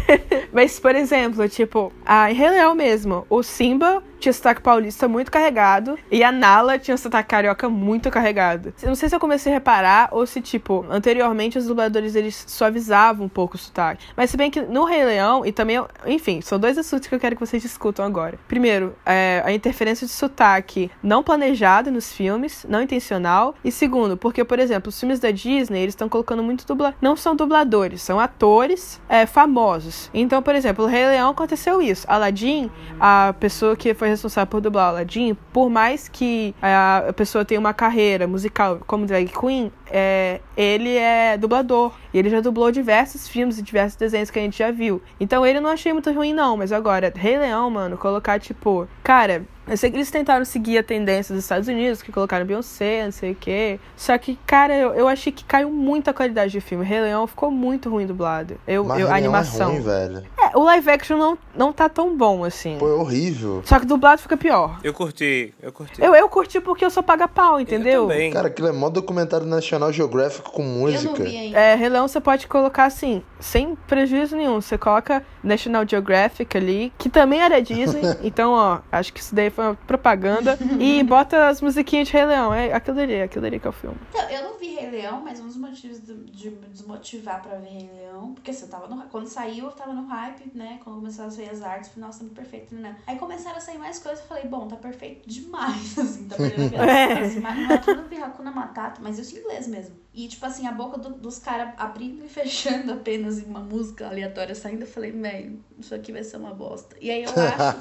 Mas, 0.52 0.80
por 0.80 0.96
exemplo, 0.96 1.48
tipo, 1.50 1.92
a 2.06 2.26
Rei 2.28 2.50
Leão 2.50 2.76
mesmo, 2.76 3.26
o 3.30 3.42
Simba 3.42 4.04
tinha 4.24 4.32
sotaque 4.32 4.62
paulista 4.62 5.08
muito 5.08 5.30
carregado 5.30 6.00
e 6.10 6.24
a 6.24 6.32
Nala 6.32 6.80
tinha 6.80 6.96
sotaque 6.96 7.30
carioca 7.30 7.68
muito 7.68 8.10
carregado. 8.10 8.74
Não 8.84 8.96
sei 8.96 9.10
se 9.10 9.16
eu 9.16 9.20
comecei 9.20 9.52
a 9.52 9.56
reparar 9.56 10.10
ou 10.12 10.26
se, 10.26 10.40
tipo, 10.40 10.86
anteriormente 10.90 11.58
os 11.58 11.66
dubladores 11.66 12.16
eles 12.16 12.46
suavizavam 12.48 13.26
um 13.26 13.30
pouco 13.30 13.56
o 13.56 13.60
sotaque. 13.60 14.06
Mas 14.16 14.30
se 14.30 14.38
bem 14.38 14.50
que 14.50 14.62
no 14.62 14.86
Rei 14.86 15.04
Leão, 15.04 15.46
e 15.46 15.52
também, 15.52 15.84
enfim, 16.06 16.40
são 16.40 16.58
dois 16.58 16.78
assuntos 16.78 17.08
que 17.08 17.16
eu 17.16 17.20
quero 17.20 17.36
que 17.36 17.46
vocês 17.46 17.62
discutam 17.62 18.06
agora. 18.06 18.40
Primeiro, 18.48 18.96
é, 19.06 19.42
a 19.44 19.52
interferência 19.52 20.08
de 20.08 20.14
sotaque 20.14 20.90
não 21.02 21.22
planejado 21.22 21.92
nos 21.92 22.14
filmes, 22.14 22.66
não 22.70 22.82
intencional. 22.82 23.56
E 23.64 23.72
segundo, 23.72 24.16
porque, 24.16 24.46
por 24.46 24.58
exemplo, 24.58 24.88
os 24.90 24.98
filmes 24.98 25.20
da 25.20 25.32
Disney, 25.32 25.82
eles 25.82 25.94
estão 25.94 26.08
colocando 26.08 26.42
muito 26.42 26.66
dubla... 26.66 26.96
Não 27.02 27.18
são 27.18 27.36
dubladores, 27.36 27.53
são 28.02 28.20
atores 28.20 29.02
é, 29.08 29.26
famosos. 29.26 30.10
Então, 30.14 30.42
por 30.42 30.56
exemplo, 30.56 30.86
o 30.86 30.88
Rei 30.88 31.06
Leão 31.08 31.32
aconteceu 31.32 31.82
isso. 31.82 32.06
Aladdin, 32.10 32.70
a 33.00 33.34
pessoa 33.40 33.76
que 33.76 33.94
foi 33.94 34.10
responsável 34.10 34.50
por 34.50 34.62
dublar 34.62 34.90
Aladdin, 34.90 35.36
por 35.52 35.70
mais 35.70 36.08
que 36.08 36.56
a 36.62 36.94
a 37.08 37.14
pessoa 37.14 37.46
tenha 37.46 37.60
uma 37.60 37.74
carreira 37.74 38.28
musical 38.28 38.80
como 38.86 39.06
drag 39.06 39.28
queen, 39.28 39.72
é, 39.94 40.42
ele 40.58 40.98
é 40.98 41.38
dublador. 41.38 41.94
E 42.12 42.18
ele 42.18 42.30
já 42.30 42.42
dublou 42.42 42.72
diversos 42.72 43.28
filmes 43.28 43.60
e 43.60 43.62
diversos 43.62 43.96
desenhos 43.96 44.32
que 44.32 44.40
a 44.40 44.42
gente 44.42 44.58
já 44.58 44.72
viu. 44.72 45.02
Então 45.20 45.46
ele 45.46 45.60
não 45.60 45.70
achei 45.70 45.94
muito 45.94 46.12
ruim, 46.12 46.34
não. 46.34 46.58
Mas 46.58 46.72
agora, 46.72 47.14
Rei 47.16 47.38
Leão, 47.38 47.70
mano, 47.70 47.96
colocar 47.98 48.40
tipo. 48.40 48.88
Cara, 49.04 49.46
eu 49.66 49.78
sei 49.78 49.90
que 49.90 49.96
eles 49.96 50.12
tentaram 50.12 50.44
seguir 50.44 50.78
a 50.78 50.84
tendência 50.84 51.34
dos 51.34 51.44
Estados 51.44 51.68
Unidos, 51.70 52.02
que 52.02 52.12
colocaram 52.12 52.46
Beyoncé, 52.46 53.06
não 53.06 53.12
sei 53.12 53.32
o 53.32 53.36
quê. 53.36 53.80
Só 53.96 54.18
que, 54.18 54.38
cara, 54.46 54.76
eu, 54.76 54.94
eu 54.94 55.08
achei 55.08 55.32
que 55.32 55.46
caiu 55.46 55.70
muito 55.70 56.10
a 56.10 56.14
qualidade 56.14 56.58
do 56.58 56.62
filme. 56.62 56.84
Rei 56.84 57.00
Leão 57.00 57.26
ficou 57.26 57.50
muito 57.50 57.90
ruim 57.90 58.06
dublado. 58.06 58.58
Eu, 58.68 58.84
Mas 58.84 59.00
eu, 59.00 59.06
a 59.06 59.10
Leão 59.10 59.18
animação. 59.18 59.70
É 59.70 59.74
ruim, 59.74 59.82
velho. 59.82 60.24
É, 60.38 60.58
o 60.58 60.64
live 60.64 60.90
action 60.90 61.18
não, 61.18 61.38
não 61.56 61.72
tá 61.72 61.88
tão 61.88 62.16
bom 62.18 62.44
assim. 62.44 62.78
Pô, 62.78 62.90
é 62.90 62.94
horrível. 62.94 63.62
Só 63.66 63.80
que 63.80 63.86
dublado 63.86 64.22
fica 64.22 64.36
pior. 64.36 64.80
Eu 64.84 64.94
curti, 64.94 65.54
eu 65.62 65.72
curti. 65.72 66.02
Eu, 66.02 66.14
eu 66.14 66.28
curti 66.28 66.60
porque 66.60 66.84
eu 66.84 66.90
sou 66.90 67.02
paga-pau, 67.02 67.60
entendeu? 67.60 68.04
Eu 68.04 68.08
também. 68.10 68.32
Cara, 68.32 68.48
aquilo 68.50 68.68
é 68.68 68.72
mó 68.74 68.90
documentário 68.90 69.48
National 69.84 69.92
Geographic 69.92 70.50
com 70.52 70.62
Eu 70.64 70.68
não 70.70 70.80
música. 70.80 71.24
vi 71.24 71.38
ainda. 71.38 71.60
É, 71.60 71.76
Rei 71.76 71.90
Leão 71.90 72.08
você 72.08 72.22
pode 72.22 72.48
colocar 72.48 72.86
assim, 72.86 73.22
sem 73.40 73.76
prejuízo 73.88 74.36
nenhum. 74.36 74.62
Você 74.62 74.78
coloca 74.78 75.26
National 75.44 75.86
Geographic 75.88 76.58
ali, 76.58 76.94
que 76.98 77.10
também 77.10 77.42
era 77.42 77.62
Disney. 77.62 78.02
então, 78.24 78.54
ó, 78.54 78.80
acho 78.92 79.14
que 79.14 79.20
isso 79.20 79.36
daí 79.36 79.50
foi 79.50 79.66
uma 79.66 79.76
propaganda. 79.76 80.58
e 80.80 81.04
bota 81.04 81.48
as 81.48 81.62
musiquinhas 81.62 82.08
de 82.08 82.14
Rei 82.14 82.26
Leão. 82.26 82.54
É 82.54 82.74
aquilo 82.74 83.00
ali, 83.00 83.22
aquilo 83.22 83.46
ali 83.46 83.60
que 83.60 83.68
é 83.68 83.70
o 83.70 83.74
filme. 83.74 83.98
Então, 84.10 84.30
eu 84.30 84.44
não 84.44 84.58
vi 84.58 84.76
Rei 84.76 84.90
Leão, 84.90 85.22
mas 85.22 85.40
um 85.40 85.48
dos 85.48 85.58
motivos 85.58 86.00
de, 86.02 86.14
de 86.32 86.50
me 86.50 86.68
desmotivar 86.68 87.42
pra 87.42 87.58
ver 87.58 87.70
Rei 87.70 87.90
Leão, 87.94 88.34
porque 88.34 88.52
assim, 88.52 88.66
eu 88.66 88.70
tava 88.70 88.88
no, 88.88 89.02
quando 89.04 89.28
saiu, 89.28 89.66
eu 89.66 89.72
tava 89.72 89.94
no 89.94 90.06
hype, 90.08 90.52
né? 90.56 90.80
Quando 90.84 90.98
começaram 90.98 91.30
a 91.30 91.32
sair 91.32 91.50
as 91.50 91.62
artes, 91.62 91.90
falei, 91.90 92.08
nossa, 92.08 92.24
tá 92.24 92.32
perfeito, 92.36 92.76
né? 92.76 92.96
Aí 93.06 93.18
começaram 93.18 93.58
a 93.58 93.62
sair 93.62 93.78
mais 93.78 94.00
coisas, 94.00 94.22
eu 94.22 94.28
falei, 94.28 94.46
bom, 94.46 94.68
tá 94.68 94.76
perfeito 94.76 95.28
demais, 95.28 95.98
assim, 96.00 96.28
tá 96.28 96.36
perfeito. 96.36 96.76
É. 96.76 97.20
assim, 97.26 97.40
mas 97.40 97.58
não 97.58 97.72
é 97.72 97.78
tudo 97.78 98.04
vi 98.08 98.18
Hakuna 98.22 98.52
Matata, 98.52 99.02
mas 99.02 99.18
isso 99.20 99.36
em 99.36 99.40
inglês 99.40 99.68
mesmo. 99.68 99.96
E, 100.14 100.28
tipo 100.28 100.46
assim, 100.46 100.68
a 100.68 100.72
boca 100.72 100.98
do- 100.98 101.16
dos 101.16 101.40
caras 101.40 101.74
abrindo 101.78 102.24
e 102.24 102.28
fechando 102.30 102.94
apenas 102.94 103.40
em 103.40 103.46
uma 103.46 103.60
música 103.62 104.08
aleatória 104.08 104.54
saindo, 104.54 104.84
eu 104.84 104.88
falei, 104.88 105.12
velho, 105.12 105.60
isso 105.80 105.94
aqui 105.96 106.12
vai 106.12 106.24
ser 106.24 106.38
uma 106.38 106.54
bosta. 106.54 106.96
E 107.02 107.10
aí 107.10 107.24
eu 107.24 107.30
acho 107.30 107.74
que 107.78 107.80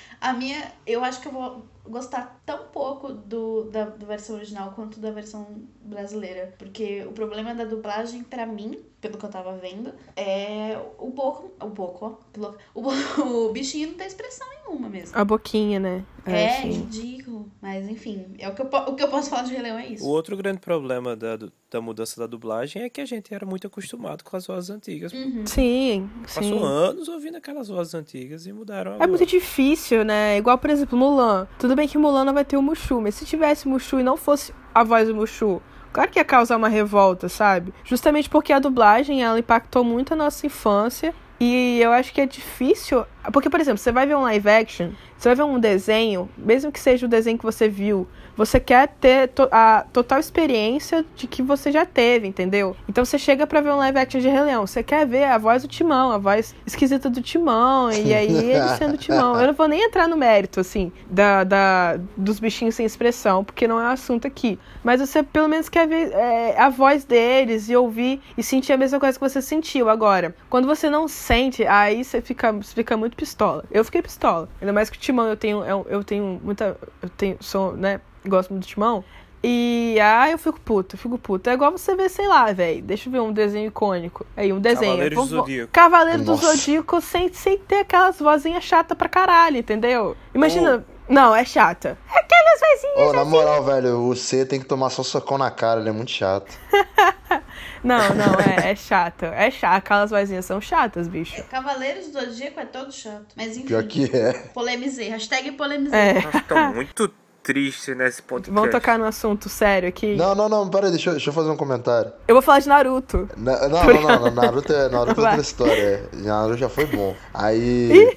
a 0.20 0.32
minha, 0.32 0.72
eu 0.86 1.04
acho 1.04 1.20
que 1.20 1.28
eu 1.28 1.32
vou 1.32 1.64
gostar 1.86 2.33
tão 2.44 2.66
pouco 2.72 3.12
do, 3.12 3.64
da, 3.64 3.84
da 3.86 4.06
versão 4.06 4.36
original 4.36 4.72
quanto 4.72 5.00
da 5.00 5.10
versão 5.10 5.46
brasileira. 5.82 6.54
Porque 6.58 7.04
o 7.06 7.12
problema 7.12 7.54
da 7.54 7.64
dublagem, 7.64 8.22
pra 8.22 8.44
mim, 8.46 8.78
pelo 9.00 9.16
que 9.18 9.24
eu 9.24 9.30
tava 9.30 9.56
vendo, 9.56 9.92
é 10.16 10.78
o 10.98 11.10
pouco. 11.10 11.50
O 11.60 11.70
pouco, 11.70 12.18
ó. 12.36 12.52
O, 12.74 12.82
o 13.48 13.52
bichinho 13.52 13.88
não 13.88 13.94
tem 13.94 14.06
expressão 14.06 14.46
nenhuma 14.66 14.88
mesmo. 14.88 15.16
A 15.18 15.24
boquinha, 15.24 15.78
né? 15.80 16.04
É, 16.26 16.62
sim. 16.62 16.70
ridículo. 16.70 17.50
Mas 17.60 17.86
enfim, 17.88 18.26
é 18.38 18.48
o 18.48 18.54
que, 18.54 18.62
eu, 18.62 18.66
o 18.66 18.94
que 18.94 19.02
eu 19.02 19.08
posso 19.08 19.28
falar 19.28 19.42
de 19.42 19.52
Rei 19.52 19.62
Leão 19.62 19.78
é 19.78 19.86
isso. 19.88 20.04
O 20.04 20.08
outro 20.08 20.34
grande 20.36 20.58
problema 20.58 21.14
da, 21.14 21.38
da 21.70 21.80
mudança 21.82 22.18
da 22.18 22.26
dublagem 22.26 22.82
é 22.82 22.88
que 22.88 23.00
a 23.00 23.04
gente 23.04 23.34
era 23.34 23.44
muito 23.44 23.66
acostumado 23.66 24.24
com 24.24 24.34
as 24.36 24.46
vozes 24.46 24.70
antigas. 24.70 25.12
Uhum. 25.12 25.46
Sim, 25.46 26.08
Passou 26.22 26.42
sim. 26.42 26.64
anos 26.64 27.08
ouvindo 27.08 27.36
aquelas 27.36 27.68
vozes 27.68 27.94
antigas 27.94 28.46
e 28.46 28.52
mudaram 28.54 28.92
É 28.92 28.94
agora. 28.94 29.08
muito 29.10 29.26
difícil, 29.26 30.02
né? 30.02 30.38
Igual, 30.38 30.56
por 30.56 30.70
exemplo, 30.70 30.96
Mulan. 30.98 31.46
Tudo 31.58 31.76
bem 31.76 31.86
que 31.86 31.98
Mulan 31.98 32.24
não 32.24 32.32
vai 32.34 32.44
ter 32.44 32.56
o 32.56 32.62
Mushu, 32.62 33.00
mas 33.00 33.14
se 33.14 33.24
tivesse 33.24 33.68
Mushu 33.68 34.00
e 34.00 34.02
não 34.02 34.16
fosse 34.16 34.52
a 34.74 34.82
voz 34.82 35.08
do 35.08 35.14
Mushu, 35.14 35.62
claro 35.92 36.10
que 36.10 36.18
ia 36.18 36.24
causar 36.24 36.56
uma 36.56 36.68
revolta, 36.68 37.28
sabe? 37.28 37.72
Justamente 37.84 38.28
porque 38.28 38.52
a 38.52 38.58
dublagem, 38.58 39.22
ela 39.22 39.38
impactou 39.38 39.84
muito 39.84 40.12
a 40.12 40.16
nossa 40.16 40.46
infância. 40.46 41.14
E 41.40 41.80
eu 41.80 41.92
acho 41.92 42.12
que 42.12 42.20
é 42.20 42.26
difícil. 42.26 43.04
Porque, 43.32 43.50
por 43.50 43.60
exemplo, 43.60 43.78
você 43.78 43.90
vai 43.90 44.06
ver 44.06 44.16
um 44.16 44.22
live 44.22 44.48
action, 44.48 44.90
você 45.16 45.28
vai 45.28 45.34
ver 45.34 45.42
um 45.42 45.58
desenho, 45.58 46.28
mesmo 46.38 46.70
que 46.70 46.78
seja 46.78 47.06
o 47.06 47.08
desenho 47.08 47.36
que 47.36 47.44
você 47.44 47.68
viu, 47.68 48.06
você 48.36 48.58
quer 48.60 48.88
ter 49.00 49.28
to- 49.28 49.48
a 49.50 49.84
total 49.92 50.18
experiência 50.18 51.04
de 51.16 51.26
que 51.26 51.42
você 51.42 51.70
já 51.72 51.84
teve, 51.86 52.26
entendeu? 52.26 52.76
Então 52.88 53.04
você 53.04 53.18
chega 53.18 53.46
pra 53.46 53.60
ver 53.60 53.70
um 53.72 53.76
live 53.76 53.98
action 53.98 54.20
de 54.20 54.28
Rei 54.28 54.40
Leão, 54.42 54.66
você 54.66 54.82
quer 54.82 55.06
ver 55.06 55.24
a 55.24 55.38
voz 55.38 55.62
do 55.62 55.68
Timão, 55.68 56.10
a 56.12 56.18
voz 56.18 56.54
esquisita 56.66 57.08
do 57.08 57.22
Timão, 57.22 57.90
e 57.92 58.12
aí 58.12 58.26
ele 58.28 58.68
sendo 58.78 58.96
Timão. 58.96 59.40
Eu 59.40 59.46
não 59.48 59.54
vou 59.54 59.68
nem 59.68 59.82
entrar 59.82 60.08
no 60.08 60.16
mérito, 60.16 60.60
assim, 60.60 60.92
da, 61.08 61.44
da, 61.44 61.96
dos 62.16 62.38
bichinhos 62.40 62.74
sem 62.74 62.84
expressão, 62.84 63.44
porque 63.44 63.66
não 63.68 63.80
é 63.80 63.84
o 63.84 63.88
assunto 63.92 64.26
aqui. 64.26 64.58
Mas 64.82 65.00
você 65.00 65.22
pelo 65.22 65.48
menos 65.48 65.68
quer 65.68 65.86
ver 65.88 66.12
é, 66.12 66.58
a 66.58 66.68
voz 66.68 67.04
deles 67.04 67.68
e 67.68 67.76
ouvir 67.76 68.20
e 68.36 68.42
sentir 68.42 68.72
a 68.72 68.76
mesma 68.76 68.98
coisa 69.00 69.18
que 69.18 69.24
você 69.28 69.40
sentiu. 69.40 69.88
Agora, 69.88 70.34
quando 70.50 70.66
você 70.66 70.90
não 70.90 71.08
sente, 71.08 71.66
aí 71.66 72.04
você 72.04 72.20
fica, 72.20 72.52
você 72.52 72.74
fica 72.74 72.96
muito 72.96 73.16
pistola. 73.16 73.64
Eu 73.70 73.84
fiquei 73.84 74.02
pistola. 74.02 74.48
Ainda 74.60 74.72
mais 74.72 74.90
que 74.90 74.96
o 74.96 75.00
Timão 75.00 75.26
eu 75.26 75.36
tenho, 75.36 75.64
eu, 75.64 75.86
eu 75.88 76.04
tenho 76.04 76.40
muita. 76.42 76.76
Eu 77.02 77.08
tenho. 77.08 77.36
Sou, 77.40 77.76
né? 77.76 78.00
Gosto 78.26 78.50
muito 78.50 78.64
do 78.64 78.68
Timão. 78.68 79.04
E 79.46 79.98
aí 80.00 80.32
eu 80.32 80.38
fico 80.38 80.58
puta, 80.58 80.94
eu 80.94 80.98
fico 80.98 81.18
puta. 81.18 81.50
É 81.50 81.52
igual 81.54 81.70
você 81.70 81.94
ver, 81.94 82.08
sei 82.08 82.26
lá, 82.26 82.50
velho. 82.50 82.80
Deixa 82.82 83.08
eu 83.08 83.12
ver 83.12 83.20
um 83.20 83.30
desenho 83.30 83.68
icônico. 83.68 84.24
Aí, 84.34 84.50
um 84.50 84.58
desenho. 84.58 84.92
Cavaleiros 84.92 85.28
do 85.28 85.36
Zodíaco. 85.36 85.70
Cavaleiro 85.70 86.24
do 86.24 86.30
Nossa. 86.30 86.56
Zodíaco 86.56 87.00
sem, 87.02 87.30
sem 87.30 87.58
ter 87.58 87.80
aquelas 87.80 88.18
vozinhas 88.18 88.64
chatas 88.64 88.96
pra 88.96 89.06
caralho, 89.06 89.58
entendeu? 89.58 90.16
Imagina. 90.34 90.82
Não, 91.06 91.36
é 91.36 91.44
chata. 91.44 91.98
Aquelas 92.08 92.60
vozinhas. 92.60 93.10
Ô, 93.10 93.12
na 93.12 93.24
moral, 93.26 93.62
velho, 93.62 94.08
o 94.08 94.16
C 94.16 94.46
tem 94.46 94.58
que 94.58 94.64
tomar 94.64 94.88
só 94.88 95.02
socão 95.02 95.36
na 95.36 95.50
cara, 95.50 95.80
ele 95.80 95.90
é 95.90 95.92
muito 95.92 96.10
chato. 96.10 96.58
Não, 97.84 98.14
não, 98.14 98.40
é, 98.40 98.70
é 98.70 98.74
chata. 98.74 99.26
É 99.26 99.50
chata. 99.50 99.76
Aquelas 99.76 100.10
vozinhas 100.10 100.46
são 100.46 100.58
chatas, 100.58 101.06
bicho. 101.06 101.44
Cavaleiros 101.50 102.08
do 102.08 102.18
Zodíaco 102.18 102.58
é 102.58 102.64
todo 102.64 102.90
chato. 102.90 103.26
Mas 103.36 103.58
enfim. 103.58 103.66
Pior 103.66 103.84
que 103.84 104.04
é. 104.16 104.32
Polemizei. 104.54 105.10
Hashtag 105.10 105.52
polemizei. 105.52 105.98
É. 105.98 106.14
Nossa, 106.22 106.40
tô 106.40 106.58
muito 106.72 107.12
triste 107.44 107.94
nesse 107.94 108.22
podcast. 108.22 108.52
Vamos 108.54 108.70
tocar 108.70 108.98
no 108.98 109.04
assunto 109.04 109.48
sério 109.50 109.88
aqui. 109.88 110.16
Não, 110.16 110.34
não, 110.34 110.48
não, 110.48 110.68
pera 110.68 110.86
aí, 110.86 110.90
deixa, 110.90 111.10
eu- 111.10 111.14
deixa 111.14 111.28
eu 111.30 111.34
fazer 111.34 111.50
um 111.50 111.56
comentário. 111.56 112.10
Eu 112.26 112.34
vou 112.34 112.42
falar 112.42 112.60
de 112.60 112.68
Naruto. 112.68 113.28
Na- 113.36 113.68
não, 113.68 113.84
não, 113.84 114.02
não, 114.02 114.20
não, 114.20 114.30
Naruto 114.30 114.72
é, 114.72 114.88
Naruto 114.88 115.20
é 115.20 115.22
Vai. 115.22 115.32
outra 115.32 115.40
história. 115.42 116.08
Naruto 116.14 116.56
já 116.58 116.68
foi 116.70 116.86
bom. 116.86 117.14
Aí. 117.34 118.16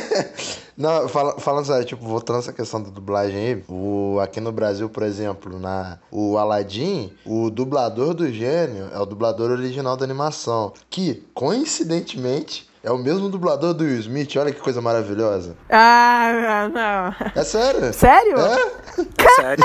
não, 0.76 1.08
fala- 1.08 1.38
falando 1.38 1.64
sério, 1.66 1.84
tipo, 1.84 2.04
voltando 2.04 2.40
essa 2.40 2.52
questão 2.52 2.82
da 2.82 2.90
dublagem 2.90 3.36
aí, 3.38 3.64
o, 3.68 4.18
aqui 4.20 4.40
no 4.40 4.50
Brasil, 4.52 4.88
por 4.90 5.04
exemplo, 5.04 5.58
na, 5.58 5.98
o 6.10 6.36
Aladdin, 6.36 7.12
o 7.24 7.50
dublador 7.50 8.12
do 8.12 8.30
gênio 8.32 8.88
é 8.92 8.98
o 8.98 9.06
dublador 9.06 9.50
original 9.52 9.96
da 9.96 10.04
animação. 10.04 10.72
Que, 10.90 11.22
coincidentemente, 11.32 12.68
é 12.84 12.90
o 12.92 12.98
mesmo 12.98 13.28
dublador 13.28 13.74
do 13.74 13.82
Will 13.82 13.98
Smith. 13.98 14.36
Olha 14.36 14.52
que 14.52 14.60
coisa 14.60 14.80
maravilhosa. 14.80 15.56
Ah, 15.70 16.68
não. 16.72 17.32
É 17.34 17.42
sério? 17.44 17.92
Sério? 17.92 18.36
É? 18.38 18.56
Sério? 19.34 19.64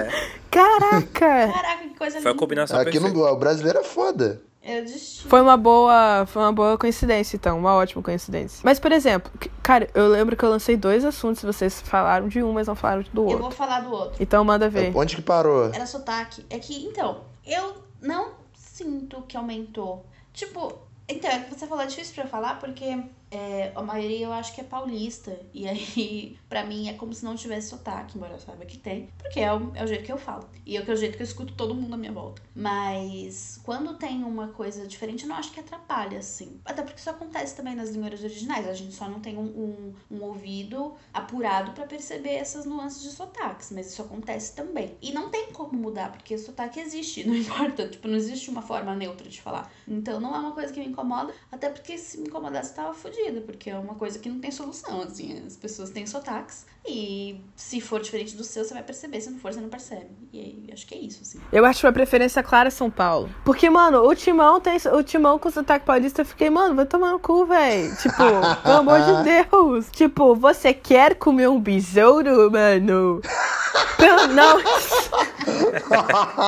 É. 0.00 0.32
Caraca! 0.50 1.08
Caraca, 1.52 1.82
que 1.82 1.98
coisa 1.98 2.20
Foi 2.20 2.30
a 2.30 2.32
linda. 2.32 2.38
combinação 2.38 2.78
Aqui 2.80 2.92
perfeita. 2.92 3.16
no 3.18 3.24
o 3.26 3.36
brasileiro 3.36 3.78
é 3.80 3.82
foda. 3.84 4.40
Eu 4.62 4.82
desisti. 4.84 5.26
Foi 5.26 5.40
uma 5.40 5.56
boa, 5.56 6.24
foi 6.26 6.40
uma 6.40 6.52
boa 6.52 6.78
coincidência, 6.78 7.34
então, 7.36 7.58
uma 7.58 7.74
ótima 7.74 8.00
coincidência. 8.00 8.60
Mas, 8.62 8.78
por 8.78 8.92
exemplo, 8.92 9.32
cara, 9.60 9.88
eu 9.92 10.06
lembro 10.06 10.36
que 10.36 10.44
eu 10.44 10.50
lancei 10.50 10.76
dois 10.76 11.04
assuntos, 11.04 11.42
vocês 11.42 11.80
falaram 11.80 12.28
de 12.28 12.40
um, 12.44 12.52
mas 12.52 12.68
não 12.68 12.76
falaram 12.76 13.02
do 13.12 13.22
Eu 13.22 13.24
outro. 13.24 13.38
vou 13.42 13.50
falar 13.50 13.80
do 13.80 13.90
outro. 13.90 14.16
Então 14.20 14.44
manda 14.44 14.68
ver. 14.68 14.92
Onde 14.94 15.16
que 15.16 15.22
parou? 15.22 15.70
Era 15.72 15.84
sotaque. 15.84 16.46
É 16.48 16.60
que, 16.60 16.84
então, 16.86 17.22
eu 17.44 17.74
não 18.00 18.28
sinto 18.54 19.22
que 19.22 19.36
aumentou. 19.36 20.06
Tipo, 20.32 20.78
então, 21.12 21.30
é 21.30 21.40
que 21.40 21.54
você 21.54 21.66
falou, 21.66 21.84
é 21.84 21.86
difícil 21.86 22.14
pra 22.14 22.24
eu 22.24 22.28
falar, 22.28 22.58
porque 22.58 23.04
é, 23.32 23.72
a 23.74 23.82
maioria 23.82 24.26
eu 24.26 24.32
acho 24.32 24.54
que 24.54 24.60
é 24.60 24.64
paulista. 24.64 25.40
E 25.54 25.66
aí, 25.66 26.38
pra 26.50 26.64
mim, 26.64 26.88
é 26.88 26.92
como 26.92 27.14
se 27.14 27.24
não 27.24 27.34
tivesse 27.34 27.70
sotaque, 27.70 28.18
embora 28.18 28.34
eu 28.34 28.38
saiba 28.38 28.66
que 28.66 28.76
tem. 28.76 29.08
Porque 29.16 29.40
é 29.40 29.52
o, 29.52 29.72
é 29.74 29.82
o 29.82 29.86
jeito 29.86 30.04
que 30.04 30.12
eu 30.12 30.18
falo. 30.18 30.46
E 30.66 30.76
é 30.76 30.82
o 30.82 30.96
jeito 30.96 31.16
que 31.16 31.22
eu 31.22 31.26
escuto 31.26 31.54
todo 31.54 31.74
mundo 31.74 31.94
à 31.94 31.96
minha 31.96 32.12
volta. 32.12 32.42
Mas 32.54 33.58
quando 33.64 33.96
tem 33.96 34.22
uma 34.22 34.48
coisa 34.48 34.86
diferente, 34.86 35.22
eu 35.22 35.30
não 35.30 35.36
acho 35.36 35.50
que 35.50 35.60
atrapalha, 35.60 36.18
assim. 36.18 36.60
Até 36.64 36.82
porque 36.82 37.00
isso 37.00 37.08
acontece 37.08 37.56
também 37.56 37.74
nas 37.74 37.90
línguas 37.90 38.22
originais. 38.22 38.68
A 38.68 38.74
gente 38.74 38.92
só 38.94 39.08
não 39.08 39.20
tem 39.20 39.38
um, 39.38 39.44
um, 39.44 39.94
um 40.10 40.22
ouvido 40.22 40.94
apurado 41.14 41.72
pra 41.72 41.86
perceber 41.86 42.34
essas 42.34 42.66
nuances 42.66 43.02
de 43.02 43.10
sotaques. 43.10 43.70
Mas 43.72 43.90
isso 43.90 44.02
acontece 44.02 44.54
também. 44.54 44.94
E 45.00 45.10
não 45.10 45.30
tem 45.30 45.50
como 45.52 45.72
mudar, 45.72 46.12
porque 46.12 46.36
sotaque 46.36 46.80
existe, 46.80 47.24
não 47.26 47.34
importa. 47.34 47.88
Tipo, 47.88 48.08
não 48.08 48.16
existe 48.16 48.50
uma 48.50 48.60
forma 48.60 48.94
neutra 48.94 49.26
de 49.26 49.40
falar. 49.40 49.72
Então 49.88 50.20
não 50.20 50.34
é 50.34 50.38
uma 50.38 50.52
coisa 50.52 50.70
que 50.70 50.80
me 50.80 50.86
incomoda. 50.86 51.32
Até 51.50 51.70
porque 51.70 51.96
se 51.96 52.18
me 52.18 52.28
incomodasse, 52.28 52.74
tava 52.74 52.92
fodida. 53.22 53.40
Porque 53.40 53.70
é 53.70 53.78
uma 53.78 53.94
coisa 53.94 54.18
que 54.18 54.28
não 54.28 54.40
tem 54.40 54.50
solução, 54.50 55.02
assim. 55.02 55.42
As 55.46 55.56
pessoas 55.56 55.90
têm 55.90 56.06
sotaques. 56.06 56.66
E 56.84 57.40
se 57.54 57.80
for 57.80 58.00
diferente 58.00 58.34
do 58.34 58.42
seu, 58.42 58.64
você 58.64 58.74
vai 58.74 58.82
perceber. 58.82 59.20
Se 59.20 59.30
não 59.30 59.38
for, 59.38 59.52
você 59.52 59.60
não 59.60 59.68
percebe. 59.68 60.08
E 60.32 60.40
aí, 60.40 60.70
acho 60.72 60.86
que 60.86 60.94
é 60.94 60.98
isso, 60.98 61.20
assim. 61.22 61.38
Eu 61.52 61.64
acho 61.64 61.86
a 61.86 61.92
preferência 61.92 62.42
clara 62.42 62.70
São 62.70 62.90
Paulo. 62.90 63.30
Porque, 63.44 63.70
mano, 63.70 64.02
o 64.02 64.14
Timão 64.14 64.60
tem. 64.60 64.76
O 64.92 65.02
Timão 65.02 65.38
com 65.38 65.50
sotaque 65.50 65.86
paulista, 65.86 66.22
eu 66.22 66.26
fiquei, 66.26 66.50
mano, 66.50 66.74
vai 66.74 66.86
tomar 66.86 67.12
no 67.12 67.18
cu, 67.18 67.46
velho. 67.46 67.94
Tipo, 67.96 68.16
pelo 68.62 68.76
amor 68.76 69.00
de 69.00 69.22
Deus. 69.22 69.86
Tipo, 69.92 70.34
você 70.34 70.74
quer 70.74 71.14
comer 71.14 71.48
um 71.48 71.60
besouro, 71.60 72.50
mano? 72.50 73.20
Pelo, 73.96 74.26
não. 74.28 74.58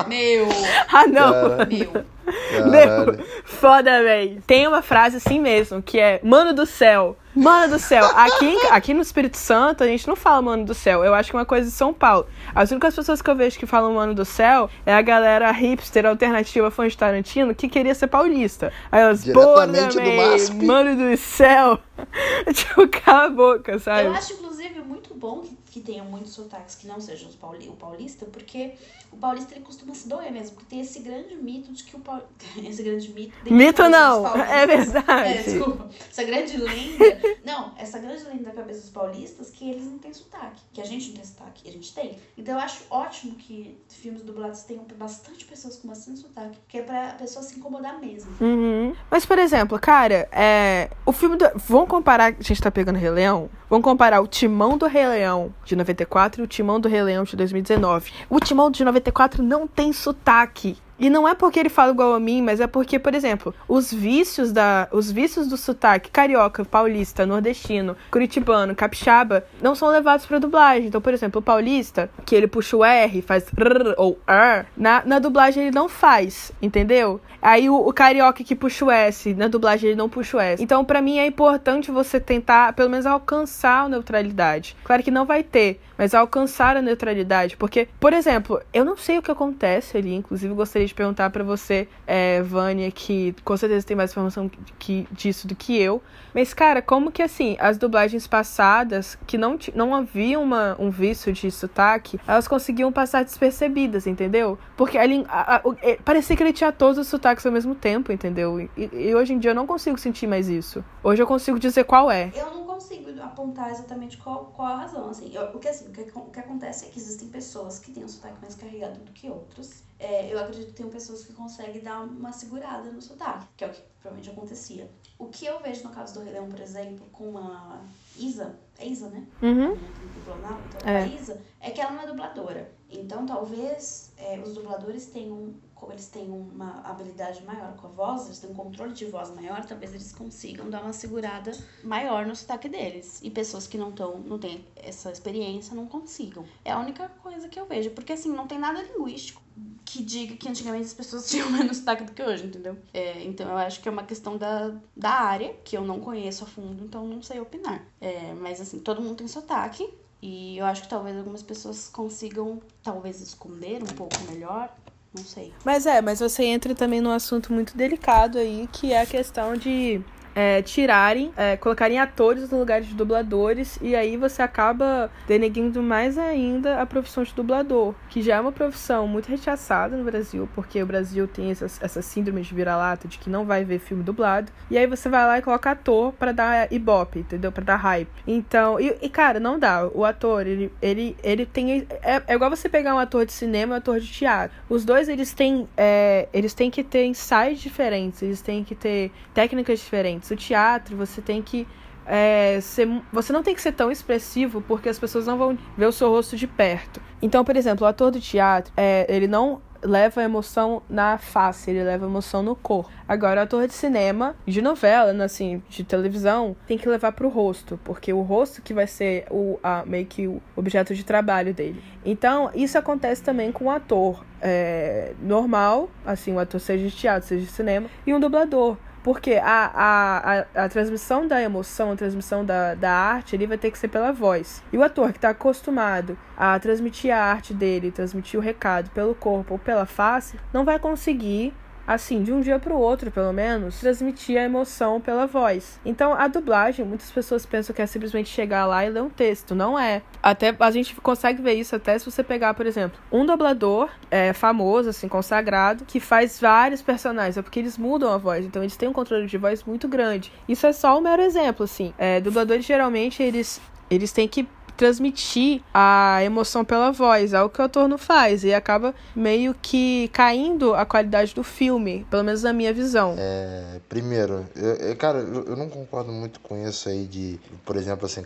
Meu! 0.08 0.48
Ah, 0.92 1.06
não. 1.06 1.32
Meu! 1.68 2.04
Caralho. 2.24 3.24
Foda, 3.44 4.02
véi. 4.02 4.40
Tem 4.46 4.66
uma 4.66 4.82
frase 4.82 5.16
assim 5.16 5.38
mesmo, 5.38 5.82
que 5.82 5.98
é 5.98 6.20
Mano 6.22 6.52
do 6.52 6.66
céu. 6.66 7.16
Mano 7.34 7.74
do 7.74 7.78
céu. 7.80 8.04
Aqui, 8.14 8.56
aqui 8.70 8.94
no 8.94 9.02
Espírito 9.02 9.36
Santo, 9.36 9.82
a 9.82 9.86
gente 9.86 10.06
não 10.06 10.14
fala 10.14 10.40
Mano 10.40 10.64
do 10.64 10.74
céu. 10.74 11.04
Eu 11.04 11.12
acho 11.14 11.30
que 11.30 11.36
é 11.36 11.40
uma 11.40 11.44
coisa 11.44 11.66
de 11.66 11.72
São 11.72 11.92
Paulo. 11.92 12.26
As 12.54 12.70
únicas 12.70 12.94
pessoas 12.94 13.20
que 13.20 13.28
eu 13.28 13.34
vejo 13.34 13.58
que 13.58 13.66
falam 13.66 13.94
Mano 13.94 14.14
do 14.14 14.24
céu 14.24 14.70
é 14.86 14.94
a 14.94 15.02
galera 15.02 15.50
hipster, 15.50 16.06
alternativa, 16.06 16.70
fã 16.70 16.86
de 16.86 16.96
Tarantino, 16.96 17.54
que 17.54 17.68
queria 17.68 17.94
ser 17.94 18.06
paulista. 18.06 18.72
Aí 18.90 19.02
elas, 19.02 19.24
porra, 19.24 19.66
Diretamente 19.66 20.52
do. 20.52 20.64
Mano 20.64 20.96
do 20.96 21.16
céu. 21.16 21.78
tipo, 22.54 22.88
cala 22.88 23.26
a 23.26 23.30
boca, 23.30 23.78
sabe? 23.78 24.06
Eu 24.06 24.14
acho, 24.14 24.32
inclusive, 24.34 24.80
muito 24.80 25.14
bom 25.14 25.40
que 25.40 25.63
que 25.74 25.80
tenham 25.80 26.06
muitos 26.06 26.30
sotaques 26.30 26.76
que 26.76 26.86
não 26.86 27.00
sejam 27.00 27.28
os 27.28 27.34
pauli 27.34 27.68
o 27.68 27.72
paulista, 27.72 28.24
porque 28.26 28.74
o 29.10 29.16
paulista 29.16 29.56
ele 29.56 29.64
costuma 29.64 29.92
se 29.92 30.08
doer 30.08 30.30
mesmo, 30.30 30.54
porque 30.54 30.70
tem 30.70 30.80
esse 30.80 31.00
grande 31.00 31.34
mito 31.34 31.72
de 31.72 31.82
que 31.82 31.96
o 31.96 31.98
paulista. 31.98 32.28
esse 32.64 32.80
grande 32.80 33.12
mito. 33.12 33.52
Mito 33.52 33.88
não, 33.88 34.24
é 34.36 34.64
verdade. 34.68 35.10
É, 35.10 35.42
desculpa. 35.42 35.88
Essa 36.08 36.22
grande 36.22 36.56
lenda. 36.58 37.20
não, 37.44 37.74
essa 37.76 37.98
grande 37.98 38.22
lenda 38.22 38.44
da 38.44 38.52
cabeça 38.52 38.82
dos 38.82 38.90
paulistas 38.90 39.50
que 39.50 39.68
eles 39.68 39.84
não 39.84 39.98
têm 39.98 40.14
sotaque, 40.14 40.62
que 40.72 40.80
a 40.80 40.84
gente 40.84 41.08
não 41.08 41.16
tem 41.16 41.24
sotaque, 41.24 41.68
a 41.68 41.72
gente 41.72 41.92
tem. 41.92 42.18
Então 42.38 42.54
eu 42.54 42.60
acho 42.60 42.84
ótimo 42.88 43.34
que 43.34 43.76
filmes 43.88 44.22
dublados 44.22 44.62
tenham 44.62 44.86
bastante 44.96 45.44
pessoas 45.44 45.74
com 45.76 45.88
bastante 45.88 46.20
sotaque, 46.20 46.56
que 46.68 46.78
é 46.78 46.82
pra 46.82 47.14
pessoa 47.14 47.42
se 47.42 47.58
incomodar 47.58 47.98
mesmo. 47.98 48.30
Uhum. 48.40 48.94
Mas, 49.10 49.26
por 49.26 49.40
exemplo, 49.40 49.76
cara, 49.80 50.28
é... 50.30 50.88
o 51.04 51.10
filme 51.10 51.36
do. 51.36 51.50
Vamos 51.56 51.88
comparar. 51.88 52.32
A 52.38 52.42
gente 52.42 52.62
tá 52.62 52.70
pegando 52.70 52.96
Rei 52.96 53.10
Leão? 53.10 53.50
Vamos 53.68 53.82
comparar 53.82 54.20
o 54.20 54.28
Timão 54.28 54.78
do 54.78 54.86
Rei 54.86 55.04
Leão 55.08 55.52
de 55.64 55.76
94 55.76 56.40
e 56.40 56.44
o 56.44 56.46
Timão 56.46 56.80
do 56.80 56.88
Rei 56.88 57.02
Leão 57.02 57.24
de 57.24 57.36
2019. 57.36 58.12
O 58.28 58.40
Timão 58.40 58.70
de 58.70 58.84
94 58.84 59.42
não 59.42 59.66
tem 59.66 59.92
sotaque. 59.92 60.76
E 60.98 61.10
não 61.10 61.26
é 61.26 61.34
porque 61.34 61.58
ele 61.58 61.68
fala 61.68 61.92
igual 61.92 62.14
a 62.14 62.20
mim, 62.20 62.40
mas 62.42 62.60
é 62.60 62.66
porque, 62.66 62.98
por 62.98 63.14
exemplo, 63.14 63.54
os 63.68 63.92
vícios 63.92 64.52
da, 64.52 64.88
os 64.92 65.10
vícios 65.10 65.48
do 65.48 65.56
sotaque 65.56 66.10
carioca, 66.10 66.64
paulista, 66.64 67.26
nordestino, 67.26 67.96
curitibano, 68.10 68.74
capixaba, 68.74 69.44
não 69.60 69.74
são 69.74 69.88
levados 69.88 70.26
para 70.26 70.38
dublagem. 70.38 70.86
Então, 70.86 71.00
por 71.00 71.12
exemplo, 71.12 71.40
o 71.40 71.42
paulista, 71.42 72.10
que 72.24 72.34
ele 72.34 72.46
puxa 72.46 72.76
o 72.76 72.84
R, 72.84 73.22
faz 73.22 73.46
R 73.56 73.94
ou 73.96 74.18
R, 74.26 74.66
na, 74.76 75.02
na 75.04 75.18
dublagem 75.18 75.64
ele 75.64 75.74
não 75.74 75.88
faz, 75.88 76.52
entendeu? 76.62 77.20
Aí 77.42 77.68
o, 77.68 77.76
o, 77.76 77.92
carioca 77.92 78.42
que 78.42 78.54
puxa 78.54 78.84
o 78.84 78.90
S, 78.90 79.34
na 79.34 79.48
dublagem 79.48 79.90
ele 79.90 79.98
não 79.98 80.08
puxa 80.08 80.36
o 80.36 80.40
S. 80.40 80.62
Então, 80.62 80.84
para 80.84 81.02
mim 81.02 81.18
é 81.18 81.26
importante 81.26 81.90
você 81.90 82.18
tentar, 82.20 82.72
pelo 82.72 82.88
menos, 82.88 83.04
alcançar 83.04 83.84
a 83.84 83.88
neutralidade. 83.88 84.76
Claro 84.84 85.02
que 85.02 85.10
não 85.10 85.26
vai 85.26 85.42
ter, 85.42 85.80
mas 85.96 86.14
alcançar 86.14 86.76
a 86.76 86.82
neutralidade, 86.82 87.56
porque, 87.56 87.88
por 87.98 88.12
exemplo, 88.12 88.60
eu 88.72 88.84
não 88.84 88.96
sei 88.96 89.18
o 89.18 89.22
que 89.22 89.30
acontece 89.30 89.96
ali, 89.96 90.14
inclusive 90.14 90.52
gostaria 90.54 90.86
de 90.86 90.94
perguntar 90.94 91.30
para 91.30 91.44
você, 91.44 91.88
é, 92.06 92.42
Vânia, 92.42 92.90
que 92.90 93.34
com 93.44 93.56
certeza 93.56 93.86
tem 93.86 93.96
mais 93.96 94.10
informação 94.10 94.50
que, 94.78 95.06
disso 95.12 95.46
do 95.46 95.54
que 95.54 95.78
eu. 95.78 96.02
Mas, 96.34 96.52
cara, 96.52 96.82
como 96.82 97.12
que 97.12 97.22
assim, 97.22 97.56
as 97.60 97.78
dublagens 97.78 98.26
passadas, 98.26 99.16
que 99.26 99.38
não, 99.38 99.58
não 99.74 99.94
havia 99.94 100.38
uma, 100.38 100.76
um 100.78 100.90
vício 100.90 101.32
de 101.32 101.50
sotaque, 101.50 102.18
elas 102.26 102.48
conseguiam 102.48 102.92
passar 102.92 103.24
despercebidas, 103.24 104.06
entendeu? 104.06 104.58
Porque 104.76 104.98
a, 104.98 105.04
a, 105.28 105.56
a, 105.56 105.62
parecia 106.04 106.36
que 106.36 106.42
ele 106.42 106.52
tinha 106.52 106.72
todos 106.72 106.98
os 106.98 107.06
sotaques 107.06 107.44
ao 107.46 107.52
mesmo 107.52 107.74
tempo, 107.74 108.12
entendeu? 108.12 108.60
E, 108.60 108.70
e, 108.76 109.14
hoje 109.14 109.32
em 109.32 109.38
dia 109.38 109.52
eu 109.52 109.54
não 109.54 109.66
consigo 109.66 109.98
sentir 109.98 110.26
mais 110.26 110.48
isso. 110.48 110.84
Hoje 111.02 111.22
eu 111.22 111.26
consigo 111.26 111.58
dizer 111.58 111.84
qual 111.84 112.10
é. 112.10 112.32
Eu 112.34 112.50
não 112.50 112.64
consigo 112.64 113.10
apontar 113.22 113.70
exatamente 113.70 114.16
qual, 114.16 114.52
qual 114.54 114.68
a 114.68 114.76
razão, 114.76 115.08
assim. 115.08 115.30
Eu, 115.34 115.46
porque 115.48 115.68
assim, 115.68 115.83
o 115.88 115.92
que, 115.92 116.00
o 116.00 116.30
que 116.30 116.40
acontece 116.40 116.86
é 116.86 116.88
que 116.88 116.98
existem 116.98 117.28
pessoas 117.28 117.78
que 117.78 117.92
têm 117.92 118.04
um 118.04 118.08
sotaque 118.08 118.40
mais 118.40 118.54
carregado 118.54 118.98
do 119.00 119.12
que 119.12 119.28
outras 119.28 119.84
é, 120.04 120.32
eu 120.32 120.38
acredito 120.38 120.66
que 120.66 120.74
tem 120.74 120.90
pessoas 120.90 121.24
que 121.24 121.32
conseguem 121.32 121.80
dar 121.80 122.02
uma 122.02 122.32
segurada 122.32 122.90
no 122.90 123.00
sotaque, 123.00 123.46
que 123.56 123.64
é 123.64 123.66
o 123.66 123.70
que 123.70 123.80
provavelmente 124.00 124.30
acontecia. 124.30 124.90
O 125.18 125.28
que 125.28 125.46
eu 125.46 125.60
vejo 125.60 125.84
no 125.84 125.94
caso 125.94 126.14
do 126.14 126.20
Rei 126.24 126.32
Leão, 126.32 126.48
por 126.48 126.60
exemplo, 126.60 127.06
com 127.10 127.38
a 127.38 127.80
Isa, 128.18 128.58
é 128.78 128.86
Isa, 128.86 129.08
né? 129.08 129.26
Uhum. 129.40 129.72
Então, 129.72 130.90
é. 130.90 131.04
a 131.04 131.06
Isa, 131.06 131.40
é 131.60 131.70
que 131.70 131.80
ela 131.80 131.92
não 131.92 132.02
é 132.02 132.06
dubladora. 132.06 132.70
Então, 132.90 133.24
talvez 133.24 134.12
é, 134.18 134.38
os 134.38 134.54
dubladores 134.54 135.06
tenham, 135.06 135.54
eles 135.90 136.06
têm 136.08 136.30
uma 136.30 136.80
habilidade 136.84 137.42
maior 137.44 137.74
com 137.76 137.86
a 137.86 137.90
voz, 137.90 138.26
eles 138.26 138.38
têm 138.38 138.50
um 138.50 138.54
controle 138.54 138.92
de 138.92 139.06
voz 139.06 139.30
maior, 139.34 139.64
talvez 139.64 139.92
eles 139.92 140.12
consigam 140.12 140.68
dar 140.70 140.82
uma 140.82 140.92
segurada 140.92 141.52
maior 141.82 142.26
no 142.26 142.34
sotaque 142.34 142.68
deles. 142.68 143.20
E 143.22 143.30
pessoas 143.30 143.66
que 143.66 143.78
não 143.78 143.90
estão, 143.90 144.18
não 144.20 144.38
têm 144.38 144.64
essa 144.76 145.10
experiência, 145.10 145.74
não 145.74 145.86
consigam. 145.86 146.44
É 146.64 146.72
a 146.72 146.78
única 146.78 147.08
coisa 147.22 147.48
que 147.48 147.58
eu 147.58 147.66
vejo. 147.66 147.90
Porque, 147.90 148.12
assim, 148.12 148.30
não 148.30 148.46
tem 148.46 148.58
nada 148.58 148.82
linguístico 148.82 149.42
que 149.84 150.02
diga 150.02 150.34
que 150.36 150.48
antigamente 150.48 150.86
as 150.86 150.94
pessoas 150.94 151.28
tinham 151.30 151.50
menos 151.50 151.76
sotaque 151.78 152.04
do 152.04 152.12
que 152.12 152.22
hoje, 152.22 152.46
entendeu? 152.46 152.76
É, 152.92 153.22
então 153.22 153.48
eu 153.48 153.56
acho 153.56 153.80
que 153.80 153.88
é 153.88 153.92
uma 153.92 154.02
questão 154.02 154.36
da, 154.36 154.74
da 154.96 155.10
área, 155.10 155.54
que 155.64 155.76
eu 155.76 155.82
não 155.82 156.00
conheço 156.00 156.44
a 156.44 156.46
fundo, 156.46 156.84
então 156.84 157.06
não 157.06 157.22
sei 157.22 157.40
opinar. 157.40 157.86
É, 158.00 158.32
mas 158.34 158.60
assim, 158.60 158.80
todo 158.80 159.00
mundo 159.00 159.16
tem 159.16 159.28
sotaque, 159.28 159.88
e 160.26 160.56
eu 160.56 160.64
acho 160.64 160.82
que 160.82 160.88
talvez 160.88 161.16
algumas 161.18 161.42
pessoas 161.42 161.86
consigam, 161.90 162.58
talvez, 162.82 163.20
esconder 163.20 163.82
um 163.82 163.94
pouco 163.94 164.16
melhor. 164.30 164.74
Não 165.14 165.22
sei. 165.22 165.52
Mas 165.64 165.86
é, 165.86 166.02
mas 166.02 166.20
você 166.20 166.44
entra 166.44 166.74
também 166.74 167.00
num 167.00 167.12
assunto 167.12 167.52
muito 167.52 167.76
delicado 167.76 168.36
aí, 168.38 168.68
que 168.72 168.92
é 168.92 169.00
a 169.00 169.06
questão 169.06 169.56
de 169.56 170.02
é, 170.34 170.62
tirarem, 170.62 171.32
é, 171.36 171.56
colocarem 171.56 171.98
atores 171.98 172.50
no 172.50 172.58
lugar 172.58 172.80
de 172.80 172.94
dubladores, 172.94 173.78
e 173.80 173.94
aí 173.94 174.16
você 174.16 174.42
acaba 174.42 175.10
denegrindo 175.26 175.82
mais 175.82 176.18
ainda 176.18 176.80
a 176.80 176.86
profissão 176.86 177.22
de 177.22 177.32
dublador, 177.34 177.94
que 178.08 178.22
já 178.22 178.36
é 178.36 178.40
uma 178.40 178.52
profissão 178.52 179.06
muito 179.06 179.28
rechaçada 179.28 179.96
no 179.96 180.04
Brasil, 180.04 180.48
porque 180.54 180.82
o 180.82 180.86
Brasil 180.86 181.28
tem 181.28 181.50
essa, 181.50 181.66
essa 181.80 182.02
síndrome 182.02 182.42
de 182.42 182.54
vira-lata 182.54 183.06
de 183.06 183.18
que 183.18 183.30
não 183.30 183.44
vai 183.44 183.64
ver 183.64 183.78
filme 183.78 184.02
dublado, 184.02 184.50
e 184.70 184.76
aí 184.76 184.86
você 184.86 185.08
vai 185.08 185.24
lá 185.26 185.38
e 185.38 185.42
coloca 185.42 185.70
ator 185.70 186.12
para 186.12 186.32
dar 186.32 186.72
ibope, 186.72 187.20
entendeu? 187.20 187.52
Para 187.52 187.64
dar 187.64 187.76
hype. 187.76 188.10
Então, 188.26 188.80
e, 188.80 188.96
e, 189.02 189.08
cara, 189.08 189.38
não 189.38 189.58
dá. 189.58 189.86
O 189.86 190.04
ator, 190.04 190.46
ele, 190.46 190.72
ele, 190.80 191.16
ele 191.22 191.46
tem. 191.46 191.86
É, 192.02 192.22
é 192.26 192.34
igual 192.34 192.50
você 192.50 192.68
pegar 192.68 192.94
um 192.94 192.98
ator 192.98 193.26
de 193.26 193.32
cinema 193.32 193.74
e 193.74 193.76
um 193.76 193.78
ator 193.78 194.00
de 194.00 194.10
teatro. 194.10 194.56
Os 194.68 194.84
dois, 194.84 195.08
eles 195.08 195.32
têm, 195.32 195.68
é, 195.76 196.28
eles 196.32 196.54
têm 196.54 196.70
que 196.70 196.82
ter 196.82 197.04
ensaios 197.04 197.60
diferentes, 197.60 198.22
eles 198.22 198.40
têm 198.40 198.64
que 198.64 198.74
ter 198.74 199.10
técnicas 199.32 199.78
diferentes 199.78 200.23
o 200.32 200.36
teatro, 200.36 200.96
você 200.96 201.20
tem 201.20 201.42
que 201.42 201.66
é, 202.06 202.58
ser, 202.60 202.88
você 203.12 203.32
não 203.32 203.42
tem 203.42 203.54
que 203.54 203.62
ser 203.62 203.72
tão 203.72 203.90
expressivo 203.90 204.60
porque 204.60 204.88
as 204.88 204.98
pessoas 204.98 205.26
não 205.26 205.38
vão 205.38 205.58
ver 205.76 205.86
o 205.86 205.92
seu 205.92 206.08
rosto 206.10 206.36
de 206.36 206.46
perto. 206.46 207.00
Então, 207.20 207.44
por 207.44 207.56
exemplo, 207.56 207.84
o 207.84 207.88
ator 207.88 208.10
do 208.10 208.20
teatro, 208.20 208.72
é, 208.76 209.06
ele 209.08 209.26
não 209.26 209.60
leva 209.84 210.22
emoção 210.22 210.82
na 210.88 211.18
face, 211.18 211.70
ele 211.70 211.82
leva 211.82 212.06
emoção 212.06 212.42
no 212.42 212.56
corpo. 212.56 212.90
Agora, 213.06 213.40
o 213.40 213.44
ator 213.44 213.66
de 213.66 213.74
cinema, 213.74 214.34
de 214.46 214.62
novela, 214.62 215.12
né, 215.12 215.24
assim, 215.24 215.62
de 215.68 215.84
televisão, 215.84 216.56
tem 216.66 216.78
que 216.78 216.88
levar 216.88 217.12
pro 217.12 217.28
rosto, 217.28 217.78
porque 217.84 218.12
o 218.12 218.22
rosto 218.22 218.62
que 218.62 218.72
vai 218.72 218.86
ser 218.86 219.26
o, 219.30 219.58
a, 219.62 219.84
meio 219.84 220.06
que 220.06 220.26
o 220.26 220.40
objeto 220.56 220.94
de 220.94 221.04
trabalho 221.04 221.52
dele. 221.52 221.82
Então, 222.04 222.50
isso 222.54 222.78
acontece 222.78 223.22
também 223.22 223.52
com 223.52 223.66
o 223.66 223.70
ator 223.70 224.24
é, 224.40 225.12
normal, 225.20 225.90
assim, 226.04 226.32
o 226.32 226.38
ator 226.38 226.60
seja 226.60 226.88
de 226.88 226.96
teatro, 226.96 227.28
seja 227.28 227.44
de 227.44 227.52
cinema, 227.52 227.88
e 228.06 228.14
um 228.14 228.18
dublador. 228.18 228.78
Porque 229.04 229.34
a, 229.34 229.70
a, 229.74 230.18
a, 230.38 230.64
a, 230.64 230.68
transmissão 230.70 231.28
da 231.28 231.40
emoção, 231.40 231.92
a 231.92 231.96
transmissão 231.96 232.42
da, 232.42 232.74
da 232.74 232.90
arte, 232.90 233.36
ele 233.36 233.46
vai 233.46 233.58
ter 233.58 233.70
que 233.70 233.78
ser 233.78 233.88
pela 233.88 234.10
voz. 234.10 234.62
E 234.72 234.78
o 234.78 234.82
ator 234.82 235.12
que 235.12 235.18
está 235.18 235.28
acostumado 235.28 236.16
a 236.34 236.58
transmitir 236.58 237.14
a 237.14 237.22
arte 237.22 237.52
dele, 237.52 237.92
transmitir 237.92 238.40
o 238.40 238.42
recado 238.42 238.88
pelo 238.90 239.14
corpo 239.14 239.52
ou 239.52 239.58
pela 239.58 239.84
face, 239.84 240.40
não 240.54 240.64
vai 240.64 240.78
conseguir 240.78 241.52
assim, 241.86 242.22
de 242.22 242.32
um 242.32 242.40
dia 242.40 242.58
para 242.58 242.74
o 242.74 242.78
outro, 242.78 243.10
pelo 243.10 243.32
menos, 243.32 243.80
transmitir 243.80 244.38
a 244.38 244.44
emoção 244.44 245.00
pela 245.00 245.26
voz. 245.26 245.78
Então, 245.84 246.12
a 246.14 246.28
dublagem, 246.28 246.84
muitas 246.84 247.10
pessoas 247.10 247.44
pensam 247.44 247.74
que 247.74 247.82
é 247.82 247.86
simplesmente 247.86 248.28
chegar 248.28 248.66
lá 248.66 248.84
e 248.84 248.90
ler 248.90 249.02
um 249.02 249.10
texto. 249.10 249.54
Não 249.54 249.78
é. 249.78 250.02
Até 250.22 250.54
a 250.58 250.70
gente 250.70 250.94
consegue 250.96 251.42
ver 251.42 251.54
isso 251.54 251.76
até 251.76 251.98
se 251.98 252.10
você 252.10 252.22
pegar, 252.22 252.54
por 252.54 252.66
exemplo, 252.66 252.98
um 253.12 253.24
dublador 253.26 253.90
é, 254.10 254.32
famoso, 254.32 254.88
assim, 254.88 255.08
consagrado, 255.08 255.84
que 255.84 256.00
faz 256.00 256.40
vários 256.40 256.82
personagens. 256.82 257.36
É 257.36 257.42
porque 257.42 257.58
eles 257.58 257.76
mudam 257.76 258.12
a 258.12 258.18
voz. 258.18 258.44
Então, 258.44 258.62
eles 258.62 258.76
têm 258.76 258.88
um 258.88 258.92
controle 258.92 259.26
de 259.26 259.38
voz 259.38 259.64
muito 259.64 259.86
grande. 259.88 260.32
Isso 260.48 260.66
é 260.66 260.72
só 260.72 260.98
um 260.98 261.00
mero 261.00 261.22
exemplo, 261.22 261.64
assim. 261.64 261.92
É, 261.98 262.20
dubladores, 262.20 262.64
geralmente, 262.64 263.22
eles, 263.22 263.60
eles 263.90 264.12
têm 264.12 264.26
que 264.26 264.48
transmitir 264.76 265.62
a 265.72 266.22
emoção 266.24 266.64
pela 266.64 266.90
voz, 266.90 267.34
algo 267.34 267.52
que 267.52 267.60
o 267.60 267.64
ator 267.64 267.88
não 267.88 267.98
faz, 267.98 268.44
e 268.44 268.52
acaba 268.52 268.94
meio 269.14 269.54
que 269.60 270.08
caindo 270.08 270.74
a 270.74 270.84
qualidade 270.84 271.34
do 271.34 271.42
filme, 271.42 272.06
pelo 272.10 272.24
menos 272.24 272.42
na 272.42 272.52
minha 272.52 272.72
visão. 272.72 273.14
É, 273.18 273.80
primeiro, 273.88 274.46
eu, 274.56 274.74
eu, 274.74 274.96
cara, 274.96 275.18
eu, 275.18 275.56
não 275.56 275.68
concordo 275.68 276.12
muito 276.12 276.40
com 276.40 276.56
isso 276.66 276.88
aí 276.88 277.04
de, 277.04 277.38
por 277.64 277.76
exemplo, 277.76 278.06
assim, 278.06 278.22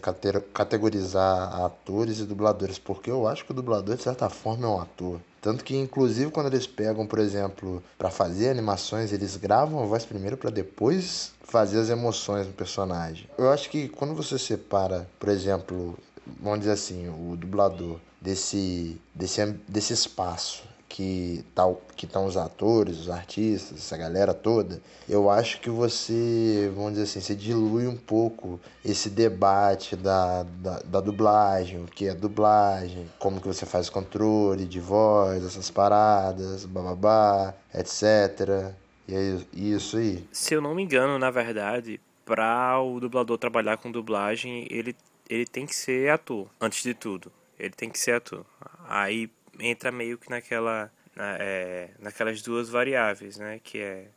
categorizar 0.52 1.64
atores 1.64 2.20
e 2.20 2.24
dubladores, 2.24 2.78
porque 2.78 3.10
eu 3.10 3.26
acho 3.26 3.44
que 3.44 3.52
o 3.52 3.54
dublador, 3.54 3.96
de 3.96 4.02
certa 4.02 4.28
forma, 4.28 4.66
é 4.66 4.68
um 4.68 4.80
ator. 4.80 5.20
Tanto 5.40 5.64
que, 5.64 5.76
inclusive, 5.76 6.30
quando 6.30 6.48
eles 6.48 6.66
pegam, 6.66 7.06
por 7.06 7.18
exemplo, 7.18 7.82
para 7.96 8.10
fazer 8.10 8.50
animações, 8.50 9.12
eles 9.12 9.36
gravam 9.36 9.82
a 9.82 9.86
voz 9.86 10.04
primeiro 10.04 10.36
para 10.36 10.50
depois 10.50 11.32
fazer 11.48 11.80
as 11.80 11.88
emoções 11.88 12.46
no 12.46 12.52
personagem. 12.52 13.26
Eu 13.38 13.50
acho 13.50 13.70
que 13.70 13.88
quando 13.88 14.14
você 14.14 14.38
separa, 14.38 15.08
por 15.18 15.28
exemplo, 15.28 15.96
vamos 16.40 16.60
dizer 16.60 16.72
assim, 16.72 17.08
o 17.08 17.36
dublador 17.36 17.98
desse, 18.20 19.00
desse, 19.14 19.44
desse 19.68 19.92
espaço 19.92 20.62
que 20.88 21.44
tá, 21.54 21.62
que 21.94 22.06
estão 22.06 22.24
os 22.24 22.36
atores, 22.36 22.98
os 22.98 23.10
artistas, 23.10 23.78
essa 23.78 23.96
galera 23.96 24.32
toda, 24.32 24.80
eu 25.08 25.30
acho 25.30 25.60
que 25.60 25.68
você, 25.68 26.72
vamos 26.74 26.92
dizer 26.92 27.04
assim, 27.04 27.20
você 27.20 27.34
dilui 27.34 27.86
um 27.86 27.96
pouco 27.96 28.58
esse 28.84 29.10
debate 29.10 29.94
da, 29.94 30.44
da, 30.44 30.80
da 30.80 31.00
dublagem, 31.00 31.82
o 31.82 31.86
que 31.86 32.08
é 32.08 32.14
dublagem, 32.14 33.08
como 33.18 33.40
que 33.40 33.46
você 33.46 33.66
faz 33.66 33.90
controle 33.90 34.64
de 34.64 34.80
voz, 34.80 35.44
essas 35.44 35.70
paradas, 35.70 36.64
bababá, 36.64 37.54
etc. 37.74 38.72
E 39.06 39.14
é 39.14 39.36
isso 39.54 39.98
aí. 39.98 40.26
Se 40.32 40.54
eu 40.54 40.60
não 40.60 40.74
me 40.74 40.82
engano, 40.82 41.18
na 41.18 41.30
verdade, 41.30 42.00
para 42.24 42.80
o 42.80 42.98
dublador 42.98 43.38
trabalhar 43.38 43.76
com 43.76 43.90
dublagem, 43.90 44.66
ele 44.70 44.94
ele 45.28 45.46
tem 45.46 45.66
que 45.66 45.74
ser 45.74 46.10
ator, 46.10 46.48
antes 46.60 46.82
de 46.82 46.94
tudo. 46.94 47.32
ele 47.58 47.74
tem 47.74 47.90
que 47.90 47.98
ser 47.98 48.12
ator. 48.12 48.46
Aí 48.86 49.30
entra 49.58 49.90
meio 49.90 50.16
que 50.18 50.30
naquela 50.30 50.90
na, 51.14 51.36
é, 51.40 51.90
naquelas 51.98 52.40
duas 52.42 52.68
variáveis, 52.68 53.36
né? 53.36 53.60
Que 53.62 53.78
é 53.78 54.08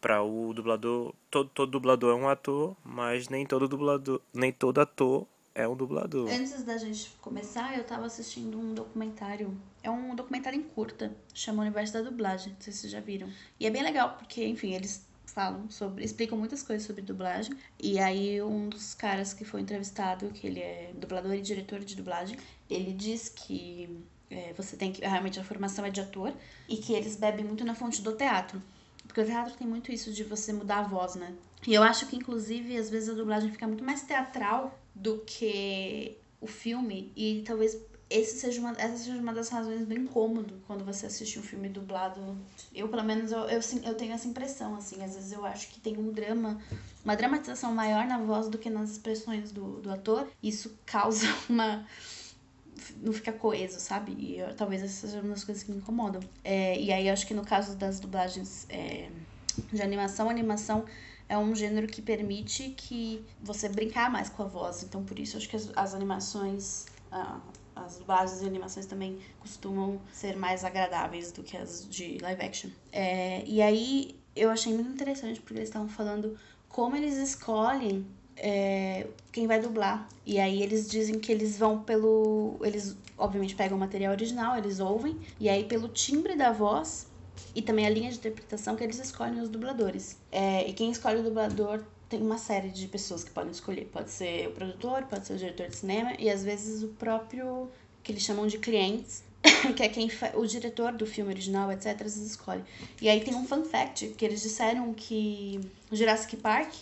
para 0.00 0.22
o 0.22 0.52
dublador, 0.52 1.14
todo, 1.30 1.48
todo 1.48 1.70
dublador 1.70 2.12
é 2.12 2.22
um 2.22 2.28
ator, 2.28 2.76
mas 2.84 3.28
nem 3.28 3.46
todo 3.46 3.66
dublador, 3.66 4.20
nem 4.34 4.52
todo 4.52 4.80
ator 4.80 5.26
é 5.54 5.66
um 5.66 5.74
dublador. 5.74 6.28
Antes 6.30 6.62
da 6.62 6.76
gente 6.76 7.10
começar, 7.22 7.76
eu 7.78 7.84
tava 7.84 8.04
assistindo 8.04 8.58
um 8.58 8.74
documentário. 8.74 9.58
É 9.82 9.90
um 9.90 10.14
documentário 10.14 10.58
em 10.58 10.62
curta, 10.62 11.16
chama 11.32 11.62
Universo 11.62 11.94
da 11.94 12.02
Dublagem, 12.02 12.52
não 12.52 12.60
sei 12.60 12.72
se 12.72 12.80
vocês 12.80 12.92
já 12.92 13.00
viram. 13.00 13.30
E 13.58 13.66
é 13.66 13.70
bem 13.70 13.82
legal, 13.82 14.16
porque, 14.18 14.44
enfim, 14.44 14.74
eles 14.74 15.05
falam 15.30 15.68
sobre, 15.70 16.04
explicam 16.04 16.38
muitas 16.38 16.62
coisas 16.62 16.86
sobre 16.86 17.02
dublagem. 17.02 17.54
E 17.78 17.98
aí 17.98 18.40
um 18.42 18.68
dos 18.68 18.94
caras 18.94 19.32
que 19.34 19.44
foi 19.44 19.60
entrevistado, 19.60 20.28
que 20.30 20.46
ele 20.46 20.60
é 20.60 20.92
dublador 20.94 21.34
e 21.34 21.40
diretor 21.40 21.80
de 21.80 21.94
dublagem, 21.94 22.38
ele 22.68 22.92
diz 22.92 23.28
que 23.28 23.88
é, 24.30 24.52
você 24.56 24.76
tem 24.76 24.92
que. 24.92 25.00
Realmente 25.00 25.38
a 25.38 25.44
formação 25.44 25.84
é 25.84 25.90
de 25.90 26.00
ator 26.00 26.32
e 26.68 26.76
que 26.76 26.92
eles 26.92 27.16
bebem 27.16 27.44
muito 27.44 27.64
na 27.64 27.74
fonte 27.74 28.02
do 28.02 28.12
teatro. 28.12 28.62
Porque 29.06 29.20
o 29.20 29.24
teatro 29.24 29.54
tem 29.54 29.66
muito 29.66 29.92
isso 29.92 30.12
de 30.12 30.24
você 30.24 30.52
mudar 30.52 30.78
a 30.78 30.82
voz, 30.82 31.14
né? 31.14 31.32
E 31.66 31.72
eu 31.72 31.82
acho 31.82 32.06
que, 32.06 32.16
inclusive, 32.16 32.76
às 32.76 32.90
vezes 32.90 33.08
a 33.08 33.14
dublagem 33.14 33.50
fica 33.50 33.66
muito 33.66 33.84
mais 33.84 34.02
teatral 34.02 34.78
do 34.94 35.18
que 35.24 36.16
o 36.40 36.46
filme. 36.46 37.12
E 37.16 37.42
talvez 37.46 37.78
esse 38.08 38.38
seja 38.38 38.60
uma, 38.60 38.70
essa 38.78 38.96
seja 38.96 39.18
uma 39.18 39.34
das 39.34 39.48
razões 39.48 39.84
do 39.84 39.92
incômodo 39.92 40.54
quando 40.66 40.84
você 40.84 41.06
assiste 41.06 41.38
um 41.38 41.42
filme 41.42 41.68
dublado. 41.68 42.36
Eu, 42.74 42.88
pelo 42.88 43.02
menos, 43.02 43.32
eu, 43.32 43.40
eu, 43.40 43.60
eu 43.82 43.94
tenho 43.94 44.12
essa 44.12 44.28
impressão, 44.28 44.76
assim. 44.76 45.02
Às 45.02 45.14
vezes 45.14 45.32
eu 45.32 45.44
acho 45.44 45.68
que 45.68 45.80
tem 45.80 45.98
um 45.98 46.12
drama, 46.12 46.60
uma 47.04 47.16
dramatização 47.16 47.74
maior 47.74 48.06
na 48.06 48.18
voz 48.18 48.48
do 48.48 48.58
que 48.58 48.70
nas 48.70 48.90
expressões 48.90 49.50
do, 49.50 49.80
do 49.80 49.90
ator. 49.90 50.28
Isso 50.42 50.78
causa 50.86 51.26
uma 51.48 51.84
não 53.02 53.12
fica 53.12 53.32
coeso, 53.32 53.80
sabe? 53.80 54.14
E 54.18 54.38
eu, 54.38 54.54
talvez 54.54 54.82
essa 54.82 55.06
seja 55.06 55.20
uma 55.20 55.30
das 55.30 55.42
coisas 55.42 55.64
que 55.64 55.72
me 55.72 55.78
incomodam. 55.78 56.20
É, 56.44 56.78
e 56.78 56.92
aí 56.92 57.08
acho 57.08 57.26
que 57.26 57.34
no 57.34 57.44
caso 57.44 57.76
das 57.76 57.98
dublagens 57.98 58.66
é, 58.68 59.08
de 59.72 59.82
animação, 59.82 60.30
animação 60.30 60.84
é 61.28 61.36
um 61.36 61.54
gênero 61.54 61.86
que 61.88 62.00
permite 62.00 62.70
que 62.76 63.24
você 63.42 63.68
brincar 63.68 64.10
mais 64.10 64.28
com 64.28 64.44
a 64.44 64.46
voz. 64.46 64.84
Então 64.84 65.02
por 65.02 65.18
isso 65.18 65.36
acho 65.36 65.48
que 65.48 65.56
as, 65.56 65.70
as 65.74 65.94
animações. 65.94 66.86
Ah, 67.10 67.40
as 67.76 67.98
dublagens 67.98 68.40
e 68.42 68.46
animações 68.46 68.86
também 68.86 69.18
costumam 69.38 70.00
ser 70.10 70.36
mais 70.36 70.64
agradáveis 70.64 71.30
do 71.30 71.42
que 71.42 71.56
as 71.56 71.86
de 71.88 72.18
live 72.18 72.42
action. 72.42 72.70
É, 72.90 73.44
e 73.46 73.60
aí 73.60 74.16
eu 74.34 74.50
achei 74.50 74.72
muito 74.72 74.90
interessante 74.90 75.40
porque 75.40 75.58
eles 75.58 75.68
estavam 75.68 75.88
falando 75.88 76.36
como 76.68 76.96
eles 76.96 77.16
escolhem 77.16 78.06
é, 78.36 79.06
quem 79.32 79.46
vai 79.46 79.60
dublar. 79.60 80.08
E 80.24 80.38
aí 80.38 80.62
eles 80.62 80.88
dizem 80.88 81.18
que 81.18 81.30
eles 81.30 81.58
vão 81.58 81.82
pelo. 81.82 82.56
Eles, 82.62 82.96
obviamente, 83.16 83.54
pegam 83.54 83.76
o 83.76 83.80
material 83.80 84.12
original, 84.12 84.56
eles 84.56 84.80
ouvem, 84.80 85.18
e 85.38 85.48
aí 85.48 85.64
pelo 85.64 85.88
timbre 85.88 86.36
da 86.36 86.52
voz 86.52 87.08
e 87.54 87.62
também 87.62 87.86
a 87.86 87.90
linha 87.90 88.10
de 88.10 88.18
interpretação 88.18 88.76
que 88.76 88.84
eles 88.84 88.98
escolhem 88.98 89.40
os 89.40 89.48
dubladores. 89.48 90.18
É, 90.30 90.68
e 90.68 90.72
quem 90.72 90.90
escolhe 90.90 91.20
o 91.20 91.22
dublador 91.22 91.82
tem 92.08 92.20
uma 92.20 92.38
série 92.38 92.68
de 92.68 92.86
pessoas 92.88 93.24
que 93.24 93.30
podem 93.30 93.50
escolher. 93.50 93.86
Pode 93.92 94.10
ser 94.10 94.48
o 94.48 94.52
produtor, 94.52 95.02
pode 95.04 95.26
ser 95.26 95.34
o 95.34 95.36
diretor 95.38 95.68
de 95.68 95.76
cinema 95.76 96.14
e 96.18 96.30
às 96.30 96.44
vezes 96.44 96.82
o 96.82 96.88
próprio, 96.88 97.70
que 98.02 98.12
eles 98.12 98.22
chamam 98.22 98.46
de 98.46 98.58
clientes, 98.58 99.22
que 99.76 99.82
é 99.82 99.88
quem 99.88 100.10
o 100.34 100.46
diretor 100.46 100.92
do 100.92 101.06
filme 101.06 101.32
original, 101.32 101.70
etc, 101.72 101.98
vezes 101.98 102.30
escolhe. 102.30 102.62
E 103.00 103.08
aí 103.08 103.20
tem 103.20 103.34
um 103.34 103.46
fun 103.46 103.64
fact 103.64 104.08
que 104.08 104.24
eles 104.24 104.42
disseram 104.42 104.92
que 104.94 105.60
Jurassic 105.92 106.36
Park 106.36 106.72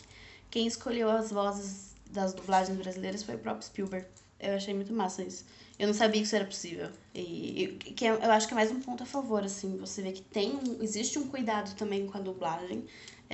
quem 0.54 0.68
escolheu 0.68 1.10
as 1.10 1.32
vozes 1.32 1.96
das 2.08 2.32
dublagens 2.32 2.78
brasileiras 2.78 3.24
foi 3.24 3.34
o 3.34 3.38
próprio 3.38 3.66
Spielberg. 3.66 4.06
Eu 4.38 4.54
achei 4.54 4.72
muito 4.72 4.92
massa 4.92 5.24
isso. 5.24 5.44
Eu 5.76 5.88
não 5.88 5.94
sabia 5.94 6.20
que 6.20 6.28
isso 6.28 6.36
era 6.36 6.44
possível. 6.44 6.90
E, 7.12 7.64
e 7.64 7.66
que 7.92 8.06
é, 8.06 8.10
eu 8.10 8.30
acho 8.30 8.46
que 8.46 8.54
é 8.54 8.56
mais 8.56 8.70
um 8.70 8.78
ponto 8.78 9.02
a 9.02 9.06
favor, 9.06 9.42
assim. 9.42 9.76
Você 9.78 10.00
vê 10.00 10.12
que 10.12 10.22
tem 10.22 10.56
existe 10.80 11.18
um 11.18 11.26
cuidado 11.26 11.74
também 11.74 12.06
com 12.06 12.16
a 12.16 12.20
dublagem. 12.20 12.84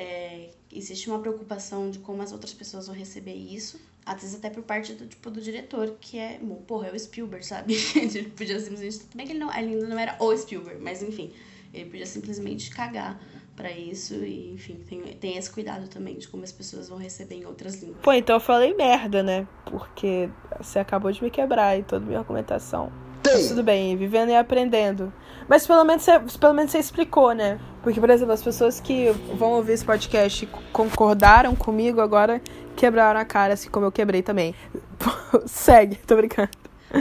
É, 0.00 0.48
existe 0.72 1.10
uma 1.10 1.18
preocupação 1.18 1.90
de 1.90 1.98
como 1.98 2.22
as 2.22 2.32
outras 2.32 2.54
pessoas 2.54 2.86
vão 2.86 2.96
receber 2.96 3.34
isso. 3.34 3.78
Às 4.06 4.22
vezes 4.22 4.36
até 4.36 4.48
por 4.48 4.62
parte 4.62 4.94
do, 4.94 5.06
tipo, 5.06 5.30
do 5.30 5.42
diretor, 5.42 5.94
que 6.00 6.18
é, 6.18 6.38
bom, 6.40 6.56
porra, 6.56 6.88
é 6.88 6.92
o 6.92 6.98
Spielberg, 6.98 7.44
sabe? 7.44 7.74
ele 7.94 8.30
podia 8.30 8.58
simplesmente... 8.58 9.00
Tudo 9.00 9.16
bem 9.16 9.26
que 9.26 9.32
ele, 9.32 9.40
não, 9.40 9.54
ele 9.54 9.74
ainda 9.74 9.86
não 9.86 9.98
era 9.98 10.16
o 10.18 10.34
Spielberg, 10.34 10.82
mas 10.82 11.02
enfim. 11.02 11.30
Ele 11.74 11.90
podia 11.90 12.06
simplesmente 12.06 12.70
cagar 12.70 13.20
para 13.54 13.70
isso 13.70 14.14
e, 14.14 14.52
enfim, 14.54 14.82
tem, 14.88 15.02
tem 15.02 15.36
esse 15.36 15.50
cuidado 15.50 15.86
também 15.86 16.16
de 16.16 16.26
como 16.28 16.44
as 16.44 16.50
pessoas 16.50 16.88
vão 16.88 16.96
receber 16.96 17.34
em 17.34 17.44
outras 17.44 17.82
línguas. 17.82 18.00
Pô, 18.00 18.10
então 18.14 18.36
eu 18.36 18.40
falei 18.40 18.72
merda, 18.74 19.22
né? 19.22 19.46
Porque 19.66 20.30
você 20.58 20.78
acabou 20.78 21.12
de 21.12 21.22
me 21.22 21.30
quebrar 21.30 21.78
e 21.78 21.82
toda 21.82 22.02
a 22.02 22.08
minha 22.08 22.20
argumentação. 22.20 22.90
Mas 23.22 23.48
tudo 23.48 23.62
bem, 23.62 23.98
vivendo 23.98 24.30
e 24.30 24.34
aprendendo. 24.34 25.12
Mas 25.46 25.66
pelo 25.66 25.84
menos, 25.84 26.02
você, 26.02 26.38
pelo 26.38 26.54
menos 26.54 26.70
você 26.70 26.78
explicou, 26.78 27.32
né? 27.32 27.60
Porque, 27.82 27.98
por 27.98 28.10
exemplo, 28.10 28.32
as 28.32 28.42
pessoas 28.42 28.80
que 28.80 29.10
vão 29.34 29.52
ouvir 29.52 29.72
esse 29.72 29.84
podcast 29.84 30.46
concordaram 30.72 31.54
comigo, 31.54 32.00
agora 32.00 32.40
quebraram 32.76 33.18
a 33.18 33.24
cara, 33.24 33.54
assim 33.54 33.70
como 33.70 33.86
eu 33.86 33.92
quebrei 33.92 34.22
também. 34.22 34.54
Segue, 35.46 35.96
tô 35.96 36.16
brincando. 36.16 36.50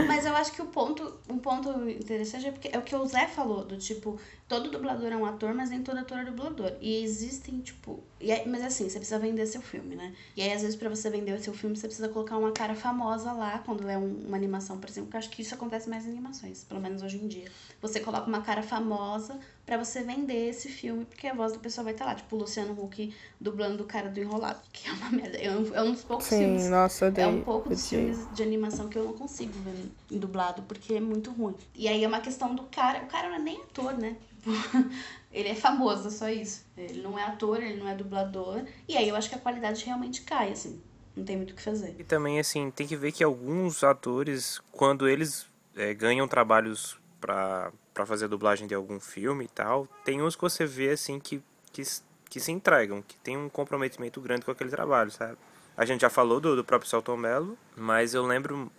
Mas 0.06 0.24
eu 0.24 0.34
acho 0.36 0.52
que 0.52 0.62
o 0.62 0.66
ponto, 0.66 1.18
um 1.28 1.38
ponto 1.38 1.68
interessante 1.88 2.46
é, 2.46 2.52
porque, 2.52 2.70
é 2.72 2.78
o 2.78 2.82
que 2.82 2.94
o 2.94 3.04
Zé 3.06 3.26
falou, 3.26 3.64
do 3.64 3.76
tipo, 3.76 4.20
todo 4.46 4.70
dublador 4.70 5.10
é 5.10 5.16
um 5.16 5.26
ator, 5.26 5.52
mas 5.52 5.70
nem 5.70 5.82
todo 5.82 5.98
ator 5.98 6.18
é 6.18 6.24
dublador. 6.24 6.72
E 6.80 7.02
existem, 7.02 7.60
tipo. 7.60 8.00
E 8.20 8.30
é, 8.30 8.46
mas 8.46 8.62
assim, 8.62 8.88
você 8.88 8.98
precisa 8.98 9.18
vender 9.18 9.46
seu 9.46 9.60
filme, 9.60 9.96
né? 9.96 10.14
E 10.36 10.42
aí, 10.42 10.52
às 10.52 10.62
vezes, 10.62 10.76
pra 10.76 10.88
você 10.88 11.10
vender 11.10 11.32
o 11.32 11.42
seu 11.42 11.52
filme, 11.52 11.76
você 11.76 11.88
precisa 11.88 12.08
colocar 12.08 12.38
uma 12.38 12.52
cara 12.52 12.74
famosa 12.76 13.32
lá, 13.32 13.58
quando 13.58 13.88
é 13.88 13.98
um, 13.98 14.26
uma 14.28 14.36
animação, 14.36 14.78
por 14.78 14.88
exemplo, 14.88 15.10
que 15.10 15.16
eu 15.16 15.18
acho 15.18 15.30
que 15.30 15.42
isso 15.42 15.54
acontece 15.54 15.90
mais 15.90 16.06
em 16.06 16.10
animações, 16.10 16.62
pelo 16.62 16.80
menos 16.80 17.02
hoje 17.02 17.16
em 17.16 17.26
dia. 17.26 17.50
Você 17.82 17.98
coloca 17.98 18.28
uma 18.28 18.42
cara 18.42 18.62
famosa 18.62 19.40
para 19.70 19.84
você 19.84 20.02
vender 20.02 20.48
esse 20.48 20.68
filme, 20.68 21.04
porque 21.04 21.28
a 21.28 21.32
voz 21.32 21.52
da 21.52 21.58
pessoa 21.60 21.84
vai 21.84 21.92
estar 21.92 22.04
lá. 22.04 22.16
Tipo, 22.16 22.34
o 22.34 22.40
Luciano 22.40 22.72
Huck 22.72 23.14
dublando 23.40 23.84
o 23.84 23.86
cara 23.86 24.08
do 24.08 24.18
Enrolado, 24.18 24.58
que 24.72 24.88
é 24.88 24.92
uma 24.92 25.10
merda. 25.10 25.38
É 25.38 25.48
um, 25.56 25.72
é 25.72 25.80
um 25.80 25.92
dos 25.92 26.02
poucos 26.02 26.26
Sim, 26.26 26.38
filmes. 26.38 26.68
Nossa, 26.68 27.12
é 27.16 27.24
um 27.24 27.40
pouco 27.42 27.68
dos 27.68 27.88
filmes 27.88 28.18
de 28.34 28.42
animação 28.42 28.88
que 28.88 28.98
eu 28.98 29.04
não 29.04 29.12
consigo 29.12 29.52
ver 29.60 29.92
em 30.10 30.18
dublado, 30.18 30.62
porque 30.62 30.94
é 30.94 31.00
muito 31.00 31.30
ruim. 31.30 31.54
E 31.72 31.86
aí 31.86 32.02
é 32.02 32.08
uma 32.08 32.18
questão 32.18 32.52
do 32.52 32.64
cara. 32.64 33.04
O 33.04 33.06
cara 33.06 33.28
não 33.28 33.36
é 33.36 33.38
nem 33.38 33.62
ator, 33.62 33.96
né? 33.96 34.16
Ele 35.30 35.50
é 35.50 35.54
famoso, 35.54 36.10
só 36.10 36.28
isso. 36.28 36.66
Ele 36.76 37.00
não 37.00 37.16
é 37.16 37.22
ator, 37.22 37.62
ele 37.62 37.78
não 37.78 37.86
é 37.86 37.94
dublador. 37.94 38.64
E 38.88 38.96
aí 38.96 39.08
eu 39.08 39.14
acho 39.14 39.28
que 39.28 39.36
a 39.36 39.38
qualidade 39.38 39.84
realmente 39.84 40.22
cai, 40.22 40.50
assim. 40.50 40.82
Não 41.14 41.24
tem 41.24 41.36
muito 41.36 41.52
o 41.52 41.54
que 41.54 41.62
fazer. 41.62 41.94
E 41.96 42.02
também, 42.02 42.40
assim, 42.40 42.72
tem 42.72 42.88
que 42.88 42.96
ver 42.96 43.12
que 43.12 43.22
alguns 43.22 43.84
atores, 43.84 44.60
quando 44.72 45.08
eles 45.08 45.46
é, 45.76 45.94
ganham 45.94 46.26
trabalhos 46.26 46.98
para 47.20 47.70
para 48.00 48.06
fazer 48.06 48.24
a 48.24 48.28
dublagem 48.28 48.66
de 48.66 48.74
algum 48.74 48.98
filme 48.98 49.44
e 49.44 49.48
tal, 49.48 49.86
tem 50.04 50.22
uns 50.22 50.34
que 50.34 50.40
você 50.40 50.64
vê 50.64 50.90
assim 50.90 51.20
que, 51.20 51.42
que, 51.70 51.82
que 52.30 52.40
se 52.40 52.50
entregam, 52.50 53.02
que 53.02 53.14
tem 53.18 53.36
um 53.36 53.48
comprometimento 53.48 54.22
grande 54.22 54.42
com 54.42 54.50
aquele 54.50 54.70
trabalho, 54.70 55.10
sabe? 55.10 55.36
A 55.76 55.84
gente 55.84 56.00
já 56.00 56.08
falou 56.08 56.40
do, 56.40 56.56
do 56.56 56.64
próprio 56.64 56.88
Celton 56.88 57.18
Mello, 57.18 57.58
mas 57.76 58.14
eu 58.14 58.24
lembro 58.24 58.72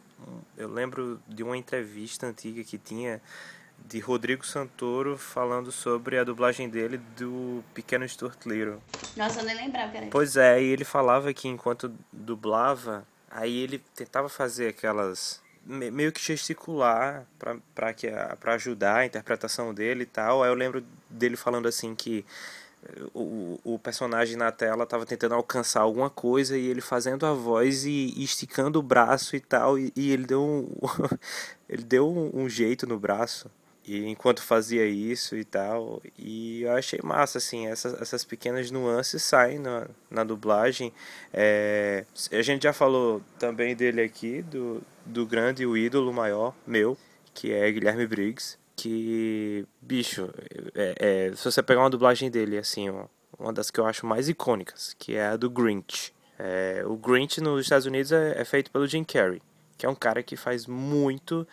eu 0.58 0.68
lembro 0.68 1.20
de 1.28 1.44
uma 1.44 1.56
entrevista 1.56 2.28
antiga 2.28 2.64
que 2.64 2.78
tinha 2.78 3.22
de 3.86 4.00
Rodrigo 4.00 4.46
Santoro 4.46 5.18
falando 5.18 5.72
sobre 5.72 6.18
a 6.18 6.24
dublagem 6.24 6.68
dele 6.68 6.98
do 7.16 7.64
Pequeno 7.74 8.08
Stuart 8.08 8.44
Little. 8.46 8.82
Nossa, 9.16 9.42
eu 9.42 9.46
nem 9.46 9.56
lembrava, 9.56 9.92
cara. 9.92 10.08
Pois 10.12 10.36
é, 10.36 10.62
e 10.62 10.66
ele 10.66 10.84
falava 10.84 11.32
que 11.34 11.48
enquanto 11.48 11.94
dublava, 12.12 13.06
aí 13.30 13.56
ele 13.56 13.80
tentava 13.96 14.30
fazer 14.30 14.68
aquelas 14.68 15.42
meio 15.66 16.12
que 16.12 16.22
gesticular 16.22 17.26
para 17.76 18.54
ajudar 18.56 18.98
a 18.98 19.06
interpretação 19.06 19.74
dele 19.74 20.04
e 20.04 20.06
tal. 20.06 20.44
Aí 20.44 20.50
eu 20.50 20.56
lembro 20.56 20.84
dele 21.10 21.36
falando 21.36 21.68
assim 21.68 21.96
que 21.96 22.26
eh, 22.84 23.04
o, 23.14 23.60
o 23.64 23.80
personagem 23.80 24.36
na 24.36 24.52
tela 24.52 24.84
estava 24.84 25.06
tentando 25.06 25.36
alcançar 25.36 25.82
alguma 25.82 26.10
coisa 26.10 26.58
e 26.58 26.68
ele 26.68 26.82
fazendo 26.82 27.26
a 27.26 27.34
voz 27.34 27.86
e, 27.86 28.14
e 28.16 28.24
esticando 28.24 28.80
o 28.80 28.84
braço 28.84 29.36
e 29.36 29.40
tal 29.40 29.78
e, 29.78 29.94
e 29.96 30.12
ele 30.12 30.26
deu 30.26 30.44
um, 30.44 30.68
ele 31.70 31.84
deu 31.84 32.10
um, 32.10 32.44
um 32.44 32.50
jeito 32.50 32.88
no 32.88 33.00
braço 33.00 33.50
e 33.86 34.06
enquanto 34.06 34.42
fazia 34.44 34.86
isso 34.86 35.36
e 35.36 35.44
tal, 35.44 36.02
e 36.18 36.62
eu 36.62 36.72
achei 36.74 37.00
massa, 37.04 37.40
assim, 37.40 37.68
essas, 37.68 38.00
essas 38.00 38.24
pequenas 38.24 38.70
nuances 38.70 39.24
saem 39.24 39.58
na, 39.58 39.88
na 40.10 40.24
dublagem. 40.24 40.94
É, 41.34 42.06
a 42.32 42.42
gente 42.42 42.64
já 42.64 42.74
falou 42.74 43.22
também 43.40 43.76
dele 43.76 44.02
aqui, 44.02 44.42
do, 44.44 44.82
do 45.06 45.26
grande, 45.26 45.66
o 45.66 45.76
ídolo 45.76 46.14
maior 46.14 46.54
meu, 46.66 46.96
que 47.34 47.52
é 47.52 47.72
Guilherme 47.72 48.06
Briggs, 48.06 48.58
que, 48.76 49.66
bicho, 49.82 50.30
é, 50.76 51.30
é, 51.32 51.36
se 51.36 51.44
você 51.44 51.64
pegar 51.64 51.82
uma 51.82 51.90
dublagem 51.90 52.30
dele, 52.30 52.58
assim, 52.58 52.88
uma 53.38 53.52
das 53.52 53.72
que 53.72 53.80
eu 53.80 53.86
acho 53.86 54.06
mais 54.06 54.30
icônicas, 54.30 54.96
que 54.98 55.16
é 55.16 55.28
a 55.28 55.38
do 55.38 55.50
Grinch. 55.50 56.14
É, 56.38 56.84
o 56.86 56.96
Grinch 56.96 57.42
nos 57.42 57.62
Estados 57.62 57.86
Unidos 57.86 58.12
é, 58.12 58.40
é 58.40 58.46
feito 58.46 58.70
pelo 58.72 58.88
Jim 58.88 59.04
Carrey, 59.04 59.42
que 59.78 59.86
é 59.86 59.90
um 59.90 59.96
cara 59.96 60.22
que 60.22 60.36
faz 60.36 60.68
muito 60.68 61.48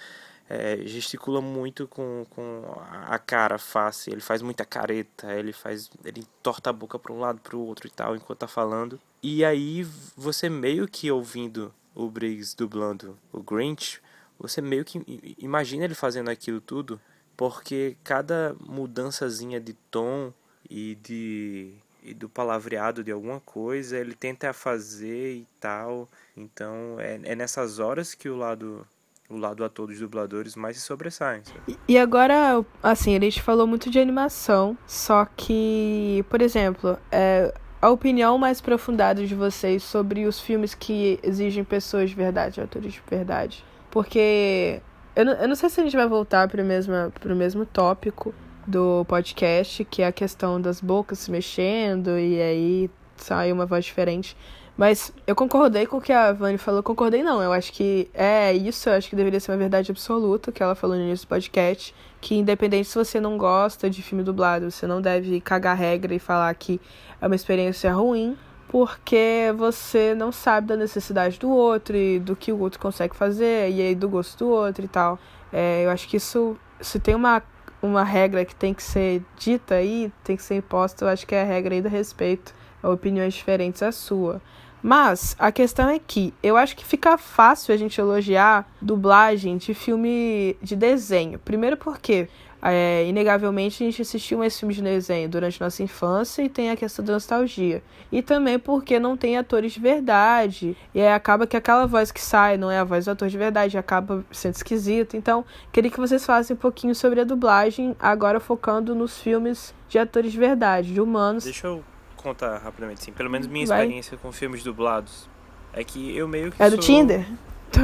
é, 0.49 0.79
gesticula 0.85 1.41
muito 1.41 1.87
com, 1.87 2.25
com 2.31 2.63
a 3.07 3.19
cara, 3.19 3.57
a 3.57 3.59
face, 3.59 4.11
ele 4.11 4.21
faz 4.21 4.41
muita 4.41 4.65
careta, 4.65 5.33
ele 5.35 5.53
faz. 5.53 5.91
ele 6.05 6.25
torta 6.43 6.71
a 6.71 6.73
boca 6.73 6.99
para 6.99 7.13
um 7.13 7.21
lado 7.21 7.41
para 7.41 7.55
o 7.55 7.61
outro 7.61 7.87
e 7.87 7.91
tal, 7.91 8.17
enquanto 8.17 8.39
tá 8.39 8.49
falando. 8.49 8.99
E 9.23 9.45
aí 9.45 9.87
você 10.17 10.49
meio 10.49 10.89
que 10.89 11.11
ouvindo 11.11 11.75
o 11.95 12.09
Briggs 12.09 12.57
dublando 12.57 13.19
o 13.33 13.43
Grinch, 13.43 14.01
você 14.39 14.63
meio 14.63 14.85
que 14.85 15.03
imagina 15.39 15.85
ele 15.85 15.95
fazendo 15.95 16.31
aquilo 16.31 16.61
tudo, 16.61 17.01
porque 17.37 17.97
cada 18.03 18.57
mudançazinha 18.61 19.61
de 19.61 19.75
tom 19.91 20.33
e 20.71 20.95
de 20.95 21.75
e 22.01 22.15
do 22.15 22.29
palavreado 22.29 23.05
de 23.05 23.11
alguma 23.11 23.41
coisa, 23.41 23.99
ele 23.99 24.15
tenta 24.15 24.53
fazer 24.55 25.35
e 25.35 25.47
tal. 25.61 26.09
Então 26.35 26.99
é, 26.99 27.21
é 27.23 27.35
nessas 27.35 27.79
horas 27.79 28.15
que 28.15 28.31
o 28.31 28.37
lado 28.37 28.87
o 29.29 29.37
lado 29.37 29.63
ator 29.65 29.87
dos 29.87 29.99
dubladores 29.99 30.57
mais 30.57 30.79
se 30.79 30.83
sobressai. 30.83 31.43
E 31.87 31.99
agora, 31.99 32.65
assim, 32.83 33.17
a 33.17 33.21
gente 33.21 33.43
falou 33.43 33.67
muito 33.67 33.91
de 33.91 33.99
animação, 33.99 34.77
só 34.87 35.27
que, 35.37 36.25
por 36.31 36.41
exemplo, 36.41 36.99
é, 37.13 37.53
a 37.81 37.91
opinião 37.91 38.39
mais 38.39 38.61
aprofundada 38.61 39.27
de 39.27 39.35
vocês 39.35 39.83
sobre 39.83 40.25
os 40.27 40.41
filmes 40.41 40.75
que 40.75 41.19
exigem 41.23 41.63
pessoas 41.63 42.11
de 42.11 42.17
verdade, 42.17 42.61
atores 42.61 42.93
de 42.93 43.03
verdade. 43.09 43.65
Porque 43.91 44.81
eu 45.15 45.25
não, 45.25 45.33
eu 45.35 45.49
não 45.49 45.55
sei 45.55 45.69
se 45.69 45.81
a 45.81 45.85
gente 45.85 45.97
vai 45.97 46.09
voltar 46.09 46.49
para 46.49 46.63
o 46.63 47.37
mesmo 47.37 47.67
tópico 47.67 48.35
do 48.67 49.05
podcast, 49.07 49.85
que 49.85 50.03
é 50.03 50.07
a 50.07 50.13
questão 50.13 50.61
das 50.61 50.81
bocas 50.81 51.19
se 51.21 51.31
mexendo 51.31 52.19
e 52.19 52.41
aí 52.41 52.91
sai 53.17 53.53
uma 53.53 53.67
voz 53.67 53.85
diferente. 53.85 54.37
Mas 54.79 55.13
eu 55.27 55.35
concordei 55.35 55.87
com 55.87 55.97
o 55.97 56.01
que 56.01 56.13
a 56.13 56.33
Vani 56.33 56.57
falou. 56.57 56.85
Concordei 56.85 57.21
não, 57.21 57.43
eu 57.43 57.53
acho 57.53 57.73
que 57.73 58.09
é 58.15 58.53
isso, 58.53 58.89
eu 58.89 58.93
acho 58.93 59.11
que 59.11 59.17
deveria 59.17 59.41
ser 59.41 59.51
uma 59.51 59.59
verdade 59.59 59.91
absoluta, 59.91 60.53
que 60.53 60.63
ela 60.63 60.77
falou 60.77 60.95
no 60.97 61.03
início 61.03 61.27
do 61.27 61.31
podcast, 61.31 61.93
que 62.21 62.37
independente 62.37 62.87
se 62.87 62.95
você 62.95 63.19
não 63.19 63.37
gosta 63.37 63.91
de 63.91 64.01
filme 64.03 64.23
dublado, 64.23 64.71
você 64.71 64.87
não 64.87 65.03
deve 65.03 65.41
cagar 65.41 65.77
regra 65.77 66.15
e 66.15 66.21
falar 66.21 66.55
que 66.55 66.81
é 67.21 67.27
uma 67.27 67.35
experiência 67.35 67.93
ruim, 67.93 68.39
porque 68.69 69.53
você 69.57 70.15
não 70.15 70.31
sabe 70.31 70.69
da 70.69 70.77
necessidade 70.77 71.41
do 71.41 71.51
outro 71.51 71.97
e 71.97 72.21
do 72.21 72.37
que 72.37 72.53
o 72.53 72.61
outro 72.61 72.79
consegue 72.79 73.17
fazer, 73.17 73.73
e 73.73 73.83
aí 73.83 73.97
do 73.97 74.09
gosto 74.09 74.39
do 74.39 74.49
outro 74.49 74.85
e 74.85 74.89
tal. 74.89 75.19
É, 75.53 75.85
eu 75.85 75.91
acho 75.91 76.07
que 76.07 76.19
isso, 76.19 76.57
se 76.81 77.01
tem 77.01 77.17
uma, 77.17 77.43
uma 77.83 78.05
regra 78.05 78.45
que 78.45 78.55
tem 78.55 78.73
que 78.73 78.85
ser 78.85 79.25
dita 79.37 79.75
aí, 79.75 80.13
tem 80.23 80.37
que 80.37 80.43
ser 80.45 80.55
imposta, 80.55 81.05
eu 81.05 81.09
acho 81.09 81.27
que 81.27 81.35
é 81.35 81.43
a 81.43 81.45
regra 81.45 81.75
aí 81.75 81.83
do 81.83 81.89
respeito 81.89 82.55
a 82.83 82.89
opiniões 82.89 83.35
diferentes 83.35 83.83
à 83.83 83.93
sua. 83.93 84.41
Mas 84.83 85.35
a 85.39 85.51
questão 85.51 85.89
é 85.89 85.99
que 85.99 86.33
eu 86.43 86.57
acho 86.57 86.77
que 86.77 86.85
fica 86.85 87.19
fácil 87.19 87.75
a 87.75 87.77
gente 87.77 88.01
elogiar 88.01 88.69
dublagem 88.81 89.57
de 89.57 89.75
filme 89.75 90.57
de 90.63 90.77
desenho. 90.77 91.39
Primeiro 91.39 91.77
porque, 91.77 92.29
é, 92.63 93.05
inegavelmente, 93.07 93.83
a 93.83 93.87
gente 93.87 94.03
assistiu 94.03 94.43
esse 94.45 94.61
filme 94.61 94.75
de 94.75 94.83
desenho 94.83 95.29
durante 95.29 95.61
nossa 95.61 95.83
infância 95.83 96.43
e 96.43 96.49
tem 96.49 96.71
a 96.71 96.77
questão 96.77 97.05
da 97.05 97.15
nostalgia. 97.15 97.83
E 98.11 98.23
também 98.23 98.59
porque 98.59 98.99
não 98.99 99.17
tem 99.17 99.37
atores 99.37 99.73
de 99.73 99.81
verdade. 99.81 100.77
E 100.95 101.01
aí 101.01 101.13
acaba 101.13 101.47
que 101.47 101.57
aquela 101.57 101.87
voz 101.87 102.13
que 102.13 102.21
sai 102.21 102.57
não 102.57 102.71
é 102.71 102.79
a 102.79 102.85
voz 102.85 103.07
do 103.07 103.11
ator 103.11 103.29
de 103.29 103.37
verdade, 103.37 103.77
acaba 103.77 104.25
sendo 104.31 104.55
esquisito. 104.55 105.17
Então, 105.17 105.45
queria 105.73 105.91
que 105.91 106.01
vocês 106.01 106.25
falassem 106.25 106.55
um 106.55 106.59
pouquinho 106.59 106.95
sobre 106.95 107.21
a 107.21 107.25
dublagem, 107.25 107.97
agora 107.99 108.39
focando 108.39 108.95
nos 108.95 109.19
filmes 109.19 109.75
de 109.89 109.99
atores 109.99 110.31
de 110.31 110.39
verdade, 110.39 110.95
de 110.95 111.01
humanos. 111.01 111.45
Deixa 111.45 111.67
eu 111.67 111.83
contar 112.23 112.59
rapidamente, 112.59 113.03
sim. 113.05 113.13
Pelo 113.13 113.31
menos 113.31 113.47
minha 113.47 113.67
Vai. 113.67 113.81
experiência 113.81 114.17
com 114.17 114.33
filmes 114.33 114.63
dublados. 114.63 115.29
É 115.73 115.85
que 115.85 116.17
eu 116.17 116.27
meio 116.27 116.51
que. 116.51 116.63
É 116.63 116.71
do 116.71 116.77
sou... 116.77 116.85
Tinder? 116.85 117.27
Tô. 117.73 117.81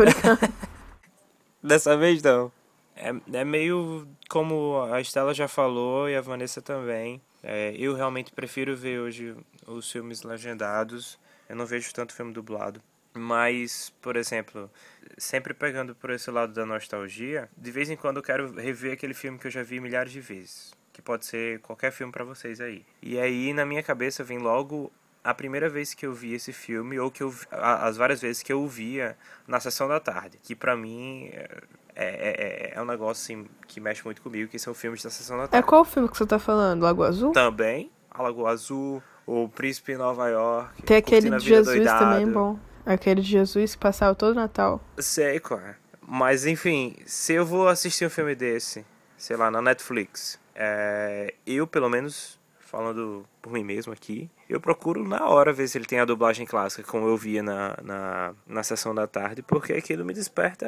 Dessa 1.63 1.97
vez 1.97 2.23
não. 2.23 2.53
É, 2.97 3.13
é 3.33 3.45
meio 3.45 4.07
como 4.29 4.83
a 4.91 5.01
Estela 5.01 5.35
já 5.35 5.49
falou 5.49 6.09
e 6.09 6.17
a 6.17 6.21
Vanessa 6.21 6.63
também. 6.63 7.21
É, 7.43 7.75
eu 7.77 7.95
realmente 7.95 8.33
prefiro 8.33 8.77
ver 8.77 9.01
hoje 9.01 9.37
os 9.67 9.91
filmes 9.91 10.23
legendados. 10.23 11.19
Eu 11.49 11.57
não 11.57 11.67
vejo 11.67 11.93
tanto 11.93 12.15
filme 12.15 12.33
dublado. 12.33 12.81
Mas, 13.17 13.93
por 14.01 14.17
exemplo, 14.17 14.71
sempre 15.17 15.55
pegando 15.55 15.95
por 15.95 16.11
esse 16.11 16.31
lado 16.31 16.53
da 16.53 16.67
nostalgia, 16.67 17.49
de 17.57 17.71
vez 17.71 17.89
em 17.89 17.97
quando 17.97 18.17
eu 18.17 18.23
quero 18.23 18.53
rever 18.53 18.93
aquele 18.93 19.15
filme 19.15 19.39
que 19.39 19.47
eu 19.47 19.51
já 19.51 19.63
vi 19.63 19.79
milhares 19.79 20.11
de 20.11 20.21
vezes 20.21 20.73
que 20.95 21.03
pode 21.03 21.27
ser 21.27 21.59
qualquer 21.61 21.91
filme 21.91 22.13
para 22.13 22.25
vocês 22.25 22.61
aí. 22.61 22.87
E 23.03 23.19
aí 23.19 23.53
na 23.53 23.67
minha 23.67 23.83
cabeça 23.83 24.25
vem 24.25 24.39
logo 24.39 24.91
a 25.23 25.35
primeira 25.35 25.69
vez 25.69 25.93
que 25.93 26.07
eu 26.07 26.15
vi 26.15 26.35
esse 26.35 26.53
filme 26.53 26.99
ou 26.99 27.11
que 27.11 27.23
eu 27.23 27.35
as 27.51 27.97
várias 27.97 28.23
vezes 28.23 28.43
que 28.43 28.53
eu 28.53 28.63
o 28.63 28.69
via 28.69 29.17
na 29.47 29.59
sessão 29.59 29.89
da 29.89 29.99
tarde, 29.99 30.39
que 30.41 30.55
para 30.55 30.77
mim 30.77 31.31
é, 31.33 31.49
é, 31.97 32.73
é, 32.73 32.73
é, 32.75 32.83
um 32.83 32.85
negócio 32.85 33.23
assim, 33.23 33.47
que 33.67 33.81
mexe 33.81 34.05
muito 34.05 34.23
comigo, 34.23 34.49
que 34.49 34.59
são 34.59 34.73
filmes 34.73 35.03
da 35.03 35.11
sessão 35.11 35.37
da 35.37 35.45
é 35.45 35.47
tarde. 35.49 35.67
É 35.67 35.69
qual 35.69 35.85
filme 35.85 36.09
que 36.09 36.17
você 36.17 36.27
tá 36.27 36.39
falando? 36.39 36.83
Lagoa 36.83 37.09
Azul? 37.09 37.33
Também, 37.33 37.91
a 38.11 38.23
Lagoa 38.23 38.51
Azul, 38.51 39.03
o 39.27 39.49
Príncipe 39.49 39.93
em 39.93 39.97
Nova 39.97 40.29
York. 40.29 40.83
Tem 40.83 40.99
aquele 40.99 41.31
de 41.31 41.45
Jesus 41.45 41.77
doidado. 41.77 42.05
também 42.05 42.31
bom. 42.31 42.59
Aquele 42.87 43.21
de 43.21 43.29
Jesus 43.29 43.75
que 43.75 43.81
passava 43.81 44.15
todo 44.15 44.35
Natal. 44.35 44.81
Sei, 44.99 45.41
claro. 45.41 45.75
Mas 46.07 46.45
enfim, 46.45 46.97
se 47.07 47.33
eu 47.33 47.47
vou 47.47 47.67
assistir 47.67 48.07
um 48.07 48.11
filme 48.11 48.35
desse, 48.35 48.85
sei 49.17 49.37
lá, 49.37 49.51
na 49.51 49.63
Netflix, 49.63 50.39
é, 50.55 51.35
eu, 51.47 51.67
pelo 51.67 51.89
menos, 51.89 52.39
falando 52.61 53.25
por 53.41 53.53
mim 53.53 53.65
mesmo 53.65 53.93
aqui, 53.93 54.31
eu 54.49 54.61
procuro 54.61 55.07
na 55.07 55.29
hora 55.29 55.53
ver 55.53 55.69
se 55.69 55.79
ele 55.79 55.85
tem 55.85 56.01
a 56.01 56.05
dublagem 56.05 56.47
clássica, 56.47 56.83
como 56.83 57.07
eu 57.07 57.17
via 57.17 57.43
na, 57.43 57.77
na, 57.83 58.35
na 58.47 58.63
sessão 58.63 58.95
da 58.95 59.07
tarde, 59.07 59.43
porque 59.43 59.73
aquilo 59.73 60.05
me 60.05 60.13
desperta 60.13 60.67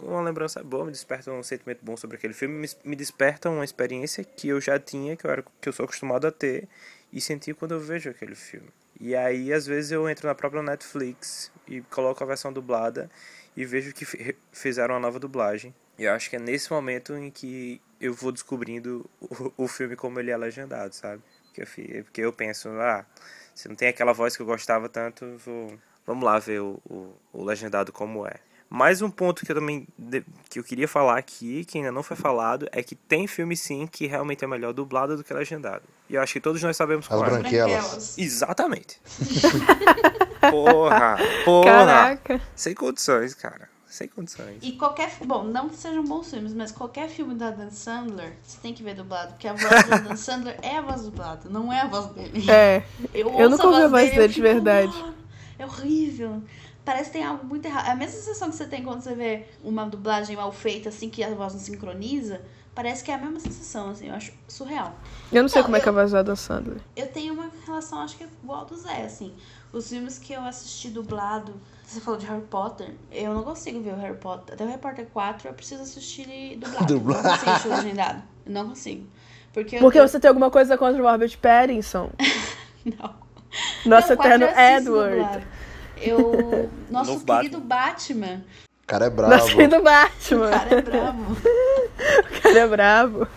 uma 0.00 0.20
lembrança 0.20 0.62
boa, 0.62 0.84
me 0.84 0.92
desperta 0.92 1.30
um 1.32 1.42
sentimento 1.42 1.80
bom 1.82 1.96
sobre 1.96 2.16
aquele 2.16 2.34
filme, 2.34 2.54
me, 2.54 2.68
me 2.84 2.96
desperta 2.96 3.50
uma 3.50 3.64
experiência 3.64 4.24
que 4.24 4.48
eu 4.48 4.60
já 4.60 4.78
tinha, 4.78 5.16
que 5.16 5.26
eu, 5.26 5.30
era, 5.30 5.44
que 5.60 5.68
eu 5.68 5.72
sou 5.72 5.84
acostumado 5.84 6.26
a 6.26 6.32
ter 6.32 6.68
e 7.12 7.20
sentir 7.20 7.54
quando 7.54 7.72
eu 7.72 7.80
vejo 7.80 8.08
aquele 8.10 8.34
filme. 8.34 8.68
E 9.00 9.16
aí, 9.16 9.52
às 9.52 9.66
vezes, 9.66 9.90
eu 9.90 10.08
entro 10.08 10.28
na 10.28 10.34
própria 10.34 10.62
Netflix 10.62 11.50
e 11.66 11.80
coloco 11.82 12.22
a 12.22 12.26
versão 12.26 12.52
dublada 12.52 13.10
e 13.56 13.64
vejo 13.64 13.92
que 13.92 14.06
fizeram 14.52 14.94
uma 14.94 15.00
nova 15.00 15.18
dublagem. 15.18 15.74
E 15.98 16.04
eu 16.04 16.12
acho 16.12 16.30
que 16.30 16.36
é 16.36 16.38
nesse 16.38 16.72
momento 16.72 17.14
em 17.14 17.30
que 17.30 17.80
eu 18.00 18.14
vou 18.14 18.32
descobrindo 18.32 19.08
o, 19.20 19.64
o 19.64 19.68
filme 19.68 19.94
como 19.94 20.18
ele 20.18 20.30
é 20.30 20.36
legendado, 20.36 20.94
sabe? 20.94 21.22
Porque 21.44 21.60
eu, 21.60 22.04
porque 22.04 22.20
eu 22.22 22.32
penso, 22.32 22.68
ah, 22.70 23.04
se 23.54 23.68
não 23.68 23.76
tem 23.76 23.88
aquela 23.88 24.12
voz 24.12 24.36
que 24.36 24.42
eu 24.42 24.46
gostava 24.46 24.88
tanto, 24.88 25.36
vou, 25.44 25.78
vamos 26.06 26.24
lá 26.24 26.38
ver 26.38 26.60
o, 26.60 26.80
o, 26.88 27.14
o 27.32 27.44
legendado 27.44 27.92
como 27.92 28.26
é. 28.26 28.36
Mais 28.68 29.02
um 29.02 29.10
ponto 29.10 29.44
que 29.44 29.52
eu 29.52 29.56
também 29.56 29.86
que 30.48 30.58
eu 30.58 30.64
queria 30.64 30.88
falar 30.88 31.18
aqui, 31.18 31.62
que 31.66 31.76
ainda 31.76 31.92
não 31.92 32.02
foi 32.02 32.16
falado, 32.16 32.66
é 32.72 32.82
que 32.82 32.94
tem 32.94 33.26
filme 33.26 33.54
sim 33.54 33.86
que 33.86 34.06
realmente 34.06 34.42
é 34.42 34.48
melhor 34.48 34.72
dublado 34.72 35.14
do 35.14 35.22
que 35.22 35.34
legendado. 35.34 35.82
E 36.08 36.14
eu 36.14 36.22
acho 36.22 36.32
que 36.32 36.40
todos 36.40 36.62
nós 36.62 36.74
sabemos 36.74 37.06
qual 37.06 37.22
As 37.22 37.28
é. 37.28 37.38
branquelas. 37.38 38.16
Exatamente. 38.16 38.98
porra, 40.50 41.18
porra. 41.44 41.64
Caraca. 41.70 42.40
Sem 42.56 42.74
condições, 42.74 43.34
cara. 43.34 43.68
Sem 43.92 44.08
condições. 44.08 44.56
E 44.62 44.72
qualquer. 44.72 45.12
Bom, 45.26 45.44
não 45.44 45.68
que 45.68 45.76
sejam 45.76 46.02
bons 46.02 46.30
filmes, 46.30 46.54
mas 46.54 46.72
qualquer 46.72 47.10
filme 47.10 47.34
da 47.34 47.50
Dan 47.50 47.70
Sandler, 47.70 48.32
você 48.42 48.56
tem 48.62 48.72
que 48.72 48.82
ver 48.82 48.94
dublado. 48.94 49.32
Porque 49.32 49.46
a 49.46 49.52
voz 49.52 49.86
da 49.86 49.98
Dan 49.98 50.16
Sandler 50.16 50.58
é 50.62 50.78
a 50.78 50.80
voz 50.80 51.02
dublada, 51.02 51.46
não 51.50 51.70
é 51.70 51.82
a 51.82 51.86
voz 51.86 52.06
dele. 52.06 52.50
É. 52.50 52.82
Eu, 53.12 53.28
eu 53.38 53.50
nunca 53.50 53.66
ouvi 53.66 53.82
a 53.82 53.88
voz 53.88 54.10
dele, 54.10 54.32
de 54.32 54.40
verdade. 54.40 54.94
Oh, 54.96 55.12
é 55.58 55.66
horrível. 55.66 56.42
Parece 56.84 57.10
que 57.10 57.18
tem 57.18 57.24
algo 57.24 57.46
muito 57.46 57.64
errado. 57.66 57.86
É 57.86 57.90
a 57.92 57.96
mesma 57.96 58.16
sensação 58.16 58.50
que 58.50 58.56
você 58.56 58.66
tem 58.66 58.82
quando 58.82 59.02
você 59.02 59.14
vê 59.14 59.46
uma 59.62 59.84
dublagem 59.84 60.36
mal 60.36 60.50
feita, 60.50 60.88
assim, 60.88 61.08
que 61.08 61.22
a 61.22 61.30
voz 61.34 61.52
não 61.52 61.60
sincroniza. 61.60 62.40
Parece 62.74 63.04
que 63.04 63.10
é 63.10 63.14
a 63.14 63.18
mesma 63.18 63.38
sensação, 63.38 63.90
assim, 63.90 64.08
eu 64.08 64.14
acho 64.14 64.32
surreal. 64.48 64.94
Eu 65.30 65.42
não 65.42 65.48
sei 65.48 65.60
então, 65.60 65.66
como 65.68 65.76
é 65.76 65.80
que 65.80 65.88
é 65.88 65.90
a 65.90 65.92
voz 65.92 66.10
da 66.10 66.22
Dan 66.22 66.36
Sandler. 66.36 66.80
Eu 66.96 67.06
tenho 67.06 67.34
uma 67.34 67.50
relação, 67.66 68.00
acho 68.00 68.16
que 68.16 68.24
igual 68.24 68.64
do 68.64 68.76
Zé, 68.76 69.02
assim. 69.02 69.34
Os 69.72 69.88
filmes 69.88 70.18
que 70.18 70.32
eu 70.32 70.40
assisti 70.40 70.88
dublado 70.88 71.54
você 71.92 72.00
falou 72.00 72.18
de 72.18 72.24
Harry 72.24 72.42
Potter. 72.42 72.90
Eu 73.10 73.34
não 73.34 73.42
consigo 73.42 73.82
ver 73.82 73.92
o 73.92 73.96
Harry 73.96 74.16
Potter. 74.16 74.54
Até 74.54 74.64
o 74.64 74.66
Harry 74.66 74.80
Potter 74.80 75.06
4 75.12 75.48
eu 75.48 75.52
preciso 75.52 75.82
assistir 75.82 76.56
dublado. 76.56 76.86
dublado. 76.86 77.22
Não 77.22 77.30
consigo 77.30 77.50
assistir 77.50 77.68
legendado. 77.68 78.22
Eu 78.46 78.52
não 78.52 78.68
consigo. 78.70 79.06
Porque, 79.52 79.78
Porque 79.78 79.98
eu... 79.98 80.08
você 80.08 80.18
tem 80.18 80.28
alguma 80.28 80.50
coisa 80.50 80.78
contra 80.78 81.02
o 81.02 81.06
Robert 81.06 81.36
Pattinson? 81.38 82.10
não. 82.84 83.14
Nosso 83.84 84.08
não, 84.08 84.24
eterno 84.24 84.46
Edward. 84.46 85.16
Dublado. 85.16 85.42
Eu... 86.02 86.70
Nosso 86.90 87.12
Novo 87.12 87.24
querido 87.24 87.60
Batman. 87.60 88.26
Batman. 88.26 88.44
O 88.82 88.86
cara 88.86 89.06
é 89.06 89.10
bravo. 89.10 89.34
Nosso 89.34 89.56
querido 89.56 89.82
Batman. 89.82 90.46
O 90.46 90.50
cara 90.50 90.74
é 90.74 90.82
bravo. 90.82 91.32
o 91.32 92.42
cara 92.42 92.58
é 92.58 92.66
bravo. 92.66 93.28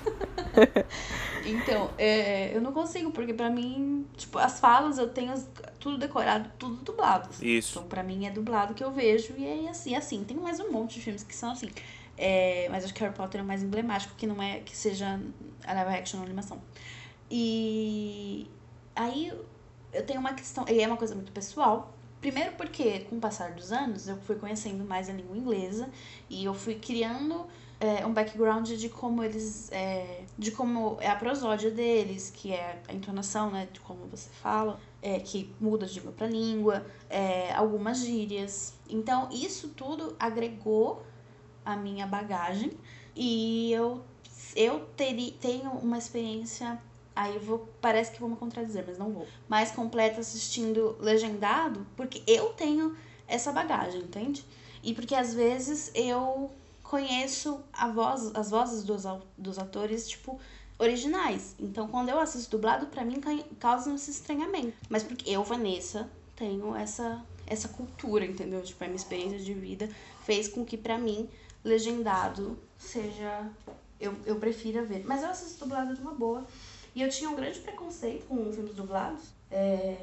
Então, 1.47 1.91
é, 1.95 2.55
eu 2.57 2.59
não 2.59 2.71
consigo, 2.71 3.11
porque 3.11 3.31
pra 3.31 3.51
mim, 3.51 4.03
tipo, 4.17 4.39
as 4.39 4.59
falas 4.59 4.97
eu 4.97 5.07
tenho 5.07 5.31
tudo 5.79 5.95
decorado, 5.95 6.49
tudo 6.57 6.77
dublado. 6.77 7.29
Isso. 7.39 7.77
Então, 7.77 7.87
pra 7.87 8.01
mim 8.01 8.25
é 8.25 8.31
dublado 8.31 8.73
que 8.73 8.83
eu 8.83 8.91
vejo 8.91 9.35
e 9.37 9.45
é 9.45 9.69
assim, 9.69 9.93
é 9.93 9.97
assim. 9.97 10.23
Tem 10.23 10.35
mais 10.35 10.59
um 10.59 10.71
monte 10.71 10.95
de 10.95 11.01
filmes 11.01 11.23
que 11.23 11.35
são 11.35 11.51
assim. 11.51 11.69
É, 12.17 12.67
mas 12.71 12.83
acho 12.83 12.93
que 12.93 13.01
Harry 13.01 13.13
Potter 13.13 13.41
é 13.41 13.43
o 13.43 13.47
mais 13.47 13.61
emblemático, 13.61 14.15
que 14.17 14.25
não 14.25 14.41
é 14.41 14.59
que 14.59 14.75
seja 14.75 15.19
a 15.65 15.73
live 15.73 15.95
action 15.95 16.19
ou 16.19 16.25
animação. 16.25 16.59
E 17.29 18.49
aí 18.95 19.31
eu 19.93 20.05
tenho 20.05 20.19
uma 20.19 20.33
questão, 20.33 20.65
e 20.67 20.81
é 20.81 20.87
uma 20.87 20.97
coisa 20.97 21.13
muito 21.13 21.31
pessoal. 21.31 21.94
Primeiro 22.25 22.53
porque, 22.53 23.01
com 23.01 23.17
o 23.17 23.19
passar 23.19 23.51
dos 23.51 23.71
anos, 23.71 24.07
eu 24.07 24.17
fui 24.17 24.35
conhecendo 24.35 24.83
mais 24.83 25.07
a 25.07 25.13
língua 25.13 25.37
inglesa 25.37 25.87
e 26.27 26.43
eu 26.43 26.55
fui 26.55 26.73
criando 26.73 27.45
é, 27.79 28.03
um 28.03 28.11
background 28.11 28.67
de 28.67 28.89
como 28.89 29.23
eles. 29.23 29.71
É, 29.71 30.23
de 30.35 30.49
como 30.49 30.97
é 30.99 31.07
a 31.07 31.15
prosódia 31.15 31.69
deles, 31.69 32.31
que 32.35 32.51
é 32.51 32.81
a 32.87 32.93
entonação, 32.93 33.51
né? 33.51 33.67
De 33.71 33.79
como 33.79 34.07
você 34.07 34.27
fala, 34.41 34.79
é, 35.03 35.19
que 35.19 35.53
muda 35.61 35.85
de 35.85 35.99
língua 35.99 36.11
para 36.13 36.25
língua, 36.25 36.87
é, 37.11 37.53
algumas 37.53 37.99
gírias. 37.99 38.73
Então, 38.89 39.29
isso 39.31 39.67
tudo 39.69 40.15
agregou 40.19 41.05
a 41.63 41.75
minha 41.75 42.07
bagagem 42.07 42.71
e 43.15 43.71
eu, 43.71 44.03
eu 44.55 44.79
teri, 44.97 45.29
tenho 45.39 45.69
uma 45.73 45.99
experiência. 45.99 46.81
Aí 47.15 47.35
eu 47.35 47.41
vou. 47.41 47.69
Parece 47.79 48.11
que 48.11 48.19
vou 48.19 48.29
me 48.29 48.35
contradizer, 48.35 48.83
mas 48.85 48.97
não 48.97 49.11
vou. 49.11 49.27
Mais 49.47 49.71
completa 49.71 50.19
assistindo 50.19 50.97
legendado, 50.99 51.85
porque 51.95 52.21
eu 52.27 52.49
tenho 52.49 52.95
essa 53.27 53.51
bagagem, 53.51 54.01
entende? 54.01 54.45
E 54.83 54.93
porque 54.93 55.15
às 55.15 55.33
vezes 55.33 55.91
eu 55.95 56.51
conheço 56.83 57.59
a 57.73 57.87
voz, 57.87 58.31
as 58.35 58.51
vozes 58.51 58.83
dos, 58.83 59.03
dos 59.37 59.57
atores, 59.57 60.07
tipo, 60.07 60.39
originais. 60.77 61.55
Então, 61.59 61.87
quando 61.87 62.09
eu 62.09 62.19
assisto 62.19 62.51
dublado, 62.51 62.87
para 62.87 63.03
mim 63.03 63.21
causa 63.59 63.93
esse 63.93 64.11
estranhamento. 64.11 64.73
Mas 64.89 65.03
porque 65.03 65.29
eu, 65.29 65.43
Vanessa, 65.43 66.09
tenho 66.35 66.75
essa 66.75 67.23
essa 67.47 67.67
cultura, 67.67 68.25
entendeu? 68.25 68.61
Tipo, 68.61 68.83
a 68.83 68.87
minha 68.87 68.95
experiência 68.95 69.39
de 69.39 69.53
vida 69.53 69.89
fez 70.23 70.47
com 70.47 70.65
que 70.65 70.77
para 70.77 70.97
mim 70.97 71.29
legendado 71.63 72.57
seja 72.77 73.47
eu, 73.99 74.15
eu 74.25 74.37
prefira 74.37 74.83
ver. 74.83 75.03
Mas 75.05 75.23
eu 75.23 75.29
assisto 75.29 75.59
dublado 75.59 75.93
de 75.93 76.01
uma 76.01 76.13
boa. 76.13 76.45
E 76.95 77.01
eu 77.01 77.09
tinha 77.09 77.29
um 77.29 77.35
grande 77.35 77.59
preconceito 77.59 78.25
com 78.25 78.51
filmes 78.51 78.73
dublados. 78.73 79.25
É... 79.51 79.97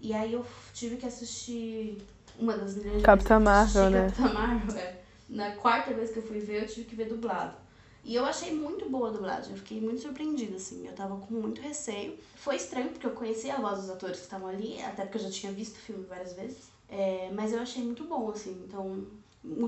E 0.00 0.14
aí 0.14 0.32
eu 0.32 0.46
tive 0.72 0.96
que 0.96 1.06
assistir 1.06 1.98
uma 2.38 2.56
das 2.56 2.76
minhas 2.76 3.02
Capitã 3.02 3.40
Marvel, 3.40 3.90
né? 3.90 4.06
Capitã 4.10 4.32
Marvel, 4.32 4.78
é. 4.78 5.00
Na 5.28 5.56
quarta 5.56 5.92
vez 5.92 6.12
que 6.12 6.18
eu 6.18 6.22
fui 6.22 6.38
ver, 6.38 6.62
eu 6.62 6.68
tive 6.68 6.86
que 6.86 6.94
ver 6.94 7.08
dublado. 7.08 7.56
E 8.04 8.14
eu 8.14 8.24
achei 8.24 8.54
muito 8.54 8.88
boa 8.88 9.08
a 9.08 9.12
dublagem, 9.12 9.50
eu 9.50 9.56
fiquei 9.56 9.80
muito 9.80 10.00
surpreendida, 10.00 10.54
assim. 10.54 10.86
Eu 10.86 10.92
tava 10.92 11.16
com 11.16 11.34
muito 11.34 11.60
receio. 11.60 12.16
Foi 12.36 12.54
estranho, 12.54 12.90
porque 12.90 13.04
eu 13.04 13.10
conhecia 13.10 13.54
a 13.56 13.60
voz 13.60 13.80
dos 13.80 13.90
atores 13.90 14.18
que 14.18 14.24
estavam 14.24 14.48
ali, 14.48 14.80
até 14.80 15.02
porque 15.02 15.18
eu 15.18 15.22
já 15.22 15.30
tinha 15.30 15.50
visto 15.50 15.74
o 15.74 15.80
filme 15.80 16.04
várias 16.04 16.32
vezes. 16.34 16.68
É, 16.88 17.30
mas 17.34 17.52
eu 17.52 17.60
achei 17.60 17.82
muito 17.82 18.04
bom, 18.04 18.30
assim. 18.30 18.62
Então, 18.64 19.04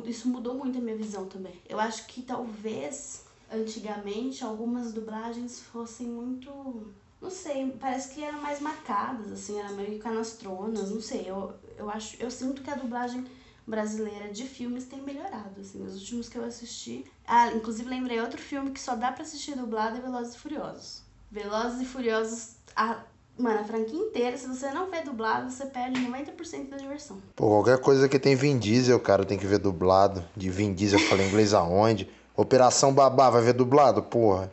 isso 0.06 0.28
mudou 0.28 0.54
muito 0.54 0.78
a 0.78 0.80
minha 0.80 0.96
visão 0.96 1.26
também. 1.26 1.52
Eu 1.68 1.80
acho 1.80 2.06
que 2.06 2.22
talvez, 2.22 3.24
antigamente, 3.52 4.44
algumas 4.44 4.92
dublagens 4.92 5.60
fossem 5.60 6.06
muito. 6.06 6.92
Não 7.20 7.30
sei, 7.30 7.70
parece 7.80 8.14
que 8.14 8.22
eram 8.22 8.40
mais 8.40 8.60
marcadas, 8.60 9.32
assim, 9.32 9.58
eram 9.58 9.74
meio 9.74 9.98
canastronas, 9.98 10.90
não 10.90 11.00
sei. 11.00 11.24
Eu, 11.26 11.52
eu, 11.76 11.90
acho, 11.90 12.16
eu 12.20 12.30
sinto 12.30 12.62
que 12.62 12.70
a 12.70 12.76
dublagem 12.76 13.26
brasileira 13.66 14.32
de 14.32 14.44
filmes 14.44 14.84
tem 14.84 15.02
melhorado, 15.02 15.60
assim, 15.60 15.84
os 15.84 16.00
últimos 16.00 16.28
que 16.28 16.38
eu 16.38 16.44
assisti. 16.44 17.04
Ah, 17.26 17.52
inclusive 17.52 17.88
lembrei 17.88 18.20
outro 18.20 18.40
filme 18.40 18.70
que 18.70 18.80
só 18.80 18.94
dá 18.94 19.12
para 19.12 19.22
assistir 19.22 19.56
dublado 19.56 19.98
é 19.98 20.00
Velozes 20.00 20.34
e 20.34 20.38
Furiosos. 20.38 21.02
Velozes 21.30 21.80
e 21.82 21.84
Furiosos, 21.84 22.52
a, 22.74 23.00
mano, 23.36 23.60
a 23.60 23.64
franquia 23.64 23.98
inteira, 23.98 24.38
se 24.38 24.46
você 24.46 24.70
não 24.70 24.90
vê 24.90 25.02
dublado, 25.02 25.50
você 25.50 25.66
perde 25.66 26.00
90% 26.00 26.68
da 26.70 26.76
diversão. 26.78 27.18
Pô, 27.36 27.48
qualquer 27.48 27.78
coisa 27.78 28.08
que 28.08 28.18
tem 28.18 28.34
Vin 28.34 28.58
Diesel, 28.58 28.98
cara, 29.00 29.24
tem 29.24 29.36
que 29.36 29.46
ver 29.46 29.58
dublado. 29.58 30.24
De 30.34 30.48
Vin 30.48 30.72
Diesel, 30.72 30.98
eu 30.98 31.06
falei 31.06 31.26
inglês 31.26 31.52
aonde? 31.52 32.08
Operação 32.38 32.94
Babá, 32.94 33.28
vai 33.30 33.42
ver 33.42 33.52
dublado? 33.52 34.00
Porra. 34.00 34.48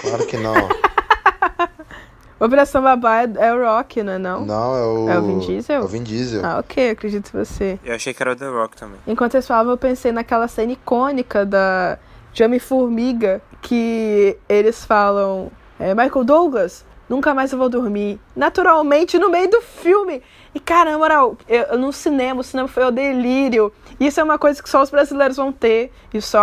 Claro 0.00 0.26
que 0.26 0.38
não. 0.38 0.54
Operação 2.40 2.80
Babá 2.80 3.20
é, 3.20 3.28
é, 3.36 3.52
o 3.52 3.62
Rock, 3.62 4.02
não 4.02 4.14
é 4.14 4.18
não? 4.18 4.46
Não, 4.46 4.74
é 4.74 4.82
o... 4.82 5.10
É 5.10 5.18
o 5.18 5.22
Vin 5.22 5.38
Diesel? 5.40 5.82
É 5.82 5.84
o 5.84 5.86
Vin 5.86 6.02
Diesel. 6.02 6.40
Ah, 6.42 6.58
ok, 6.58 6.88
acredito 6.88 7.28
em 7.28 7.44
você. 7.44 7.78
Eu 7.84 7.94
achei 7.94 8.14
que 8.14 8.22
era 8.22 8.32
o 8.32 8.36
The 8.36 8.48
Rock 8.48 8.78
também. 8.78 8.98
Enquanto 9.06 9.34
eles 9.34 9.46
falavam, 9.46 9.72
eu 9.72 9.76
pensei 9.76 10.10
naquela 10.10 10.48
cena 10.48 10.72
icônica 10.72 11.44
da 11.44 11.98
de 12.32 12.42
Homem-Formiga, 12.42 13.42
que 13.60 14.38
eles 14.48 14.82
falam... 14.86 15.50
É, 15.78 15.94
Michael 15.94 16.24
Douglas, 16.24 16.82
nunca 17.08 17.34
mais 17.34 17.52
eu 17.52 17.58
vou 17.58 17.68
dormir. 17.68 18.20
Naturalmente, 18.36 19.18
no 19.18 19.30
meio 19.30 19.50
do 19.50 19.60
filme. 19.60 20.22
E, 20.54 20.60
cara, 20.60 20.92
na 20.92 20.98
moral, 20.98 21.36
eu, 21.48 21.78
no 21.78 21.92
cinema, 21.92 22.40
o 22.40 22.44
cinema 22.44 22.68
foi 22.68 22.84
o 22.84 22.90
delírio. 22.90 23.72
Isso 24.00 24.20
é 24.20 24.24
uma 24.24 24.38
coisa 24.38 24.62
que 24.62 24.68
só 24.68 24.82
os 24.82 24.90
brasileiros 24.90 25.36
vão 25.36 25.52
ter. 25.52 25.92
E 26.12 26.20
só 26.20 26.42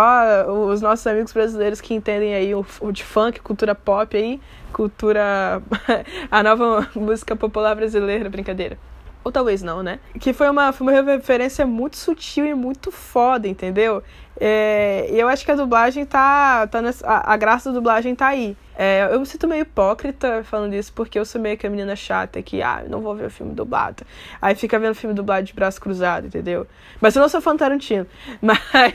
os 0.70 0.80
nossos 0.80 1.06
amigos 1.06 1.32
brasileiros 1.32 1.80
que 1.80 1.94
entendem 1.94 2.34
aí 2.34 2.54
o, 2.54 2.64
o 2.80 2.92
de 2.92 3.04
funk, 3.04 3.40
cultura 3.40 3.74
pop 3.74 4.16
aí 4.16 4.40
cultura. 4.76 5.62
a 6.30 6.42
nova 6.42 6.86
música 6.94 7.34
popular 7.34 7.74
brasileira, 7.74 8.28
brincadeira. 8.28 8.78
Ou 9.24 9.32
talvez 9.32 9.62
não, 9.62 9.82
né? 9.82 9.98
Que 10.20 10.34
foi 10.34 10.50
uma, 10.50 10.70
foi 10.70 10.86
uma 10.86 11.02
referência 11.02 11.66
muito 11.66 11.96
sutil 11.96 12.46
e 12.46 12.54
muito 12.54 12.92
foda, 12.92 13.48
entendeu? 13.48 14.02
É, 14.38 15.08
e 15.10 15.18
eu 15.18 15.28
acho 15.28 15.44
que 15.44 15.50
a 15.50 15.54
dublagem 15.54 16.04
tá. 16.04 16.66
tá 16.66 16.82
nessa, 16.82 17.06
a, 17.06 17.32
a 17.32 17.36
graça 17.36 17.70
da 17.70 17.74
dublagem 17.74 18.14
tá 18.14 18.28
aí. 18.28 18.56
É, 18.78 19.08
eu 19.10 19.18
me 19.18 19.24
sinto 19.24 19.48
meio 19.48 19.62
hipócrita 19.62 20.44
falando 20.44 20.74
isso, 20.74 20.92
porque 20.92 21.18
eu 21.18 21.24
sou 21.24 21.40
meio 21.40 21.56
que 21.56 21.66
a 21.66 21.70
menina 21.70 21.96
chata 21.96 22.42
que, 22.42 22.60
ah, 22.60 22.84
não 22.86 23.00
vou 23.00 23.14
ver 23.14 23.26
o 23.26 23.30
filme 23.30 23.54
dublado. 23.54 24.04
Aí 24.40 24.54
fica 24.54 24.78
vendo 24.78 24.94
filme 24.94 25.14
dublado 25.14 25.46
de 25.46 25.54
braço 25.54 25.80
cruzado, 25.80 26.26
entendeu? 26.26 26.66
Mas 27.00 27.16
eu 27.16 27.22
não 27.22 27.28
sou 27.28 27.40
fã 27.40 27.52
do 27.52 27.58
Tarantino. 27.58 28.06
Mas. 28.42 28.92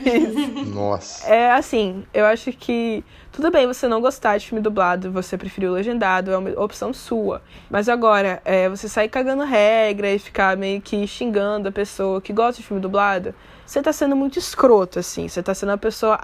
Nossa. 0.68 1.26
É 1.26 1.50
assim, 1.50 2.04
eu 2.14 2.24
acho 2.24 2.52
que. 2.52 3.04
Tudo 3.32 3.50
bem 3.50 3.66
você 3.66 3.88
não 3.88 4.00
gostar 4.00 4.36
de 4.36 4.46
filme 4.46 4.62
dublado, 4.62 5.10
você 5.10 5.38
preferir 5.38 5.70
o 5.70 5.72
legendado, 5.72 6.30
é 6.30 6.36
uma 6.36 6.50
opção 6.60 6.92
sua. 6.92 7.42
Mas 7.70 7.88
agora, 7.88 8.42
é, 8.44 8.68
você 8.68 8.90
sair 8.90 9.08
cagando 9.08 9.42
regra 9.42 10.10
e 10.10 10.18
ficar 10.18 10.54
meio 10.54 10.82
que 10.82 11.06
xingando 11.06 11.66
a 11.66 11.72
pessoa 11.72 12.20
que 12.20 12.30
gosta 12.30 12.60
de 12.60 12.68
filme 12.68 12.80
dublado, 12.80 13.34
você 13.64 13.82
tá 13.82 13.92
sendo 13.92 14.16
muito 14.16 14.38
escroto, 14.38 14.98
assim. 14.98 15.28
Você 15.28 15.42
tá 15.42 15.54
sendo 15.54 15.70
uma 15.70 15.78
pessoa 15.78 16.18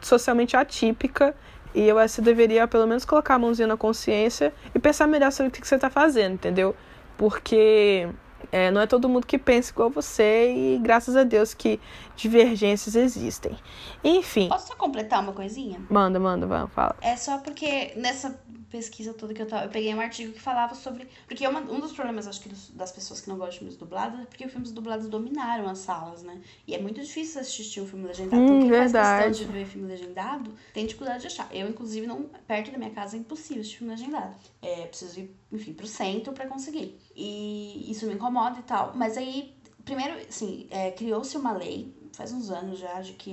socialmente 0.00 0.56
atípica 0.56 1.34
e 1.74 1.88
eu 1.88 1.98
acho 1.98 2.14
que 2.14 2.16
você 2.16 2.22
deveria 2.22 2.66
pelo 2.68 2.86
menos 2.86 3.04
colocar 3.04 3.34
a 3.34 3.38
mãozinha 3.38 3.66
na 3.66 3.76
consciência 3.76 4.52
e 4.74 4.78
pensar 4.78 5.06
melhor 5.06 5.32
sobre 5.32 5.48
o 5.48 5.52
que 5.52 5.66
você 5.66 5.76
está 5.76 5.88
fazendo, 5.88 6.34
entendeu? 6.34 6.76
Porque 7.16 8.08
é, 8.50 8.70
não 8.70 8.80
é 8.80 8.86
todo 8.86 9.08
mundo 9.08 9.26
que 9.26 9.38
pensa 9.38 9.72
igual 9.72 9.88
você 9.88 10.52
e 10.52 10.78
graças 10.78 11.16
a 11.16 11.24
Deus 11.24 11.54
que 11.54 11.80
divergências 12.16 12.94
existem. 12.94 13.56
Enfim. 14.04 14.48
Posso 14.48 14.68
só 14.68 14.74
completar 14.76 15.22
uma 15.22 15.32
coisinha? 15.32 15.80
Manda, 15.88 16.20
manda, 16.20 16.46
vamos, 16.46 16.72
fala. 16.72 16.96
É 17.00 17.16
só 17.16 17.38
porque 17.38 17.92
nessa 17.96 18.38
pesquisa 18.72 19.12
toda 19.12 19.34
que 19.34 19.42
eu 19.42 19.46
tava, 19.46 19.66
eu 19.66 19.68
peguei 19.68 19.94
um 19.94 20.00
artigo 20.00 20.32
que 20.32 20.40
falava 20.40 20.74
sobre. 20.74 21.06
Porque 21.28 21.46
uma, 21.46 21.60
um 21.60 21.78
dos 21.78 21.92
problemas, 21.92 22.26
acho 22.26 22.40
que, 22.40 22.48
dos, 22.48 22.70
das 22.70 22.90
pessoas 22.90 23.20
que 23.20 23.28
não 23.28 23.36
gostam 23.36 23.52
de 23.52 23.58
filmes 23.58 23.76
dublados 23.76 24.18
é 24.18 24.24
porque 24.24 24.46
os 24.46 24.50
filmes 24.50 24.72
dublados 24.72 25.08
dominaram 25.08 25.68
as 25.68 25.78
salas, 25.78 26.22
né? 26.22 26.40
E 26.66 26.74
é 26.74 26.80
muito 26.80 27.00
difícil 27.00 27.42
assistir 27.42 27.82
um 27.82 27.86
filme 27.86 28.06
legendado. 28.06 28.42
Hum, 28.42 28.60
quem 28.60 28.70
verdade. 28.70 28.92
faz 28.92 29.36
questão 29.36 29.46
de 29.46 29.52
ver 29.52 29.66
filme 29.66 29.86
legendado 29.86 30.50
tem 30.72 30.86
dificuldade 30.86 31.20
de 31.20 31.26
achar. 31.26 31.48
Eu, 31.54 31.68
inclusive, 31.68 32.06
não, 32.06 32.22
perto 32.46 32.72
da 32.72 32.78
minha 32.78 32.90
casa 32.90 33.16
é 33.16 33.20
impossível 33.20 33.60
assistir 33.60 33.78
filme 33.78 33.92
legendado. 33.92 34.34
É, 34.62 34.86
preciso 34.86 35.20
ir, 35.20 35.36
enfim, 35.52 35.74
pro 35.74 35.86
centro 35.86 36.32
para 36.32 36.46
conseguir. 36.46 36.98
E 37.14 37.90
isso 37.90 38.06
me 38.06 38.14
incomoda 38.14 38.58
e 38.58 38.62
tal. 38.62 38.92
Mas 38.96 39.18
aí, 39.18 39.54
primeiro, 39.84 40.14
assim, 40.26 40.66
é, 40.70 40.90
criou-se 40.90 41.36
uma 41.36 41.52
lei 41.52 41.94
faz 42.12 42.32
uns 42.32 42.50
anos 42.50 42.78
já, 42.78 43.00
de 43.00 43.12
que, 43.14 43.32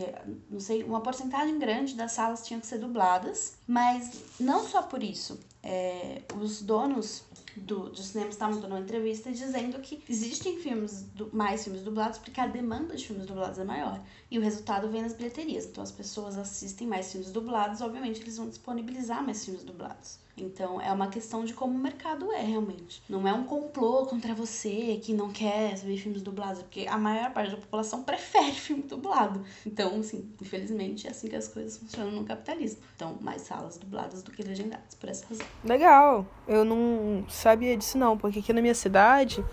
não 0.49 0.59
sei, 0.59 0.84
uma 0.84 1.01
porcentagem 1.01 1.57
grande 1.59 1.95
das 1.95 2.13
salas 2.13 2.45
tinham 2.45 2.59
que 2.59 2.67
ser 2.67 2.80
dubladas, 2.80 3.57
mas 3.67 4.23
não 4.39 4.65
só 4.65 4.82
por 4.82 5.03
isso. 5.03 5.39
É, 5.61 6.21
os 6.39 6.61
donos 6.61 7.23
do, 7.55 7.89
do 7.89 8.01
cinema 8.01 8.30
estavam 8.30 8.59
dando 8.59 8.71
uma 8.71 8.80
entrevista 8.80 9.32
dizendo 9.32 9.80
que 9.80 10.01
existem 10.07 10.57
filmes 10.57 11.03
do, 11.13 11.30
mais 11.36 11.63
filmes 11.63 11.82
dublados 11.82 12.17
porque 12.17 12.39
a 12.39 12.47
demanda 12.47 12.95
de 12.95 13.05
filmes 13.05 13.25
dublados 13.25 13.59
é 13.59 13.63
maior 13.63 14.01
e 14.32 14.38
o 14.38 14.41
resultado 14.41 14.89
vem 14.89 15.01
nas 15.01 15.13
bilheterias. 15.13 15.65
Então 15.65 15.84
as 15.84 15.91
pessoas 15.91 16.38
assistem 16.38 16.88
mais 16.88 17.11
filmes 17.11 17.32
dublados, 17.32 17.82
obviamente 17.82 18.21
eles 18.21 18.38
vão 18.38 18.47
disponibilizar 18.47 19.23
mais 19.23 19.43
filmes 19.43 19.63
dublados. 19.63 20.19
Então 20.43 20.81
é 20.81 20.91
uma 20.91 21.07
questão 21.07 21.43
de 21.43 21.53
como 21.53 21.75
o 21.75 21.79
mercado 21.79 22.31
é 22.31 22.41
realmente. 22.41 23.01
Não 23.09 23.27
é 23.27 23.33
um 23.33 23.43
complô 23.43 24.05
contra 24.05 24.33
você 24.33 24.99
que 25.01 25.13
não 25.13 25.29
quer 25.29 25.75
ver 25.75 25.97
filmes 25.97 26.21
dublados, 26.21 26.61
porque 26.61 26.85
a 26.87 26.97
maior 26.97 27.31
parte 27.31 27.51
da 27.51 27.57
população 27.57 28.03
prefere 28.03 28.51
filme 28.53 28.83
dublado. 28.83 29.43
Então, 29.65 29.99
assim, 29.99 30.29
infelizmente 30.41 31.07
é 31.07 31.11
assim 31.11 31.27
que 31.27 31.35
as 31.35 31.47
coisas 31.47 31.77
funcionam 31.77 32.11
no 32.11 32.23
capitalismo. 32.23 32.81
Então, 32.95 33.17
mais 33.21 33.41
salas 33.43 33.77
dubladas 33.77 34.23
do 34.23 34.31
que 34.31 34.43
legendadas, 34.43 34.95
por 34.95 35.09
essa 35.09 35.25
razão. 35.27 35.45
Legal. 35.63 36.25
Eu 36.47 36.65
não 36.65 37.25
sabia 37.29 37.75
disso 37.77 37.97
não, 37.97 38.17
porque 38.17 38.39
aqui 38.39 38.53
na 38.53 38.61
minha 38.61 38.75
cidade 38.75 39.43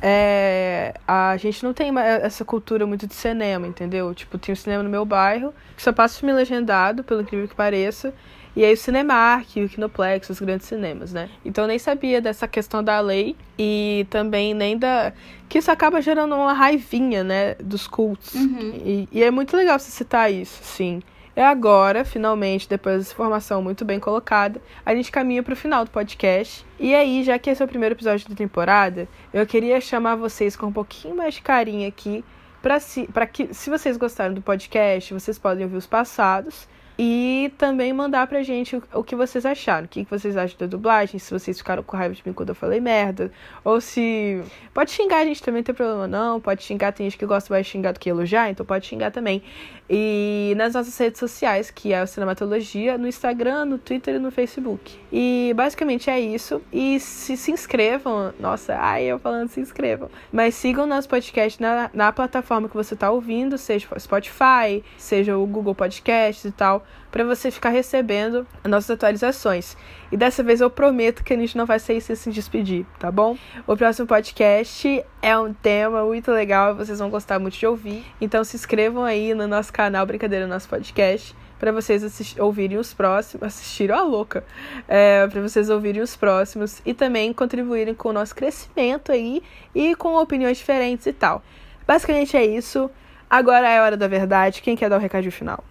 é, 0.00 0.94
a 1.06 1.36
gente 1.36 1.64
não 1.64 1.72
tem 1.72 1.90
essa 1.98 2.44
cultura 2.44 2.86
muito 2.86 3.06
de 3.06 3.14
cinema, 3.14 3.66
entendeu? 3.66 4.14
Tipo, 4.14 4.38
tem 4.38 4.52
um 4.52 4.56
cinema 4.56 4.82
no 4.82 4.90
meu 4.90 5.04
bairro 5.04 5.54
que 5.76 5.82
só 5.82 5.92
passa 5.92 6.18
filme 6.18 6.32
legendado, 6.32 7.02
pelo 7.02 7.22
incrível 7.22 7.48
que 7.48 7.54
pareça. 7.54 8.14
E 8.56 8.64
aí 8.64 8.72
o 8.72 8.76
Cinemark, 8.76 9.54
o 9.58 9.68
Kinoplex, 9.68 10.30
os 10.30 10.40
grandes 10.40 10.66
cinemas, 10.66 11.12
né? 11.12 11.28
Então 11.44 11.64
eu 11.64 11.68
nem 11.68 11.78
sabia 11.78 12.22
dessa 12.22 12.48
questão 12.48 12.82
da 12.82 12.98
lei 13.00 13.36
e 13.58 14.06
também 14.08 14.54
nem 14.54 14.78
da... 14.78 15.12
Que 15.46 15.58
isso 15.58 15.70
acaba 15.70 16.00
gerando 16.00 16.34
uma 16.34 16.54
raivinha, 16.54 17.22
né? 17.22 17.54
Dos 17.56 17.86
cultos. 17.86 18.34
Uhum. 18.34 18.72
E, 18.82 19.08
e 19.12 19.22
é 19.22 19.30
muito 19.30 19.54
legal 19.54 19.78
você 19.78 19.90
citar 19.90 20.32
isso, 20.32 20.58
sim. 20.64 21.02
É 21.36 21.44
agora, 21.44 22.02
finalmente, 22.02 22.66
depois 22.66 22.96
dessa 22.96 23.12
informação 23.12 23.60
muito 23.60 23.84
bem 23.84 24.00
colocada, 24.00 24.58
a 24.86 24.94
gente 24.94 25.12
caminha 25.12 25.42
para 25.42 25.52
o 25.52 25.56
final 25.56 25.84
do 25.84 25.90
podcast. 25.90 26.64
E 26.80 26.94
aí, 26.94 27.22
já 27.22 27.38
que 27.38 27.50
esse 27.50 27.60
é 27.60 27.64
o 27.64 27.68
primeiro 27.68 27.94
episódio 27.94 28.26
da 28.26 28.34
temporada, 28.34 29.06
eu 29.34 29.46
queria 29.46 29.78
chamar 29.82 30.16
vocês 30.16 30.56
com 30.56 30.68
um 30.68 30.72
pouquinho 30.72 31.14
mais 31.14 31.34
de 31.34 31.42
carinho 31.42 31.86
aqui 31.86 32.24
para 32.62 32.80
si, 32.80 33.06
que, 33.34 33.52
se 33.52 33.68
vocês 33.68 33.98
gostaram 33.98 34.32
do 34.32 34.40
podcast, 34.40 35.12
vocês 35.12 35.38
podem 35.38 35.64
ouvir 35.64 35.76
os 35.76 35.86
passados 35.86 36.66
E 36.98 37.52
também 37.58 37.92
mandar 37.92 38.26
pra 38.26 38.42
gente 38.42 38.80
o, 38.92 39.04
que 39.04 39.14
vocês 39.14 39.44
acharam. 39.44 39.84
O 39.84 39.88
que, 39.88 40.04
que 40.04 40.10
vocês 40.10 40.34
acham 40.34 40.56
da 40.58 40.66
dublagem, 40.66 41.18
se 41.18 41.30
vocês 41.30 41.58
ficaram 41.58 41.82
com 41.82 41.94
raiva 41.94 42.14
de 42.14 42.22
mim 42.24 42.32
quando 42.32 42.50
eu 42.50 42.54
falei 42.54 42.80
merda. 42.80 43.30
Ou 43.62 43.80
se. 43.80 44.42
Pode 44.72 44.90
xingar 44.92 45.18
a 45.18 45.24
gente 45.24 45.42
também, 45.42 45.60
não 45.60 45.64
tem 45.64 45.74
problema 45.74 46.08
não. 46.08 46.40
Pode 46.40 46.62
xingar, 46.62 46.92
tem 46.92 47.04
gente 47.08 47.18
que 47.18 47.26
gosta 47.26 47.52
mais 47.52 47.66
de 47.66 47.72
xingar 47.72 47.92
do 47.92 48.00
que 48.00 48.08
elogiar, 48.08 48.50
então 48.50 48.64
pode 48.64 48.86
xingar 48.86 49.10
também. 49.10 49.42
E 49.88 50.54
nas 50.56 50.74
nossas 50.74 50.96
redes 50.98 51.18
sociais, 51.18 51.70
que 51.70 51.92
é 51.92 52.00
a 52.00 52.06
Cinematologia, 52.06 52.98
no 52.98 53.06
Instagram, 53.06 53.66
no 53.66 53.78
Twitter 53.78 54.16
e 54.16 54.18
no 54.18 54.30
Facebook. 54.30 54.98
E 55.12 55.52
basicamente 55.56 56.10
é 56.10 56.18
isso. 56.18 56.60
E 56.72 56.98
se 56.98 57.36
se 57.36 57.52
inscrevam. 57.52 58.32
Nossa, 58.40 58.76
ai, 58.76 59.04
eu 59.04 59.18
falando 59.18 59.48
se 59.48 59.60
inscrevam. 59.60 60.10
Mas 60.32 60.54
sigam 60.54 60.86
nosso 60.86 61.08
podcast 61.08 61.60
na, 61.60 61.90
na 61.94 62.12
plataforma 62.12 62.68
que 62.68 62.74
você 62.74 62.96
tá 62.96 63.10
ouvindo, 63.10 63.56
seja 63.56 63.86
Spotify, 63.98 64.82
seja 64.98 65.36
o 65.36 65.46
Google 65.46 65.74
Podcasts 65.74 66.44
e 66.44 66.50
tal 66.50 66.84
para 67.16 67.24
você 67.24 67.50
ficar 67.50 67.70
recebendo 67.70 68.46
as 68.62 68.70
nossas 68.70 68.90
atualizações. 68.90 69.74
E 70.12 70.18
dessa 70.18 70.42
vez 70.42 70.60
eu 70.60 70.68
prometo 70.68 71.24
que 71.24 71.32
a 71.32 71.36
gente 71.36 71.56
não 71.56 71.64
vai 71.64 71.78
sair 71.78 72.00
sem 72.02 72.14
se 72.14 72.30
despedir, 72.30 72.84
tá 72.98 73.10
bom? 73.10 73.38
O 73.66 73.74
próximo 73.74 74.06
podcast 74.06 75.02
é 75.22 75.38
um 75.38 75.50
tema 75.54 76.04
muito 76.04 76.30
legal, 76.30 76.74
vocês 76.74 76.98
vão 76.98 77.08
gostar 77.08 77.38
muito 77.38 77.56
de 77.56 77.66
ouvir. 77.66 78.04
Então 78.20 78.44
se 78.44 78.54
inscrevam 78.54 79.02
aí 79.02 79.32
no 79.32 79.48
nosso 79.48 79.72
canal 79.76 80.06
Brincadeira 80.06 80.46
no 80.46 80.54
nosso 80.54 80.66
podcast 80.70 81.36
para 81.58 81.70
vocês 81.70 82.34
ouvirem 82.38 82.78
os 82.78 82.94
próximos, 82.94 83.46
assistirem 83.46 83.94
a 83.94 84.02
louca, 84.02 84.42
é, 84.88 85.26
para 85.26 85.42
vocês 85.42 85.68
ouvirem 85.68 86.00
os 86.00 86.16
próximos 86.16 86.80
e 86.84 86.94
também 86.94 87.30
contribuírem 87.32 87.94
com 87.94 88.08
o 88.08 88.12
nosso 88.12 88.34
crescimento 88.34 89.12
aí 89.12 89.42
e 89.74 89.94
com 89.94 90.16
opiniões 90.16 90.56
diferentes 90.56 91.06
e 91.06 91.12
tal. 91.12 91.42
Basicamente 91.86 92.36
é 92.36 92.44
isso. 92.44 92.90
Agora 93.28 93.68
é 93.68 93.78
a 93.78 93.82
hora 93.82 93.96
da 93.98 94.08
verdade. 94.08 94.62
Quem 94.62 94.76
quer 94.76 94.88
dar 94.88 94.96
o 94.96 95.00
recado 95.00 95.30
final? 95.30 95.62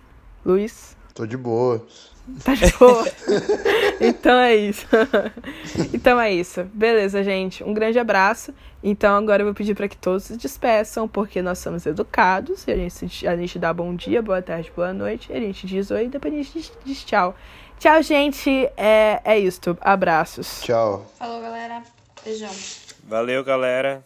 Luiz? 0.46 0.96
Tô 1.14 1.26
de 1.26 1.38
boa. 1.38 1.84
Tá 2.44 2.56
de 2.56 2.72
boa. 2.78 3.06
então 4.02 4.40
é 4.40 4.56
isso. 4.56 4.88
então 5.94 6.20
é 6.20 6.34
isso. 6.34 6.64
Beleza, 6.74 7.24
gente. 7.24 7.64
Um 7.64 7.74
grande 7.74 8.00
abraço. 8.00 8.54
Então 8.84 9.16
agora 9.18 9.42
eu 9.42 9.46
vou 9.46 9.54
pedir 9.54 9.76
para 9.76 9.88
que 9.88 9.98
todos 9.98 10.24
se 10.24 10.38
despeçam, 10.38 11.08
porque 11.08 11.42
nós 11.42 11.60
somos 11.60 11.86
educados. 11.86 12.66
E 12.68 12.72
a 12.72 12.76
gente, 12.76 13.28
a 13.28 13.36
gente 13.36 13.60
dá 13.60 13.74
bom 13.74 13.96
dia, 13.96 14.22
boa 14.22 14.42
tarde, 14.42 14.72
boa 14.76 14.94
noite. 14.94 15.32
E 15.32 15.36
a 15.36 15.40
gente 15.40 15.68
diz 15.68 15.92
oi 15.92 16.06
e 16.06 16.10
depois 16.10 16.34
a 16.34 16.38
gente 16.38 16.54
diz, 16.54 16.72
diz 16.84 17.04
tchau. 17.04 17.36
Tchau, 17.80 18.02
gente. 18.02 18.50
É, 18.76 19.22
é 19.24 19.40
isso. 19.40 19.78
Abraços. 19.82 20.62
Tchau. 20.62 21.06
Falou, 21.18 21.42
galera. 21.42 21.84
Beijão. 22.24 22.52
Valeu, 23.08 23.44
galera. 23.44 24.04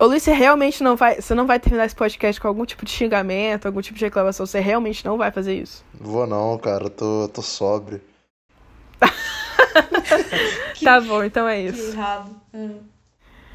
Ô 0.00 0.06
Luiz, 0.06 0.22
você 0.22 0.32
realmente 0.32 0.82
não 0.82 0.96
vai. 0.96 1.20
Você 1.20 1.34
não 1.34 1.46
vai 1.46 1.60
terminar 1.60 1.84
esse 1.84 1.94
podcast 1.94 2.40
com 2.40 2.48
algum 2.48 2.64
tipo 2.64 2.86
de 2.86 2.90
xingamento, 2.90 3.66
algum 3.66 3.82
tipo 3.82 3.98
de 3.98 4.04
reclamação. 4.06 4.46
Você 4.46 4.58
realmente 4.58 5.04
não 5.04 5.18
vai 5.18 5.30
fazer 5.30 5.54
isso. 5.54 5.84
Vou 5.92 6.26
não, 6.26 6.56
cara. 6.56 6.84
Eu 6.84 6.90
tô, 6.90 7.28
tô 7.28 7.42
sóbrio. 7.42 8.00
tá 10.82 11.02
bom, 11.02 11.22
então 11.22 11.46
é 11.46 11.60
isso. 11.60 11.92
Que 11.92 11.98
errado. 11.98 12.40
Hum. 12.54 12.80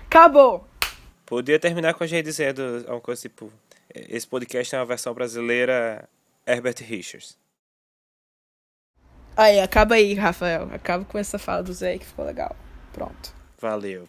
Acabou! 0.05 0.67
Podia 1.25 1.59
terminar 1.59 1.95
com 1.95 2.03
a 2.03 2.07
gente 2.07 2.25
dizendo 2.25 2.85
uma 2.87 3.01
coisa 3.01 3.23
tipo: 3.23 3.51
esse 3.89 4.27
podcast 4.27 4.75
é 4.75 4.77
uma 4.77 4.85
versão 4.85 5.15
brasileira 5.15 6.07
Herbert 6.45 6.75
Richards. 6.81 7.35
Aí, 9.35 9.59
acaba 9.59 9.95
aí, 9.95 10.13
Rafael. 10.13 10.69
Acaba 10.71 11.03
com 11.05 11.17
essa 11.17 11.39
fala 11.39 11.63
do 11.63 11.73
Zé 11.73 11.97
que 11.97 12.05
ficou 12.05 12.23
legal. 12.23 12.55
Pronto. 12.93 13.33
Valeu. 13.59 14.07